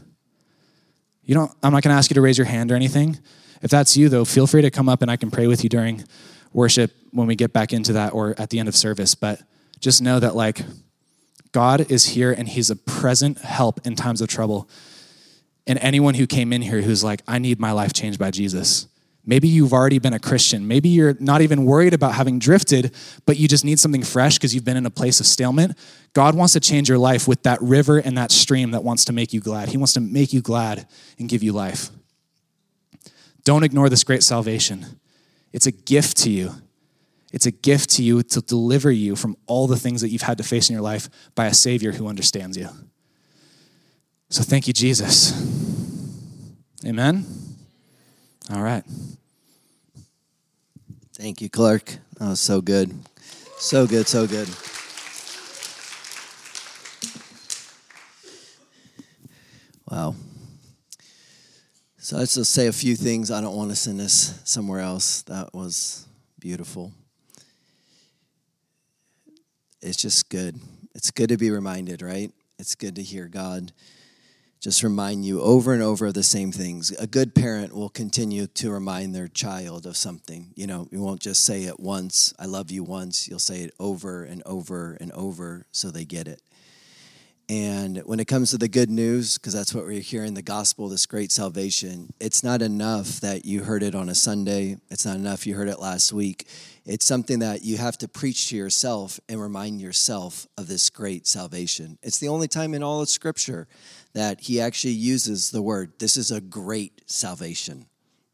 You 1.24 1.34
don't, 1.34 1.52
I'm 1.62 1.72
not 1.72 1.82
going 1.82 1.92
to 1.92 1.98
ask 1.98 2.10
you 2.10 2.14
to 2.14 2.22
raise 2.22 2.38
your 2.38 2.46
hand 2.46 2.72
or 2.72 2.74
anything. 2.74 3.18
If 3.60 3.70
that's 3.70 3.96
you, 3.96 4.08
though, 4.08 4.24
feel 4.24 4.46
free 4.46 4.62
to 4.62 4.70
come 4.70 4.88
up 4.88 5.02
and 5.02 5.10
I 5.10 5.16
can 5.16 5.30
pray 5.30 5.46
with 5.46 5.62
you 5.62 5.68
during 5.68 6.04
worship 6.52 6.92
when 7.12 7.26
we 7.26 7.36
get 7.36 7.52
back 7.52 7.72
into 7.72 7.94
that 7.94 8.12
or 8.12 8.34
at 8.38 8.50
the 8.50 8.58
end 8.58 8.68
of 8.68 8.76
service. 8.76 9.14
But 9.14 9.40
just 9.80 10.02
know 10.02 10.20
that, 10.20 10.34
like, 10.34 10.62
God 11.52 11.90
is 11.90 12.06
here 12.06 12.32
and 12.32 12.48
He's 12.48 12.70
a 12.70 12.76
present 12.76 13.38
help 13.38 13.86
in 13.86 13.96
times 13.96 14.20
of 14.20 14.28
trouble. 14.28 14.68
And 15.66 15.78
anyone 15.80 16.14
who 16.14 16.26
came 16.26 16.52
in 16.52 16.62
here 16.62 16.82
who's 16.82 17.04
like, 17.04 17.22
I 17.28 17.38
need 17.38 17.60
my 17.60 17.72
life 17.72 17.92
changed 17.92 18.18
by 18.18 18.30
Jesus. 18.30 18.86
Maybe 19.24 19.48
you've 19.48 19.72
already 19.72 19.98
been 19.98 20.14
a 20.14 20.18
Christian. 20.18 20.66
Maybe 20.66 20.88
you're 20.88 21.14
not 21.20 21.42
even 21.42 21.64
worried 21.64 21.92
about 21.92 22.14
having 22.14 22.38
drifted, 22.38 22.94
but 23.26 23.38
you 23.38 23.48
just 23.48 23.64
need 23.64 23.78
something 23.78 24.02
fresh 24.02 24.38
because 24.38 24.54
you've 24.54 24.64
been 24.64 24.78
in 24.78 24.86
a 24.86 24.90
place 24.90 25.20
of 25.20 25.26
stalemate. 25.26 25.72
God 26.14 26.34
wants 26.34 26.54
to 26.54 26.60
change 26.60 26.88
your 26.88 26.98
life 26.98 27.28
with 27.28 27.42
that 27.42 27.60
river 27.60 27.98
and 27.98 28.16
that 28.16 28.32
stream 28.32 28.70
that 28.70 28.82
wants 28.82 29.04
to 29.06 29.12
make 29.12 29.32
you 29.32 29.40
glad. 29.40 29.68
He 29.68 29.76
wants 29.76 29.92
to 29.92 30.00
make 30.00 30.32
you 30.32 30.40
glad 30.40 30.86
and 31.18 31.28
give 31.28 31.42
you 31.42 31.52
life. 31.52 31.90
Don't 33.44 33.62
ignore 33.62 33.88
this 33.88 34.04
great 34.04 34.22
salvation. 34.22 34.99
It's 35.52 35.66
a 35.66 35.72
gift 35.72 36.16
to 36.18 36.30
you. 36.30 36.54
It's 37.32 37.46
a 37.46 37.50
gift 37.50 37.90
to 37.90 38.02
you 38.02 38.22
to 38.22 38.40
deliver 38.40 38.90
you 38.90 39.14
from 39.14 39.36
all 39.46 39.66
the 39.66 39.76
things 39.76 40.00
that 40.00 40.08
you've 40.08 40.22
had 40.22 40.38
to 40.38 40.44
face 40.44 40.68
in 40.68 40.74
your 40.74 40.82
life 40.82 41.08
by 41.34 41.46
a 41.46 41.54
Savior 41.54 41.92
who 41.92 42.08
understands 42.08 42.56
you. 42.56 42.68
So 44.30 44.42
thank 44.42 44.66
you, 44.66 44.72
Jesus. 44.72 45.32
Amen. 46.84 47.24
All 48.52 48.62
right. 48.62 48.84
Thank 51.14 51.40
you, 51.40 51.50
Clark. 51.50 51.98
That 52.18 52.30
was 52.30 52.40
so 52.40 52.60
good. 52.60 52.92
So 53.58 53.86
good, 53.86 54.08
so 54.08 54.26
good. 54.26 54.48
Wow. 59.90 60.14
So 62.02 62.16
let's 62.16 62.34
just 62.34 62.52
say 62.52 62.66
a 62.66 62.72
few 62.72 62.96
things. 62.96 63.30
I 63.30 63.42
don't 63.42 63.54
want 63.54 63.70
to 63.70 63.76
send 63.76 64.00
this 64.00 64.40
somewhere 64.44 64.80
else. 64.80 65.22
That 65.22 65.52
was 65.52 66.06
beautiful. 66.38 66.92
It's 69.82 70.00
just 70.00 70.30
good. 70.30 70.58
It's 70.94 71.10
good 71.10 71.28
to 71.28 71.36
be 71.36 71.50
reminded, 71.50 72.00
right? 72.00 72.32
It's 72.58 72.74
good 72.74 72.96
to 72.96 73.02
hear 73.02 73.28
God 73.28 73.72
just 74.60 74.82
remind 74.82 75.24
you 75.24 75.40
over 75.40 75.72
and 75.72 75.82
over 75.82 76.06
of 76.06 76.14
the 76.14 76.22
same 76.22 76.52
things. 76.52 76.90
A 76.92 77.06
good 77.06 77.34
parent 77.34 77.74
will 77.74 77.88
continue 77.88 78.46
to 78.46 78.70
remind 78.70 79.14
their 79.14 79.26
child 79.26 79.86
of 79.86 79.96
something. 79.96 80.52
You 80.54 80.66
know, 80.66 80.86
you 80.90 81.00
won't 81.00 81.22
just 81.22 81.44
say 81.44 81.64
it 81.64 81.80
once, 81.80 82.34
I 82.38 82.44
love 82.44 82.70
you 82.70 82.84
once. 82.84 83.26
You'll 83.26 83.38
say 83.38 83.62
it 83.62 83.74
over 83.80 84.22
and 84.22 84.42
over 84.44 84.98
and 85.00 85.10
over 85.12 85.64
so 85.72 85.90
they 85.90 86.04
get 86.04 86.28
it. 86.28 86.42
And 87.50 87.98
when 88.04 88.20
it 88.20 88.28
comes 88.28 88.52
to 88.52 88.58
the 88.58 88.68
good 88.68 88.90
news, 88.90 89.36
because 89.36 89.52
that's 89.52 89.74
what 89.74 89.84
we're 89.84 89.98
hearing 89.98 90.34
the 90.34 90.40
gospel, 90.40 90.88
this 90.88 91.04
great 91.04 91.32
salvation, 91.32 92.12
it's 92.20 92.44
not 92.44 92.62
enough 92.62 93.18
that 93.22 93.44
you 93.44 93.64
heard 93.64 93.82
it 93.82 93.92
on 93.92 94.08
a 94.08 94.14
Sunday. 94.14 94.76
It's 94.88 95.04
not 95.04 95.16
enough 95.16 95.48
you 95.48 95.56
heard 95.56 95.66
it 95.66 95.80
last 95.80 96.12
week. 96.12 96.46
It's 96.84 97.04
something 97.04 97.40
that 97.40 97.64
you 97.64 97.76
have 97.78 97.98
to 97.98 98.06
preach 98.08 98.50
to 98.50 98.56
yourself 98.56 99.18
and 99.28 99.42
remind 99.42 99.80
yourself 99.80 100.46
of 100.56 100.68
this 100.68 100.90
great 100.90 101.26
salvation. 101.26 101.98
It's 102.04 102.20
the 102.20 102.28
only 102.28 102.46
time 102.46 102.72
in 102.72 102.84
all 102.84 103.00
of 103.00 103.08
Scripture 103.08 103.66
that 104.12 104.42
he 104.42 104.60
actually 104.60 104.94
uses 104.94 105.50
the 105.50 105.60
word, 105.60 105.94
this 105.98 106.16
is 106.16 106.30
a 106.30 106.40
great 106.40 107.02
salvation. 107.06 107.86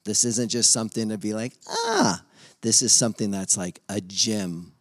This 0.04 0.26
isn't 0.26 0.50
just 0.50 0.72
something 0.72 1.08
to 1.08 1.16
be 1.16 1.32
like, 1.32 1.54
ah, 1.66 2.22
this 2.60 2.82
is 2.82 2.92
something 2.92 3.30
that's 3.30 3.56
like 3.56 3.80
a 3.88 4.02
gem 4.02 4.75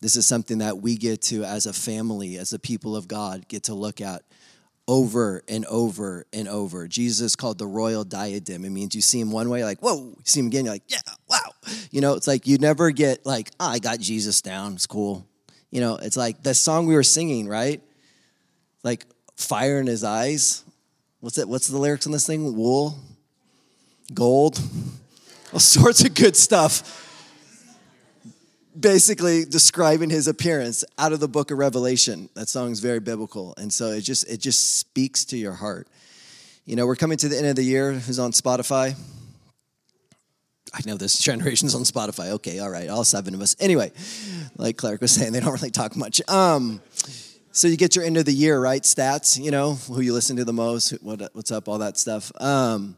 this 0.00 0.16
is 0.16 0.26
something 0.26 0.58
that 0.58 0.78
we 0.78 0.96
get 0.96 1.22
to, 1.22 1.44
as 1.44 1.66
a 1.66 1.72
family, 1.72 2.38
as 2.38 2.52
a 2.52 2.58
people 2.58 2.96
of 2.96 3.06
God, 3.06 3.46
get 3.48 3.64
to 3.64 3.74
look 3.74 4.00
at 4.00 4.22
over 4.88 5.42
and 5.46 5.66
over 5.66 6.24
and 6.32 6.48
over. 6.48 6.88
Jesus 6.88 7.36
called 7.36 7.58
the 7.58 7.66
royal 7.66 8.02
diadem. 8.02 8.64
It 8.64 8.70
means 8.70 8.94
you 8.94 9.02
see 9.02 9.20
him 9.20 9.30
one 9.30 9.50
way, 9.50 9.62
like, 9.62 9.80
whoa. 9.80 9.96
You 9.96 10.22
see 10.24 10.40
him 10.40 10.46
again, 10.46 10.64
you're 10.64 10.74
like, 10.74 10.84
yeah, 10.88 11.00
wow. 11.28 11.52
You 11.90 12.00
know, 12.00 12.14
it's 12.14 12.26
like 12.26 12.46
you 12.46 12.56
never 12.58 12.90
get 12.90 13.26
like, 13.26 13.50
oh, 13.60 13.66
I 13.66 13.78
got 13.78 14.00
Jesus 14.00 14.40
down. 14.40 14.74
It's 14.74 14.86
cool. 14.86 15.26
You 15.70 15.80
know, 15.80 15.96
it's 15.96 16.16
like 16.16 16.42
the 16.42 16.54
song 16.54 16.86
we 16.86 16.94
were 16.94 17.02
singing, 17.02 17.46
right? 17.46 17.82
Like 18.82 19.06
fire 19.36 19.80
in 19.80 19.86
his 19.86 20.02
eyes. 20.02 20.64
What's 21.20 21.36
it? 21.36 21.48
What's 21.48 21.68
the 21.68 21.78
lyrics 21.78 22.06
on 22.06 22.12
this 22.12 22.26
thing? 22.26 22.56
Wool, 22.56 22.98
gold, 24.14 24.58
all 25.52 25.60
sorts 25.60 26.02
of 26.02 26.14
good 26.14 26.34
stuff 26.34 27.09
basically 28.78 29.44
describing 29.44 30.10
his 30.10 30.28
appearance 30.28 30.84
out 30.98 31.12
of 31.12 31.20
the 31.20 31.28
book 31.28 31.50
of 31.50 31.58
revelation. 31.58 32.28
That 32.34 32.48
song 32.48 32.70
is 32.70 32.80
very 32.80 33.00
biblical 33.00 33.54
and 33.58 33.72
so 33.72 33.88
it 33.88 34.02
just 34.02 34.28
it 34.28 34.38
just 34.38 34.78
speaks 34.78 35.24
to 35.26 35.36
your 35.36 35.52
heart. 35.52 35.88
You 36.64 36.76
know 36.76 36.86
we're 36.86 36.96
coming 36.96 37.18
to 37.18 37.28
the 37.28 37.36
end 37.36 37.46
of 37.46 37.56
the 37.56 37.64
year 37.64 37.92
who's 37.92 38.18
on 38.18 38.32
spotify? 38.32 38.94
I 40.72 40.80
know 40.86 40.96
this 40.96 41.18
generation's 41.18 41.74
on 41.74 41.82
spotify. 41.82 42.30
Okay 42.32 42.60
all 42.60 42.70
right 42.70 42.88
all 42.88 43.04
seven 43.04 43.34
of 43.34 43.40
us. 43.40 43.56
Anyway 43.58 43.92
like 44.56 44.76
clark 44.76 45.00
was 45.00 45.12
saying 45.12 45.32
they 45.32 45.40
don't 45.40 45.52
really 45.52 45.70
talk 45.70 45.96
much. 45.96 46.20
Um, 46.28 46.80
so 47.52 47.66
you 47.66 47.76
get 47.76 47.96
your 47.96 48.04
end 48.04 48.16
of 48.16 48.24
the 48.24 48.32
year 48.32 48.60
right? 48.60 48.82
Stats 48.82 49.42
you 49.42 49.50
know 49.50 49.74
who 49.74 50.00
you 50.00 50.12
listen 50.12 50.36
to 50.36 50.44
the 50.44 50.52
most 50.52 50.90
what, 51.02 51.28
what's 51.32 51.50
up 51.50 51.68
all 51.68 51.78
that 51.78 51.98
stuff. 51.98 52.30
Um, 52.40 52.96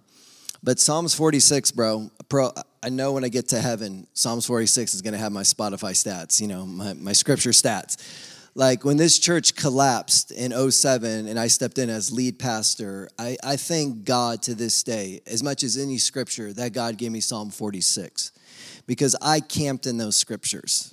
but 0.62 0.78
psalms 0.78 1.14
46 1.14 1.70
bro 1.70 2.10
pro, 2.28 2.52
I 2.84 2.88
know 2.88 3.12
when 3.12 3.24
I 3.24 3.28
get 3.28 3.48
to 3.48 3.60
heaven, 3.60 4.08
Psalms 4.12 4.44
46 4.46 4.94
is 4.94 5.02
going 5.02 5.12
to 5.12 5.18
have 5.18 5.30
my 5.30 5.42
Spotify 5.42 5.92
stats, 5.92 6.40
you 6.40 6.48
know, 6.48 6.66
my, 6.66 6.94
my 6.94 7.12
scripture 7.12 7.50
stats. 7.50 7.96
Like 8.56 8.84
when 8.84 8.96
this 8.96 9.20
church 9.20 9.54
collapsed 9.54 10.32
in 10.32 10.52
07 10.70 11.28
and 11.28 11.38
I 11.38 11.46
stepped 11.46 11.78
in 11.78 11.88
as 11.88 12.12
lead 12.12 12.40
pastor, 12.40 13.08
I, 13.18 13.36
I 13.44 13.56
thank 13.56 14.04
God 14.04 14.42
to 14.42 14.56
this 14.56 14.82
day, 14.82 15.20
as 15.26 15.44
much 15.44 15.62
as 15.62 15.78
any 15.78 15.96
scripture, 15.96 16.52
that 16.54 16.72
God 16.72 16.98
gave 16.98 17.12
me 17.12 17.20
Psalm 17.20 17.50
46 17.50 18.32
because 18.86 19.14
I 19.22 19.38
camped 19.38 19.86
in 19.86 19.96
those 19.96 20.16
scriptures. 20.16 20.92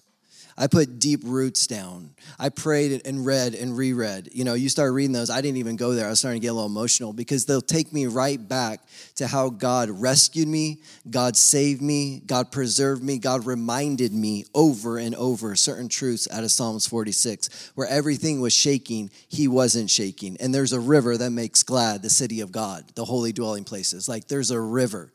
I 0.59 0.67
put 0.67 0.99
deep 0.99 1.21
roots 1.23 1.67
down. 1.67 2.09
I 2.37 2.49
prayed 2.49 3.03
and 3.05 3.25
read 3.25 3.55
and 3.55 3.77
reread. 3.77 4.29
You 4.33 4.43
know, 4.43 4.55
you 4.55 4.67
start 4.67 4.91
reading 4.91 5.13
those. 5.13 5.29
I 5.29 5.39
didn't 5.39 5.55
even 5.55 5.77
go 5.77 5.93
there. 5.93 6.05
I 6.05 6.09
was 6.09 6.19
starting 6.19 6.41
to 6.41 6.45
get 6.45 6.49
a 6.49 6.53
little 6.53 6.67
emotional 6.67 7.13
because 7.13 7.45
they'll 7.45 7.61
take 7.61 7.93
me 7.93 8.07
right 8.07 8.45
back 8.45 8.81
to 9.15 9.25
how 9.25 9.49
God 9.51 9.89
rescued 9.89 10.49
me, 10.49 10.81
God 11.09 11.37
saved 11.37 11.81
me, 11.81 12.21
God 12.25 12.51
preserved 12.51 13.01
me, 13.01 13.19
God 13.19 13.45
reminded 13.45 14.11
me 14.11 14.43
over 14.53 14.97
and 14.97 15.15
over 15.15 15.55
certain 15.55 15.87
truths 15.87 16.27
out 16.29 16.43
of 16.43 16.51
Psalms 16.51 16.85
46, 16.85 17.71
where 17.75 17.87
everything 17.87 18.41
was 18.41 18.51
shaking, 18.51 19.11
He 19.29 19.47
wasn't 19.47 19.89
shaking. 19.89 20.35
And 20.41 20.53
there's 20.53 20.73
a 20.73 20.79
river 20.79 21.15
that 21.15 21.31
makes 21.31 21.63
glad 21.63 22.01
the 22.01 22.09
city 22.09 22.41
of 22.41 22.51
God, 22.51 22.83
the 22.95 23.05
holy 23.05 23.31
dwelling 23.31 23.63
places. 23.63 24.09
Like 24.09 24.27
there's 24.27 24.51
a 24.51 24.59
river. 24.59 25.09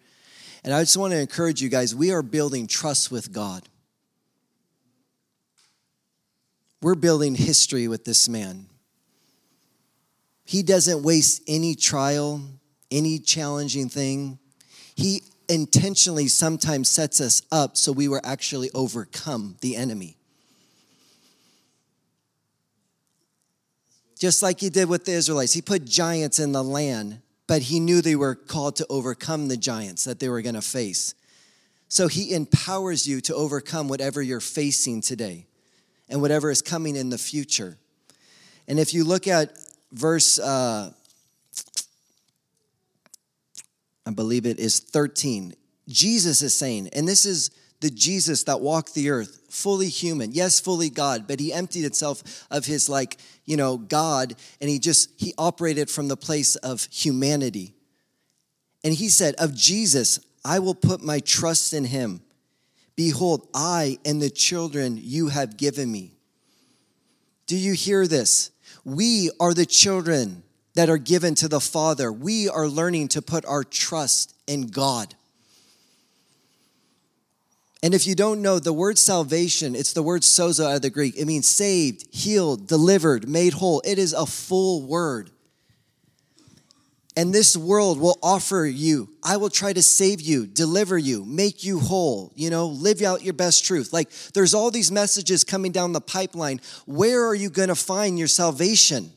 And 0.65 0.73
I 0.73 0.81
just 0.81 0.97
want 0.97 1.13
to 1.13 1.21
encourage 1.21 1.61
you 1.61 1.69
guys, 1.69 1.95
we 1.95 2.13
are 2.13 2.23
building 2.23 2.67
trust 2.67 3.11
with 3.11 3.31
God. 3.31 3.69
We're 6.85 6.95
building 6.95 7.35
history 7.35 7.89
with 7.89 8.05
this 8.05 8.29
man. 8.29 8.67
He 10.45 10.63
doesn't 10.63 11.03
waste 11.03 11.41
any 11.49 11.75
trial, 11.75 12.43
any 12.91 13.19
challenging 13.19 13.89
thing. 13.89 14.39
He 14.95 15.23
intentionally 15.49 16.29
sometimes 16.29 16.91
sets 16.91 17.23
us 17.23 17.41
up 17.51 17.79
so 17.79 17.91
we 17.91 18.07
will 18.07 18.21
actually 18.23 18.71
overcome 18.75 19.57
the 19.63 19.77
enemy. 19.77 20.19
Just 24.19 24.43
like 24.43 24.61
he 24.61 24.69
did 24.69 24.87
with 24.87 25.07
the 25.07 25.13
Israelites, 25.13 25.55
he 25.55 25.63
put 25.63 25.87
giants 25.87 26.39
in 26.39 26.53
the 26.53 26.63
land, 26.63 27.23
but 27.47 27.63
he 27.63 27.81
knew 27.81 28.03
they 28.03 28.15
were 28.15 28.35
called 28.35 28.77
to 28.77 28.87
overcome 28.91 29.49
the 29.49 29.57
giants 29.57 30.05
that 30.05 30.21
they 30.21 30.29
were 30.29 30.43
going 30.43 30.55
to 30.55 30.61
face. 30.61 31.15
So 31.89 32.09
he 32.09 32.35
empowers 32.35 33.09
you 33.09 33.23
to 33.23 33.35
overcome 33.35 33.89
whatever 33.89 34.21
you're 34.21 34.39
facing 34.39 35.01
today 35.01 35.47
and 36.09 36.21
whatever 36.21 36.51
is 36.51 36.63
coming 36.63 36.97
in 36.97 37.11
the 37.11 37.19
future. 37.19 37.79
And 38.69 38.79
if 38.79 38.95
you 38.95 39.05
look 39.05 39.27
at 39.27 39.57
verse, 39.93 40.39
uh, 40.39 40.93
I 44.07 44.11
believe 44.11 44.47
it 44.47 44.59
is 44.59 44.81
13, 44.81 45.55
Jesus 45.89 46.43
is 46.43 46.57
saying, 46.57 46.89
and 46.93 47.07
this 47.07 47.27
is 47.27 47.51
the 47.81 47.91
Jesus 47.91 48.45
that 48.45 48.61
walked 48.61 48.95
the 48.95 49.11
earth, 49.11 49.43
fully 49.51 49.89
human, 49.89 50.33
yes, 50.33 50.59
fully 50.59 50.89
God, 50.89 51.27
but 51.29 51.39
he 51.39 51.53
emptied 51.53 51.83
himself 51.83 52.47
of 52.51 52.65
his, 52.65 52.89
like, 52.89 53.19
you 53.45 53.57
know, 53.57 53.77
God, 53.77 54.35
and 54.61 54.71
he 54.71 54.79
just, 54.79 55.11
he 55.19 55.35
operated 55.37 55.91
from 55.91 56.09
the 56.09 56.17
place 56.17 56.57
of 56.57 56.89
humanity. 56.91 57.75
And 58.83 58.95
he 58.95 59.09
said, 59.09 59.35
Of 59.37 59.55
Jesus, 59.55 60.19
I 60.45 60.61
will 60.61 60.75
put 60.75 61.03
my 61.03 61.21
trust 61.21 61.73
in 61.73 61.85
him. 61.85 62.23
Behold, 62.97 63.49
I 63.53 63.99
and 64.05 64.23
the 64.23 64.31
children 64.31 64.99
you 65.01 65.29
have 65.29 65.57
given 65.57 65.91
me. 65.91 66.13
Do 67.47 67.57
you 67.57 67.75
hear 67.75 68.07
this? 68.07 68.51
We 68.85 69.31
are 69.41 69.55
the 69.55 69.67
children 69.67 70.43
that 70.75 70.89
are 70.89 70.99
given 70.99 71.35
to 71.37 71.49
the 71.49 71.61
Father. 71.61 72.13
We 72.13 72.49
are 72.49 72.69
learning 72.69 73.09
to 73.09 73.23
put 73.23 73.45
our 73.47 73.65
trust 73.65 74.35
in 74.47 74.69
God. 74.69 75.15
And 77.83 77.93
if 77.93 78.07
you 78.07 78.15
don't 78.15 78.41
know, 78.41 78.59
the 78.59 78.73
word 78.73 78.97
salvation, 78.97 79.75
it's 79.75 79.93
the 79.93 80.03
word 80.03 80.23
sozo 80.23 80.71
out 80.71 80.77
of 80.77 80.83
the 80.83 80.89
Greek. 80.89 81.17
It 81.17 81.27
means 81.27 81.47
saved, 81.47 82.07
healed, 82.15 82.67
delivered, 82.67 83.29
made 83.29 83.53
whole. 83.53 83.83
It 83.85 83.99
is 83.99 84.15
a 84.15 84.25
full 84.25 84.83
word. 84.83 85.31
And 87.17 87.33
this 87.33 87.57
world 87.57 88.01
will 88.01 88.19
offer 88.23 88.67
you, 88.67 89.09
I 89.23 89.37
will 89.37 89.49
try 89.49 89.73
to 89.73 89.83
save 89.83 90.21
you, 90.21 90.47
deliver 90.47 90.99
you, 90.99 91.25
make 91.25 91.63
you 91.63 91.79
whole, 91.79 92.33
you 92.35 92.51
know, 92.51 92.67
live 92.67 93.03
out 93.03 93.23
your 93.23 93.35
best 93.35 93.65
truth. 93.65 93.93
Like 93.93 94.11
there's 94.33 94.53
all 94.53 94.73
these 94.73 94.91
messages 94.91 95.45
coming 95.45 95.71
down 95.71 95.93
the 95.93 96.01
pipeline. 96.01 96.61
Where 96.87 97.25
are 97.25 97.35
you 97.35 97.51
going 97.51 97.69
to 97.69 97.77
find 97.77 98.19
your 98.19 98.27
salvation? 98.27 99.13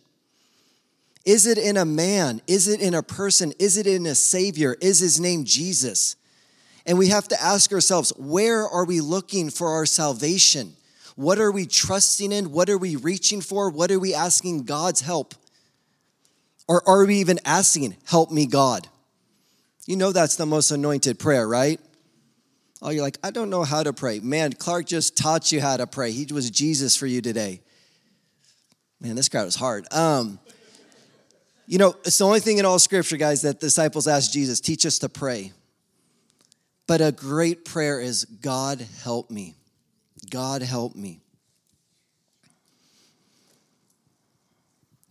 Is 1.25 1.47
it 1.47 1.57
in 1.57 1.75
a 1.75 1.85
man? 1.85 2.39
Is 2.45 2.67
it 2.67 2.81
in 2.81 2.93
a 2.93 3.01
person? 3.01 3.51
Is 3.57 3.77
it 3.77 3.87
in 3.87 4.05
a 4.05 4.15
savior? 4.15 4.77
Is 4.79 4.99
his 4.99 5.19
name 5.19 5.43
Jesus? 5.43 6.15
And 6.85 6.99
we 6.99 7.07
have 7.09 7.27
to 7.29 7.43
ask 7.43 7.73
ourselves, 7.73 8.13
where 8.15 8.65
are 8.65 8.85
we 8.85 9.01
looking 9.01 9.49
for 9.49 9.69
our 9.71 9.87
salvation? 9.87 10.73
What 11.15 11.39
are 11.39 11.51
we 11.51 11.65
trusting 11.65 12.31
in? 12.31 12.51
What 12.51 12.69
are 12.69 12.77
we 12.77 12.95
reaching 12.95 13.41
for? 13.41 13.71
What 13.71 13.91
are 13.91 13.99
we 13.99 14.13
asking 14.13 14.63
God's 14.63 15.01
help? 15.01 15.33
Or 16.67 16.87
are 16.87 17.05
we 17.05 17.15
even 17.15 17.39
asking, 17.45 17.95
Help 18.05 18.31
me, 18.31 18.45
God? 18.45 18.87
You 19.85 19.95
know 19.95 20.11
that's 20.11 20.35
the 20.35 20.45
most 20.45 20.71
anointed 20.71 21.17
prayer, 21.17 21.47
right? 21.47 21.79
Oh, 22.81 22.89
you're 22.89 23.01
like, 23.01 23.17
I 23.23 23.31
don't 23.31 23.49
know 23.49 23.63
how 23.63 23.81
to 23.81 23.93
pray. 23.93 24.19
Man, 24.19 24.53
Clark 24.53 24.85
just 24.85 25.17
taught 25.17 25.51
you 25.51 25.61
how 25.61 25.77
to 25.77 25.87
pray. 25.87 26.11
He 26.11 26.31
was 26.31 26.51
Jesus 26.51 26.95
for 26.95 27.07
you 27.07 27.21
today. 27.21 27.61
Man, 28.99 29.15
this 29.15 29.29
crowd 29.29 29.47
is 29.47 29.55
hard. 29.55 29.91
Um, 29.91 30.39
you 31.65 31.77
know, 31.77 31.95
it's 32.05 32.17
the 32.17 32.25
only 32.25 32.39
thing 32.39 32.59
in 32.59 32.65
all 32.65 32.79
scripture, 32.79 33.17
guys, 33.17 33.41
that 33.41 33.59
disciples 33.59 34.07
asked 34.07 34.33
Jesus, 34.33 34.59
teach 34.59 34.85
us 34.85 34.99
to 34.99 35.09
pray. 35.09 35.53
But 36.87 37.01
a 37.01 37.11
great 37.11 37.65
prayer 37.65 37.99
is, 37.99 38.25
God 38.25 38.85
help 39.03 39.29
me. 39.31 39.55
God 40.29 40.61
help 40.61 40.95
me. 40.95 41.21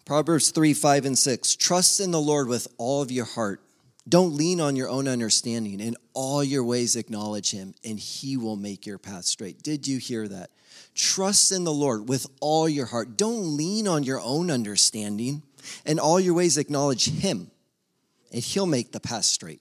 Proverbs 0.06 0.52
3, 0.52 0.72
5, 0.72 1.04
and 1.04 1.18
6. 1.18 1.56
Trust 1.56 1.98
in 1.98 2.12
the 2.12 2.20
Lord 2.20 2.46
with 2.46 2.68
all 2.78 3.02
of 3.02 3.10
your 3.10 3.24
heart. 3.24 3.60
Don't 4.08 4.34
lean 4.34 4.60
on 4.60 4.76
your 4.76 4.88
own 4.88 5.08
understanding. 5.08 5.80
In 5.80 5.96
all 6.14 6.44
your 6.44 6.62
ways, 6.62 6.94
acknowledge 6.94 7.50
him, 7.50 7.74
and 7.84 7.98
he 7.98 8.36
will 8.36 8.54
make 8.54 8.86
your 8.86 8.98
path 8.98 9.24
straight. 9.24 9.64
Did 9.64 9.88
you 9.88 9.98
hear 9.98 10.28
that? 10.28 10.50
Trust 10.94 11.50
in 11.50 11.64
the 11.64 11.72
Lord 11.72 12.08
with 12.08 12.28
all 12.40 12.68
your 12.68 12.86
heart. 12.86 13.16
Don't 13.16 13.56
lean 13.56 13.88
on 13.88 14.04
your 14.04 14.20
own 14.20 14.48
understanding. 14.48 15.42
In 15.84 15.98
all 15.98 16.20
your 16.20 16.34
ways, 16.34 16.56
acknowledge 16.56 17.10
him, 17.10 17.50
and 18.32 18.40
he'll 18.40 18.66
make 18.66 18.92
the 18.92 19.00
path 19.00 19.24
straight. 19.24 19.60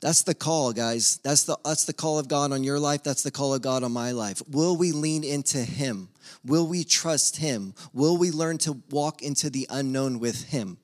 That's 0.00 0.22
the 0.22 0.34
call, 0.34 0.72
guys. 0.72 1.18
That's 1.24 1.42
the, 1.42 1.58
that's 1.64 1.86
the 1.86 1.92
call 1.92 2.20
of 2.20 2.28
God 2.28 2.52
on 2.52 2.62
your 2.62 2.78
life. 2.78 3.02
That's 3.02 3.24
the 3.24 3.32
call 3.32 3.54
of 3.54 3.62
God 3.62 3.82
on 3.82 3.90
my 3.90 4.12
life. 4.12 4.40
Will 4.48 4.76
we 4.76 4.92
lean 4.92 5.24
into 5.24 5.58
Him? 5.58 6.10
Will 6.44 6.66
we 6.66 6.84
trust 6.84 7.36
Him? 7.36 7.74
Will 7.92 8.16
we 8.16 8.30
learn 8.30 8.58
to 8.58 8.80
walk 8.90 9.22
into 9.22 9.50
the 9.50 9.66
unknown 9.70 10.18
with 10.18 10.44
Him? 10.44 10.78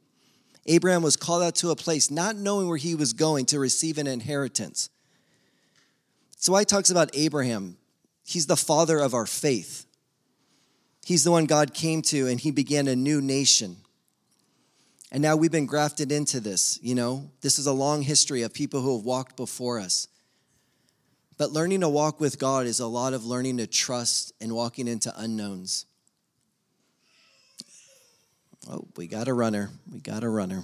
Abraham 0.67 1.03
was 1.03 1.17
called 1.17 1.43
out 1.43 1.57
to 1.57 1.71
a 1.71 1.77
place 1.77 2.11
not 2.11 2.37
knowing 2.37 2.69
where 2.69 2.77
he 2.77 2.95
was 2.95 3.13
going 3.13 3.47
to 3.47 3.59
receive 3.59 3.99
an 3.99 4.07
inheritance. 4.07 4.91
So, 6.37 6.55
I 6.55 6.65
talks 6.65 6.91
about 6.91 7.11
Abraham. 7.15 7.77
He's 8.25 8.47
the 8.47 8.57
father 8.57 8.99
of 8.99 9.15
our 9.15 9.27
faith. 9.27 9.87
He's 11.05 11.25
the 11.25 11.31
one 11.31 11.47
God 11.47 11.75
came 11.75 12.03
to 12.03 12.29
and 12.29 12.39
he 12.39 12.51
began 12.51 12.87
a 12.87 12.97
new 12.97 13.21
nation. 13.21 13.77
And 15.11 15.23
now 15.23 15.37
we've 15.37 15.53
been 15.53 15.67
grafted 15.67 16.11
into 16.11 16.41
this, 16.41 16.79
you 16.81 16.95
know? 16.95 17.31
This 17.43 17.59
is 17.59 17.67
a 17.67 17.73
long 17.73 18.03
history 18.03 18.43
of 18.43 18.55
people 18.55 18.81
who 18.81 18.97
have 18.97 19.05
walked 19.05 19.37
before 19.37 19.79
us. 19.79 20.09
But 21.39 21.53
learning 21.53 21.81
to 21.81 21.89
walk 21.89 22.21
with 22.21 22.39
God 22.39 22.67
is 22.67 22.81
a 22.81 22.87
lot 22.87 23.15
of 23.15 23.25
learning 23.25 23.57
to 23.59 23.67
trust 23.67 24.33
and 24.41 24.55
walking 24.55 24.87
into 24.87 25.13
unknowns. 25.17 25.87
Oh, 28.71 28.87
we 28.97 29.07
got 29.07 29.29
a 29.29 29.35
runner. 29.35 29.71
We 29.91 29.99
got 30.01 30.23
a 30.23 30.29
runner. 30.29 30.63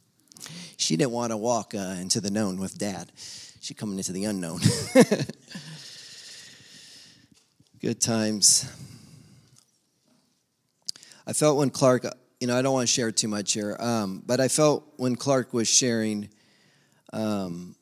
she 0.76 0.96
didn't 0.96 1.12
want 1.12 1.32
to 1.32 1.36
walk 1.36 1.74
uh, 1.74 1.96
into 2.00 2.20
the 2.20 2.30
known 2.30 2.60
with 2.60 2.78
dad. 2.78 3.10
She 3.60 3.74
coming 3.74 3.98
into 3.98 4.12
the 4.12 4.24
unknown. 4.24 4.60
Good 7.80 8.00
times. 8.00 8.70
I 11.26 11.32
felt 11.32 11.58
when 11.58 11.70
Clark 11.70 12.04
you 12.40 12.46
know, 12.46 12.56
I 12.56 12.62
don't 12.62 12.72
want 12.72 12.86
to 12.86 12.92
share 12.92 13.10
too 13.10 13.28
much 13.28 13.52
here, 13.52 13.76
um, 13.80 14.22
but 14.24 14.38
I 14.38 14.48
felt 14.48 14.84
when 14.96 15.16
Clark 15.16 15.52
was 15.52 15.68
sharing 15.68 16.28
um, 17.12 17.74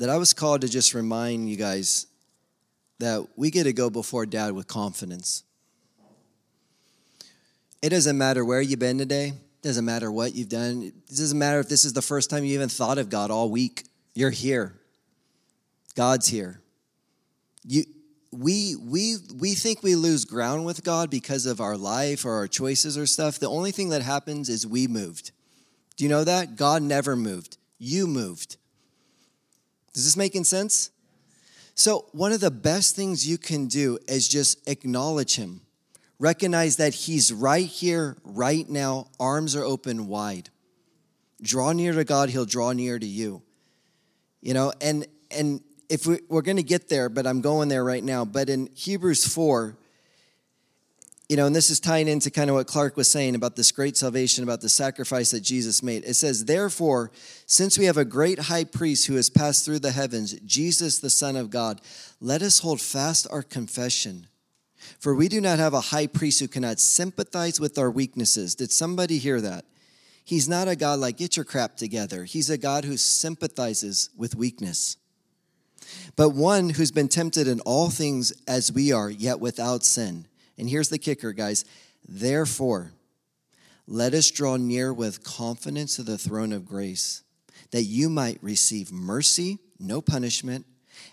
that 0.00 0.08
I 0.08 0.16
was 0.16 0.32
called 0.32 0.62
to 0.62 0.68
just 0.68 0.94
remind 0.94 1.50
you 1.50 1.56
guys 1.56 2.06
that 3.00 3.26
we 3.36 3.50
get 3.50 3.64
to 3.64 3.72
go 3.74 3.90
before 3.90 4.24
Dad 4.24 4.52
with 4.52 4.66
confidence. 4.66 5.44
It 7.82 7.90
doesn't 7.90 8.16
matter 8.16 8.42
where 8.42 8.62
you've 8.62 8.78
been 8.78 8.96
today. 8.96 9.28
It 9.28 9.62
doesn't 9.62 9.84
matter 9.84 10.10
what 10.10 10.34
you've 10.34 10.48
done. 10.48 10.82
It 10.84 11.06
doesn't 11.08 11.38
matter 11.38 11.60
if 11.60 11.68
this 11.68 11.84
is 11.84 11.92
the 11.92 12.00
first 12.00 12.30
time 12.30 12.44
you 12.44 12.54
even 12.54 12.70
thought 12.70 12.96
of 12.96 13.10
God 13.10 13.30
all 13.30 13.50
week. 13.50 13.84
You're 14.14 14.30
here. 14.30 14.74
God's 15.94 16.26
here. 16.26 16.62
You, 17.66 17.84
we 18.32 18.76
we 18.76 19.16
we 19.38 19.52
think 19.52 19.82
we 19.82 19.96
lose 19.96 20.24
ground 20.24 20.64
with 20.64 20.82
God 20.82 21.10
because 21.10 21.44
of 21.44 21.60
our 21.60 21.76
life 21.76 22.24
or 22.24 22.32
our 22.32 22.48
choices 22.48 22.96
or 22.96 23.06
stuff. 23.06 23.38
The 23.38 23.50
only 23.50 23.70
thing 23.70 23.90
that 23.90 24.00
happens 24.00 24.48
is 24.48 24.66
we 24.66 24.86
moved. 24.86 25.32
Do 25.96 26.04
you 26.04 26.10
know 26.10 26.24
that? 26.24 26.56
God 26.56 26.82
never 26.82 27.16
moved. 27.16 27.58
You 27.78 28.06
moved. 28.06 28.56
Is 29.94 30.04
this 30.04 30.16
making 30.16 30.44
sense? 30.44 30.90
So, 31.74 32.06
one 32.12 32.32
of 32.32 32.40
the 32.40 32.50
best 32.50 32.94
things 32.94 33.26
you 33.26 33.38
can 33.38 33.66
do 33.66 33.98
is 34.06 34.28
just 34.28 34.68
acknowledge 34.68 35.36
him. 35.36 35.62
Recognize 36.18 36.76
that 36.76 36.92
he's 36.92 37.32
right 37.32 37.66
here, 37.66 38.16
right 38.22 38.68
now. 38.68 39.06
Arms 39.18 39.56
are 39.56 39.64
open 39.64 40.06
wide. 40.06 40.50
Draw 41.40 41.72
near 41.72 41.94
to 41.94 42.04
God, 42.04 42.28
he'll 42.28 42.44
draw 42.44 42.72
near 42.72 42.98
to 42.98 43.06
you. 43.06 43.42
You 44.42 44.52
know, 44.52 44.72
and 44.80 45.06
and 45.30 45.62
if 45.88 46.06
we, 46.06 46.20
we're 46.28 46.42
going 46.42 46.58
to 46.58 46.62
get 46.62 46.88
there, 46.88 47.08
but 47.08 47.26
I'm 47.26 47.40
going 47.40 47.68
there 47.68 47.84
right 47.84 48.04
now. 48.04 48.24
But 48.24 48.48
in 48.48 48.68
Hebrews 48.74 49.26
4, 49.32 49.76
you 51.30 51.36
know, 51.36 51.46
and 51.46 51.54
this 51.54 51.70
is 51.70 51.78
tying 51.78 52.08
into 52.08 52.28
kind 52.28 52.50
of 52.50 52.56
what 52.56 52.66
Clark 52.66 52.96
was 52.96 53.08
saying 53.08 53.36
about 53.36 53.54
this 53.54 53.70
great 53.70 53.96
salvation, 53.96 54.42
about 54.42 54.62
the 54.62 54.68
sacrifice 54.68 55.30
that 55.30 55.42
Jesus 55.42 55.80
made. 55.80 56.02
It 56.02 56.14
says, 56.14 56.44
Therefore, 56.44 57.12
since 57.46 57.78
we 57.78 57.84
have 57.84 57.96
a 57.96 58.04
great 58.04 58.40
high 58.40 58.64
priest 58.64 59.06
who 59.06 59.14
has 59.14 59.30
passed 59.30 59.64
through 59.64 59.78
the 59.78 59.92
heavens, 59.92 60.32
Jesus, 60.40 60.98
the 60.98 61.08
Son 61.08 61.36
of 61.36 61.48
God, 61.48 61.80
let 62.20 62.42
us 62.42 62.58
hold 62.58 62.80
fast 62.80 63.28
our 63.30 63.44
confession. 63.44 64.26
For 64.98 65.14
we 65.14 65.28
do 65.28 65.40
not 65.40 65.60
have 65.60 65.72
a 65.72 65.80
high 65.80 66.08
priest 66.08 66.40
who 66.40 66.48
cannot 66.48 66.80
sympathize 66.80 67.60
with 67.60 67.78
our 67.78 67.92
weaknesses. 67.92 68.56
Did 68.56 68.72
somebody 68.72 69.18
hear 69.18 69.40
that? 69.40 69.64
He's 70.24 70.48
not 70.48 70.66
a 70.66 70.74
God 70.74 70.98
like, 70.98 71.18
get 71.18 71.36
your 71.36 71.44
crap 71.44 71.76
together. 71.76 72.24
He's 72.24 72.50
a 72.50 72.58
God 72.58 72.84
who 72.84 72.96
sympathizes 72.96 74.10
with 74.16 74.34
weakness. 74.34 74.96
But 76.16 76.30
one 76.30 76.70
who's 76.70 76.90
been 76.90 77.08
tempted 77.08 77.46
in 77.46 77.60
all 77.60 77.88
things 77.88 78.32
as 78.48 78.72
we 78.72 78.90
are, 78.90 79.08
yet 79.08 79.38
without 79.38 79.84
sin. 79.84 80.26
And 80.60 80.68
here's 80.68 80.90
the 80.90 80.98
kicker, 80.98 81.32
guys. 81.32 81.64
Therefore, 82.06 82.92
let 83.86 84.12
us 84.12 84.30
draw 84.30 84.56
near 84.56 84.92
with 84.92 85.24
confidence 85.24 85.96
to 85.96 86.02
the 86.02 86.18
throne 86.18 86.52
of 86.52 86.66
grace, 86.66 87.22
that 87.70 87.84
you 87.84 88.10
might 88.10 88.38
receive 88.42 88.92
mercy, 88.92 89.58
no 89.78 90.02
punishment, 90.02 90.66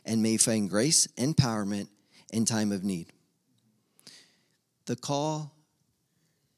and 0.03 0.21
may 0.21 0.35
find 0.35 0.69
grace, 0.69 1.07
empowerment 1.17 1.87
in 2.33 2.43
time 2.43 2.73
of 2.73 2.83
need. 2.83 3.07
The 4.85 4.97
call, 4.97 5.55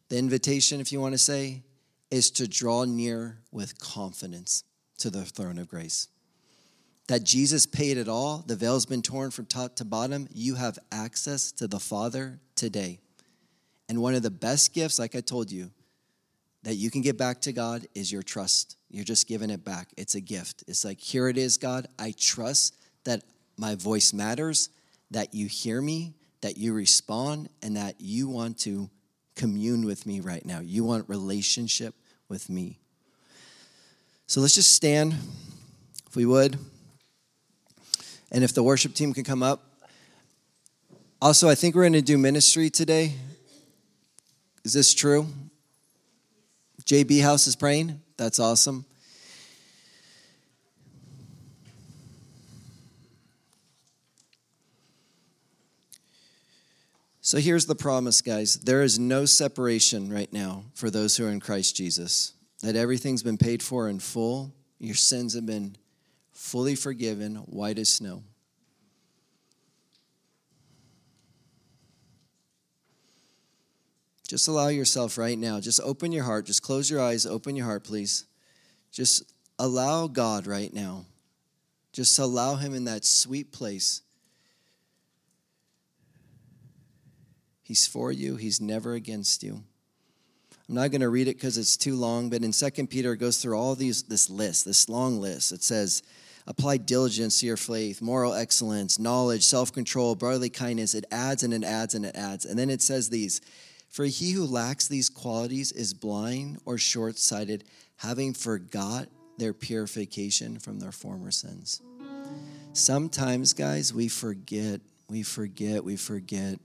the 0.10 0.18
invitation, 0.18 0.82
if 0.82 0.92
you 0.92 1.00
want 1.00 1.14
to 1.14 1.20
say, 1.20 1.62
is 2.10 2.32
to 2.32 2.48
draw 2.48 2.86
near 2.86 3.38
with 3.52 3.80
confidence 3.80 4.64
to 4.98 5.12
the 5.12 5.26
throne 5.26 5.60
of 5.60 5.68
grace. 5.70 6.08
That 7.10 7.24
Jesus 7.24 7.66
paid 7.66 7.98
it 7.98 8.08
all, 8.08 8.44
the 8.46 8.56
veil's 8.56 8.86
been 8.86 9.02
torn 9.02 9.32
from 9.32 9.48
top 9.48 9.76
to 9.78 9.86
bottom. 9.86 10.28
You 10.32 10.54
have 10.54 10.78
access 10.92 11.52
to 11.54 11.68
the 11.68 11.80
Father 11.80 12.40
today. 12.54 13.00
And 13.90 14.00
one 14.00 14.14
of 14.14 14.22
the 14.22 14.30
best 14.30 14.76
gifts, 14.76 15.00
like 15.00 15.16
I 15.16 15.22
told 15.22 15.52
you, 15.52 15.72
that 16.62 16.76
you 16.76 16.92
can 16.92 17.02
get 17.02 17.18
back 17.18 17.42
to 17.42 17.52
God 17.52 17.88
is 17.96 18.12
your 18.12 18.22
trust. 18.22 18.78
You're 18.92 19.04
just 19.04 19.28
giving 19.28 19.50
it 19.50 19.66
back. 19.66 19.88
It's 19.98 20.14
a 20.14 20.22
gift. 20.22 20.64
It's 20.68 20.86
like, 20.86 21.00
here 21.00 21.28
it 21.28 21.36
is, 21.40 21.58
God. 21.58 21.88
I 21.98 22.14
trust 22.16 22.78
that 23.06 23.24
my 23.58 23.74
voice 23.74 24.14
matters, 24.14 24.70
that 25.10 25.34
you 25.34 25.48
hear 25.48 25.82
me, 25.82 26.14
that 26.42 26.60
you 26.60 26.74
respond, 26.74 27.50
and 27.64 27.76
that 27.76 27.96
you 27.98 28.30
want 28.30 28.60
to 28.60 28.88
commune 29.36 29.84
with 29.84 30.06
me 30.06 30.20
right 30.20 30.46
now. 30.46 30.60
You 30.60 30.84
want 30.84 31.10
relationship 31.10 31.96
with 32.28 32.52
me. 32.52 32.78
So 34.28 34.42
let's 34.42 34.54
just 34.54 34.76
stand, 34.76 35.16
if 36.08 36.16
we 36.16 36.28
would. 36.28 36.60
And 38.32 38.44
if 38.44 38.54
the 38.54 38.64
worship 38.64 38.94
team 38.94 39.14
can 39.14 39.24
come 39.24 39.44
up. 39.44 39.64
Also, 41.22 41.50
I 41.50 41.56
think 41.56 41.76
we're 41.76 41.84
going 41.84 41.94
to 41.94 42.02
do 42.02 42.18
ministry 42.18 42.70
today. 42.70 43.14
Is 44.64 44.74
this 44.74 44.94
true? 44.94 45.28
JB 46.86 47.22
House 47.22 47.48
is 47.48 47.56
praying. 47.56 48.02
That's 48.18 48.40
awesome. 48.40 48.86
So 57.22 57.38
here's 57.38 57.68
the 57.68 57.76
promise, 57.76 58.24
guys. 58.24 58.56
There 58.56 58.82
is 58.82 58.98
no 58.98 59.26
separation 59.26 60.12
right 60.12 60.34
now 60.34 60.64
for 60.74 60.90
those 60.90 61.16
who 61.16 61.28
are 61.28 61.30
in 61.30 61.40
Christ 61.40 61.76
Jesus. 61.76 62.34
That 62.64 62.76
everything's 62.76 63.22
been 63.22 63.38
paid 63.38 63.62
for 63.62 63.88
in 63.88 64.00
full. 64.00 64.52
Your 64.80 64.96
sins 64.96 65.36
have 65.36 65.46
been 65.46 65.76
fully 66.40 66.74
forgiven, 66.74 67.36
white 67.36 67.78
as 67.78 67.90
snow. 67.90 68.24
Just 74.26 74.48
allow 74.48 74.70
yourself 74.70 75.18
right 75.18 75.38
now, 75.38 75.60
just 75.60 75.82
open 75.82 76.12
your 76.12 76.24
heart, 76.24 76.46
just 76.46 76.64
close 76.64 76.90
your 76.90 77.02
eyes, 77.02 77.26
open 77.26 77.56
your 77.56 77.66
heart, 77.66 77.84
please. 77.84 78.26
Just 78.92 79.34
allow 79.60 80.08
God 80.08 80.48
right 80.48 80.74
now. 80.74 81.06
Just 81.92 82.18
allow 82.18 82.56
Him 82.56 82.74
in 82.74 82.86
that 82.86 83.04
sweet 83.04 83.52
place. 83.52 84.02
He's 87.62 87.86
for 87.86 88.12
you, 88.12 88.38
He's 88.38 88.62
never 88.62 88.94
against 88.94 89.44
you. 89.44 89.64
I'm 90.70 90.76
not 90.76 90.92
going 90.92 91.02
to 91.02 91.10
read 91.10 91.28
it 91.28 91.36
because 91.36 91.58
it's 91.58 91.76
too 91.76 91.96
long, 91.96 92.30
but 92.30 92.44
in 92.44 92.54
2 92.54 92.88
Peter, 92.88 93.14
it 93.14 93.18
goes 93.18 93.38
through 93.42 93.58
all 93.58 93.76
these 93.76 94.04
this 94.04 94.30
list, 94.30 94.66
this 94.66 94.88
long 94.88 95.20
list. 95.20 95.52
It 95.52 95.64
says, 95.64 96.02
apply 96.48 96.78
diligence 96.78 97.40
to 97.40 97.46
your 97.46 97.58
faith, 97.58 98.02
moral 98.02 98.34
excellence, 98.34 99.00
knowledge, 99.00 99.44
self 99.44 99.72
control, 99.72 100.16
brotherly 100.16 100.50
kindness. 100.50 100.94
It 100.94 101.06
adds 101.12 101.44
and 101.44 101.54
it 101.54 101.64
adds 101.64 101.96
and 101.96 102.06
it 102.06 102.16
adds. 102.16 102.46
And 102.46 102.58
then 102.58 102.70
it 102.70 102.82
says 102.82 103.10
these 103.10 103.42
for 103.90 104.06
he 104.06 104.32
who 104.32 104.46
lacks 104.46 104.88
these 104.88 105.10
qualities 105.10 105.72
is 105.72 105.94
blind 105.94 106.60
or 106.66 106.78
short 106.78 107.18
sighted, 107.18 107.64
having 107.98 108.34
forgot 108.34 109.08
their 109.38 109.54
purification 109.54 110.60
from 110.60 110.80
their 110.80 110.92
former 110.92 111.32
sins. 111.32 111.82
Sometimes, 112.74 113.54
guys, 113.54 113.94
we 113.94 114.08
forget, 114.08 114.82
we 115.10 115.24
forget, 115.24 115.84
we 115.84 115.96
forget. 115.96 116.60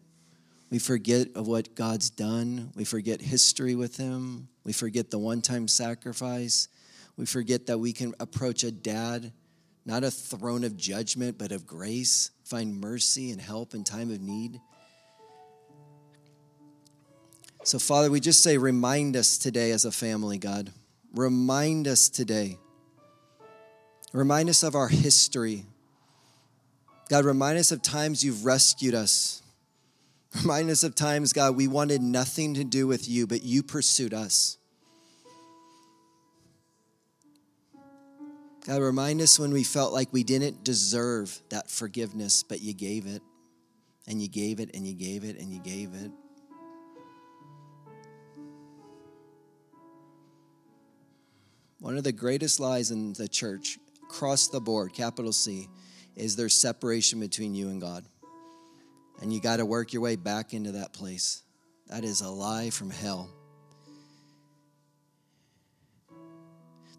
We 0.70 0.78
forget 0.78 1.28
of 1.34 1.46
what 1.46 1.74
God's 1.74 2.10
done. 2.10 2.72
We 2.74 2.84
forget 2.84 3.22
history 3.22 3.74
with 3.74 3.96
Him. 3.96 4.48
We 4.64 4.72
forget 4.72 5.10
the 5.10 5.18
one 5.18 5.40
time 5.40 5.66
sacrifice. 5.66 6.68
We 7.16 7.26
forget 7.26 7.66
that 7.66 7.78
we 7.78 7.92
can 7.92 8.12
approach 8.20 8.64
a 8.64 8.72
dad, 8.72 9.32
not 9.86 10.04
a 10.04 10.10
throne 10.10 10.64
of 10.64 10.76
judgment, 10.76 11.36
but 11.38 11.52
of 11.52 11.66
grace, 11.66 12.30
find 12.44 12.80
mercy 12.80 13.30
and 13.30 13.40
help 13.40 13.74
in 13.74 13.84
time 13.84 14.10
of 14.10 14.20
need. 14.20 14.60
So, 17.64 17.78
Father, 17.78 18.10
we 18.10 18.20
just 18.20 18.42
say, 18.42 18.58
remind 18.58 19.16
us 19.16 19.38
today 19.38 19.70
as 19.70 19.84
a 19.84 19.92
family, 19.92 20.38
God. 20.38 20.70
Remind 21.14 21.88
us 21.88 22.08
today. 22.08 22.58
Remind 24.12 24.48
us 24.48 24.62
of 24.62 24.74
our 24.74 24.88
history. 24.88 25.64
God, 27.08 27.24
remind 27.24 27.58
us 27.58 27.72
of 27.72 27.82
times 27.82 28.24
you've 28.24 28.44
rescued 28.44 28.94
us. 28.94 29.42
Remind 30.42 30.70
us 30.70 30.82
of 30.82 30.94
times, 30.94 31.32
God, 31.32 31.56
we 31.56 31.68
wanted 31.68 32.02
nothing 32.02 32.54
to 32.54 32.64
do 32.64 32.86
with 32.86 33.08
you, 33.08 33.26
but 33.26 33.42
you 33.42 33.62
pursued 33.62 34.12
us. 34.12 34.58
God, 38.66 38.80
remind 38.80 39.20
us 39.20 39.38
when 39.38 39.52
we 39.52 39.62
felt 39.62 39.92
like 39.92 40.10
we 40.10 40.24
didn't 40.24 40.64
deserve 40.64 41.38
that 41.50 41.70
forgiveness, 41.70 42.42
but 42.42 42.62
you 42.62 42.72
gave 42.72 43.06
it, 43.06 43.20
and 44.08 44.22
you 44.22 44.28
gave 44.28 44.58
it, 44.58 44.70
and 44.74 44.86
you 44.86 44.94
gave 44.94 45.22
it, 45.22 45.38
and 45.38 45.52
you 45.52 45.60
gave 45.60 45.92
it. 45.92 46.10
One 51.78 51.98
of 51.98 52.04
the 52.04 52.12
greatest 52.12 52.58
lies 52.58 52.90
in 52.90 53.12
the 53.12 53.28
church, 53.28 53.78
across 54.04 54.48
the 54.48 54.60
board, 54.60 54.94
capital 54.94 55.34
C, 55.34 55.68
is 56.16 56.34
there's 56.34 56.58
separation 56.58 57.20
between 57.20 57.54
you 57.54 57.68
and 57.68 57.82
God. 57.82 58.06
And 59.20 59.30
you 59.30 59.42
got 59.42 59.58
to 59.58 59.66
work 59.66 59.92
your 59.92 60.00
way 60.00 60.16
back 60.16 60.54
into 60.54 60.72
that 60.72 60.94
place. 60.94 61.42
That 61.88 62.02
is 62.02 62.22
a 62.22 62.30
lie 62.30 62.70
from 62.70 62.88
hell. 62.88 63.28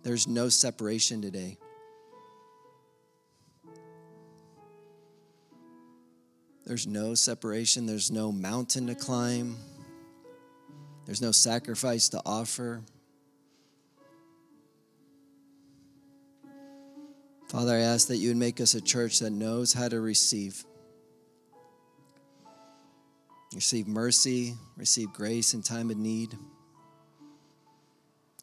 There's 0.05 0.27
no 0.27 0.49
separation 0.49 1.19
today. 1.19 1.57
There's 6.63 6.85
no 6.85 7.15
separation. 7.15 7.87
There's 7.87 8.11
no 8.11 8.31
mountain 8.31 8.85
to 8.85 8.93
climb. 8.93 9.57
There's 11.07 11.23
no 11.23 11.31
sacrifice 11.31 12.09
to 12.09 12.21
offer. 12.23 12.83
Father, 17.49 17.73
I 17.73 17.79
ask 17.79 18.07
that 18.09 18.17
you 18.17 18.27
would 18.27 18.37
make 18.37 18.61
us 18.61 18.75
a 18.75 18.81
church 18.81 19.17
that 19.21 19.31
knows 19.31 19.73
how 19.73 19.87
to 19.87 19.99
receive. 19.99 20.63
Receive 23.55 23.87
mercy, 23.87 24.53
receive 24.77 25.11
grace 25.13 25.55
in 25.55 25.63
time 25.63 25.89
of 25.89 25.97
need. 25.97 26.37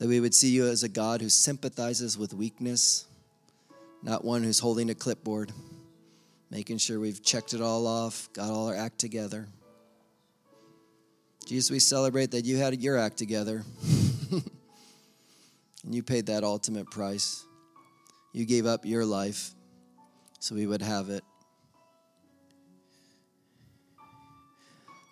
That 0.03 0.09
we 0.09 0.19
would 0.19 0.35
see 0.35 0.49
you 0.49 0.67
as 0.67 0.83
a 0.83 0.89
God 0.89 1.21
who 1.21 1.29
sympathizes 1.29 2.19
with 2.19 2.35
weakness, 2.35 3.07
not 4.03 4.25
one 4.25 4.43
who's 4.43 4.59
holding 4.59 4.91
a 4.91 4.97
clipboard, 4.97 5.53
making 6.51 6.79
sure 6.79 6.99
we've 6.99 7.23
checked 7.23 7.55
it 7.55 7.61
all 7.61 7.87
off, 7.87 8.29
got 8.33 8.51
all 8.51 8.67
our 8.67 8.75
act 8.75 8.99
together. 8.99 9.47
Jesus, 11.47 11.71
we 11.71 11.79
celebrate 11.79 12.33
that 12.33 12.45
you 12.45 12.57
had 12.57 12.83
your 12.83 12.99
act 12.99 13.17
together 13.17 13.63
and 14.33 15.95
you 15.95 16.03
paid 16.03 16.27
that 16.27 16.43
ultimate 16.43 16.91
price. 16.91 17.45
You 18.33 18.45
gave 18.45 18.67
up 18.67 18.85
your 18.85 19.05
life 19.05 19.53
so 20.41 20.57
we 20.57 20.67
would 20.67 20.83
have 20.83 21.11
it. 21.11 21.23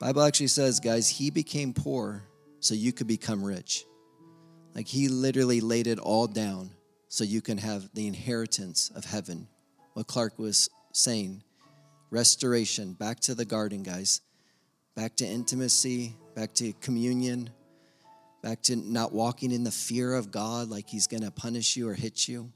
Bible 0.01 0.22
actually 0.22 0.49
says, 0.49 0.80
guys, 0.80 1.09
he 1.09 1.30
became 1.30 1.72
poor 1.72 2.24
so 2.59 2.74
you 2.74 2.93
could 2.93 3.07
become 3.07 3.45
rich. 3.45 3.84
Like 4.75 4.87
he 4.87 5.09
literally 5.09 5.61
laid 5.61 5.87
it 5.87 5.99
all 5.99 6.27
down 6.27 6.71
so 7.09 7.25
you 7.25 7.41
can 7.41 7.59
have 7.59 7.93
the 7.95 8.07
inheritance 8.07 8.91
of 8.95 9.05
heaven. 9.05 9.49
What 9.95 10.07
Clark 10.07 10.39
was 10.39 10.71
saying 10.93 11.43
restoration, 12.11 12.93
back 12.93 13.21
to 13.21 13.35
the 13.35 13.45
garden, 13.45 13.83
guys, 13.83 14.21
back 14.97 15.16
to 15.16 15.27
intimacy, 15.27 16.16
back 16.35 16.53
to 16.55 16.73
communion, 16.75 17.51
back 18.43 18.62
to 18.62 18.77
not 18.77 19.12
walking 19.12 19.53
in 19.53 19.64
the 19.64 19.71
fear 19.71 20.14
of 20.14 20.31
God 20.31 20.68
like 20.68 20.89
He's 20.89 21.07
going 21.07 21.23
to 21.23 21.31
punish 21.31 21.77
you 21.77 21.89
or 21.89 21.95
hit 21.95 22.27
you. 22.27 22.53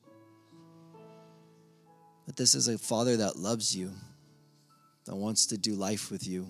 But 2.27 2.37
this 2.37 2.55
is 2.55 2.69
a 2.69 2.79
Father 2.79 3.19
that 3.19 3.37
loves 3.37 3.77
you, 3.77 3.93
that 5.05 5.15
wants 5.15 5.47
to 5.47 5.59
do 5.59 5.75
life 5.75 6.11
with 6.11 6.27
you. 6.27 6.49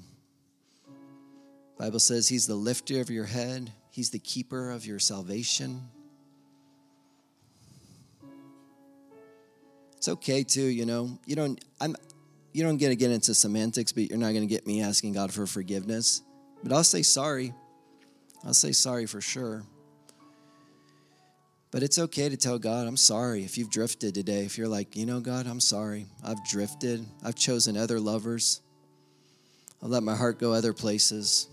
Bible 1.78 1.98
says 1.98 2.28
He's 2.28 2.46
the 2.46 2.54
lifter 2.54 3.00
of 3.00 3.10
your 3.10 3.24
head, 3.24 3.72
He's 3.94 4.10
the 4.10 4.18
keeper 4.18 4.72
of 4.72 4.84
your 4.84 4.98
salvation. 4.98 5.80
It's 9.96 10.08
okay 10.08 10.42
too, 10.42 10.64
you 10.64 10.84
know. 10.84 11.16
You 11.26 11.36
don't 11.36 11.64
I'm 11.80 11.94
you 12.52 12.64
don't 12.64 12.76
get 12.76 12.88
to 12.88 12.96
get 12.96 13.12
into 13.12 13.32
semantics, 13.34 13.92
but 13.92 14.10
you're 14.10 14.18
not 14.18 14.32
going 14.32 14.40
to 14.40 14.52
get 14.52 14.66
me 14.66 14.82
asking 14.82 15.12
God 15.12 15.32
for 15.32 15.46
forgiveness. 15.46 16.22
But 16.64 16.72
I'll 16.72 16.82
say 16.82 17.02
sorry. 17.02 17.54
I'll 18.44 18.52
say 18.52 18.72
sorry 18.72 19.06
for 19.06 19.20
sure. 19.20 19.62
But 21.70 21.84
it's 21.84 22.00
okay 22.00 22.28
to 22.28 22.36
tell 22.36 22.58
God, 22.58 22.88
I'm 22.88 22.96
sorry 22.96 23.44
if 23.44 23.56
you've 23.56 23.70
drifted 23.70 24.12
today. 24.12 24.44
If 24.44 24.58
you're 24.58 24.66
like, 24.66 24.96
you 24.96 25.06
know, 25.06 25.20
God, 25.20 25.46
I'm 25.46 25.60
sorry. 25.60 26.06
I've 26.24 26.44
drifted. 26.44 27.06
I've 27.24 27.36
chosen 27.36 27.76
other 27.76 28.00
lovers. 28.00 28.60
I'll 29.80 29.88
let 29.88 30.02
my 30.02 30.16
heart 30.16 30.40
go 30.40 30.52
other 30.52 30.72
places. 30.72 31.46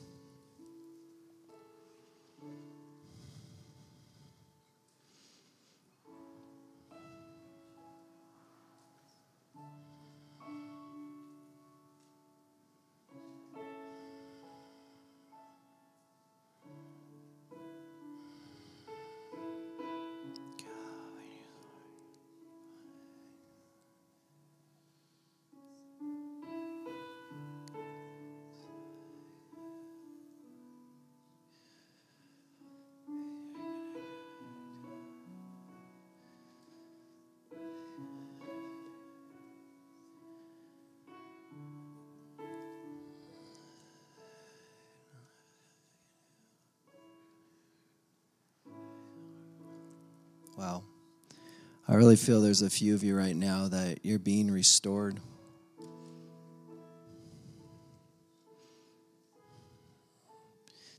I 51.92 51.96
really 51.96 52.16
feel 52.16 52.40
there's 52.40 52.62
a 52.62 52.70
few 52.70 52.96
of 52.96 53.04
you 53.04 53.18
right 53.18 53.36
now 53.36 53.68
that 53.68 54.00
you're 54.04 54.18
being 54.18 54.50
restored. 54.50 55.20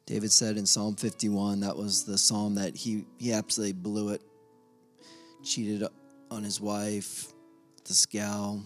David 0.04 0.30
said 0.30 0.58
in 0.58 0.66
Psalm 0.66 0.94
51, 0.94 1.60
that 1.60 1.78
was 1.78 2.04
the 2.04 2.18
psalm 2.18 2.56
that 2.56 2.76
he, 2.76 3.06
he 3.16 3.32
absolutely 3.32 3.72
blew 3.72 4.10
it, 4.10 4.20
cheated 5.42 5.88
on 6.30 6.44
his 6.44 6.60
wife, 6.60 7.32
the 7.86 7.94
scowl, 7.94 8.60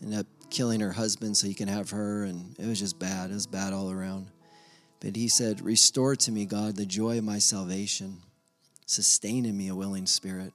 ended 0.00 0.20
up 0.20 0.26
killing 0.50 0.78
her 0.78 0.92
husband 0.92 1.36
so 1.36 1.48
he 1.48 1.54
can 1.54 1.66
have 1.66 1.90
her, 1.90 2.22
and 2.22 2.54
it 2.60 2.66
was 2.66 2.78
just 2.78 3.00
bad. 3.00 3.30
It 3.30 3.34
was 3.34 3.48
bad 3.48 3.72
all 3.72 3.90
around. 3.90 4.28
But 5.00 5.16
he 5.16 5.26
said, 5.26 5.62
Restore 5.62 6.14
to 6.14 6.30
me, 6.30 6.46
God, 6.46 6.76
the 6.76 6.86
joy 6.86 7.18
of 7.18 7.24
my 7.24 7.40
salvation 7.40 8.18
sustain 8.86 9.46
in 9.46 9.56
me 9.58 9.66
a 9.66 9.74
willing 9.74 10.06
spirit. 10.06 10.52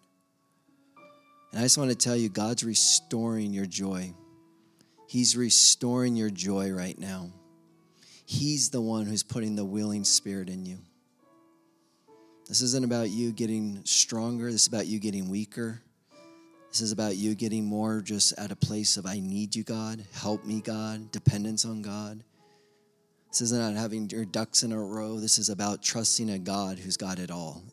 And 1.52 1.60
I 1.60 1.64
just 1.64 1.78
want 1.78 1.90
to 1.90 1.96
tell 1.96 2.16
you, 2.16 2.30
God's 2.30 2.64
restoring 2.64 3.54
your 3.54 3.66
joy. 3.66 4.14
He's 5.08 5.38
restoring 5.38 6.16
your 6.16 6.30
joy 6.30 6.72
right 6.72 6.98
now. 6.98 7.32
He's 8.26 8.70
the 8.70 8.82
one 8.82 9.06
who's 9.06 9.24
putting 9.24 9.56
the 9.56 9.64
willing 9.64 10.04
spirit 10.04 10.50
in 10.50 10.66
you. 10.66 10.80
This 12.48 12.62
isn't 12.62 12.86
about 12.86 13.10
you 13.10 13.32
getting 13.32 13.82
stronger. 13.86 14.52
This 14.52 14.62
is 14.64 14.68
about 14.68 14.88
you 14.88 15.00
getting 15.00 15.30
weaker. 15.30 15.82
This 16.70 16.82
is 16.82 16.92
about 16.92 17.16
you 17.16 17.36
getting 17.36 17.66
more 17.66 18.02
just 18.02 18.38
at 18.38 18.52
a 18.52 18.56
place 18.56 18.98
of, 18.98 19.06
I 19.06 19.20
need 19.20 19.56
you, 19.56 19.64
God. 19.64 20.04
Help 20.14 20.46
me, 20.46 20.62
God. 20.62 21.12
Dependence 21.12 21.66
on 21.66 21.82
God. 21.82 22.24
This 23.30 23.42
isn't 23.42 23.62
about 23.62 23.80
having 23.80 24.10
your 24.10 24.26
ducks 24.26 24.64
in 24.64 24.72
a 24.72 24.82
row. 24.82 25.20
This 25.20 25.38
is 25.38 25.50
about 25.50 25.82
trusting 25.82 26.30
a 26.30 26.40
God 26.40 26.80
who's 26.80 26.98
got 26.98 27.20
it 27.20 27.32
all 27.32 27.64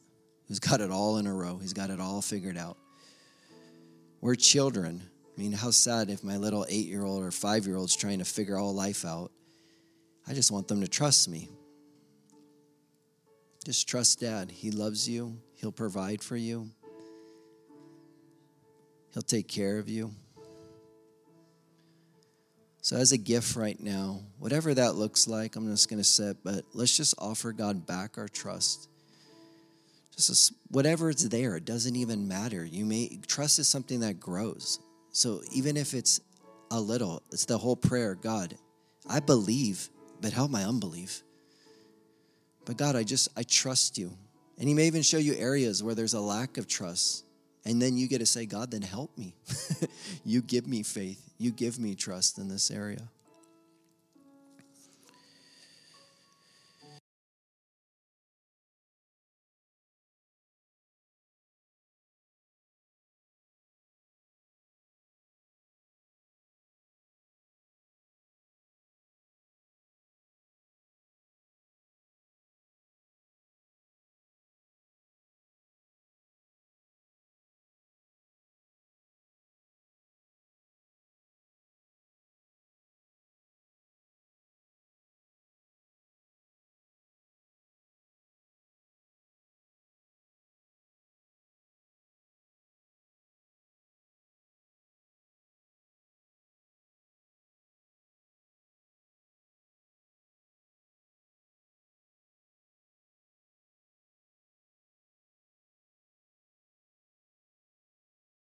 who's 0.48 0.60
got 0.60 0.80
it 0.80 0.90
all 0.90 1.18
in 1.18 1.26
a 1.26 1.34
row. 1.34 1.58
He's 1.58 1.72
got 1.72 1.90
it 1.90 2.00
all 2.00 2.20
figured 2.22 2.56
out. 2.56 2.76
We're 4.24 4.36
children. 4.36 5.02
I 5.36 5.38
mean, 5.38 5.52
how 5.52 5.70
sad 5.70 6.08
if 6.08 6.24
my 6.24 6.38
little 6.38 6.64
eight 6.70 6.86
year 6.86 7.04
old 7.04 7.22
or 7.22 7.30
five 7.30 7.66
year 7.66 7.76
old's 7.76 7.94
trying 7.94 8.20
to 8.20 8.24
figure 8.24 8.58
all 8.58 8.72
life 8.72 9.04
out. 9.04 9.30
I 10.26 10.32
just 10.32 10.50
want 10.50 10.66
them 10.66 10.80
to 10.80 10.88
trust 10.88 11.28
me. 11.28 11.50
Just 13.66 13.86
trust 13.86 14.20
dad. 14.20 14.50
He 14.50 14.70
loves 14.70 15.06
you, 15.06 15.36
he'll 15.56 15.72
provide 15.72 16.22
for 16.22 16.38
you, 16.38 16.70
he'll 19.12 19.22
take 19.22 19.46
care 19.46 19.78
of 19.78 19.90
you. 19.90 20.10
So, 22.80 22.96
as 22.96 23.12
a 23.12 23.18
gift 23.18 23.56
right 23.56 23.78
now, 23.78 24.22
whatever 24.38 24.72
that 24.72 24.94
looks 24.94 25.28
like, 25.28 25.54
I'm 25.54 25.70
just 25.70 25.90
going 25.90 26.00
to 26.00 26.08
sit, 26.08 26.38
but 26.42 26.64
let's 26.72 26.96
just 26.96 27.14
offer 27.18 27.52
God 27.52 27.86
back 27.86 28.16
our 28.16 28.28
trust. 28.28 28.88
Just 30.16 30.52
whatever 30.68 31.10
it's 31.10 31.28
there, 31.28 31.56
it 31.56 31.64
doesn't 31.64 31.96
even 31.96 32.28
matter. 32.28 32.64
You 32.64 32.84
may 32.84 33.18
trust 33.26 33.58
is 33.58 33.68
something 33.68 34.00
that 34.00 34.20
grows. 34.20 34.78
So 35.10 35.42
even 35.52 35.76
if 35.76 35.94
it's 35.94 36.20
a 36.70 36.80
little, 36.80 37.22
it's 37.32 37.46
the 37.46 37.58
whole 37.58 37.76
prayer. 37.76 38.14
God, 38.14 38.54
I 39.08 39.20
believe, 39.20 39.88
but 40.20 40.32
help 40.32 40.50
my 40.50 40.64
unbelief. 40.64 41.22
But 42.64 42.76
God, 42.76 42.96
I 42.96 43.02
just 43.02 43.28
I 43.36 43.42
trust 43.42 43.98
you. 43.98 44.16
And 44.58 44.68
he 44.68 44.74
may 44.74 44.86
even 44.86 45.02
show 45.02 45.18
you 45.18 45.34
areas 45.34 45.82
where 45.82 45.94
there's 45.94 46.14
a 46.14 46.20
lack 46.20 46.58
of 46.58 46.68
trust. 46.68 47.24
And 47.64 47.80
then 47.80 47.96
you 47.96 48.08
get 48.08 48.18
to 48.18 48.26
say, 48.26 48.46
God, 48.46 48.70
then 48.70 48.82
help 48.82 49.16
me. 49.16 49.34
you 50.24 50.42
give 50.42 50.66
me 50.66 50.82
faith. 50.82 51.32
You 51.38 51.50
give 51.50 51.78
me 51.78 51.94
trust 51.94 52.38
in 52.38 52.48
this 52.48 52.70
area. 52.70 53.08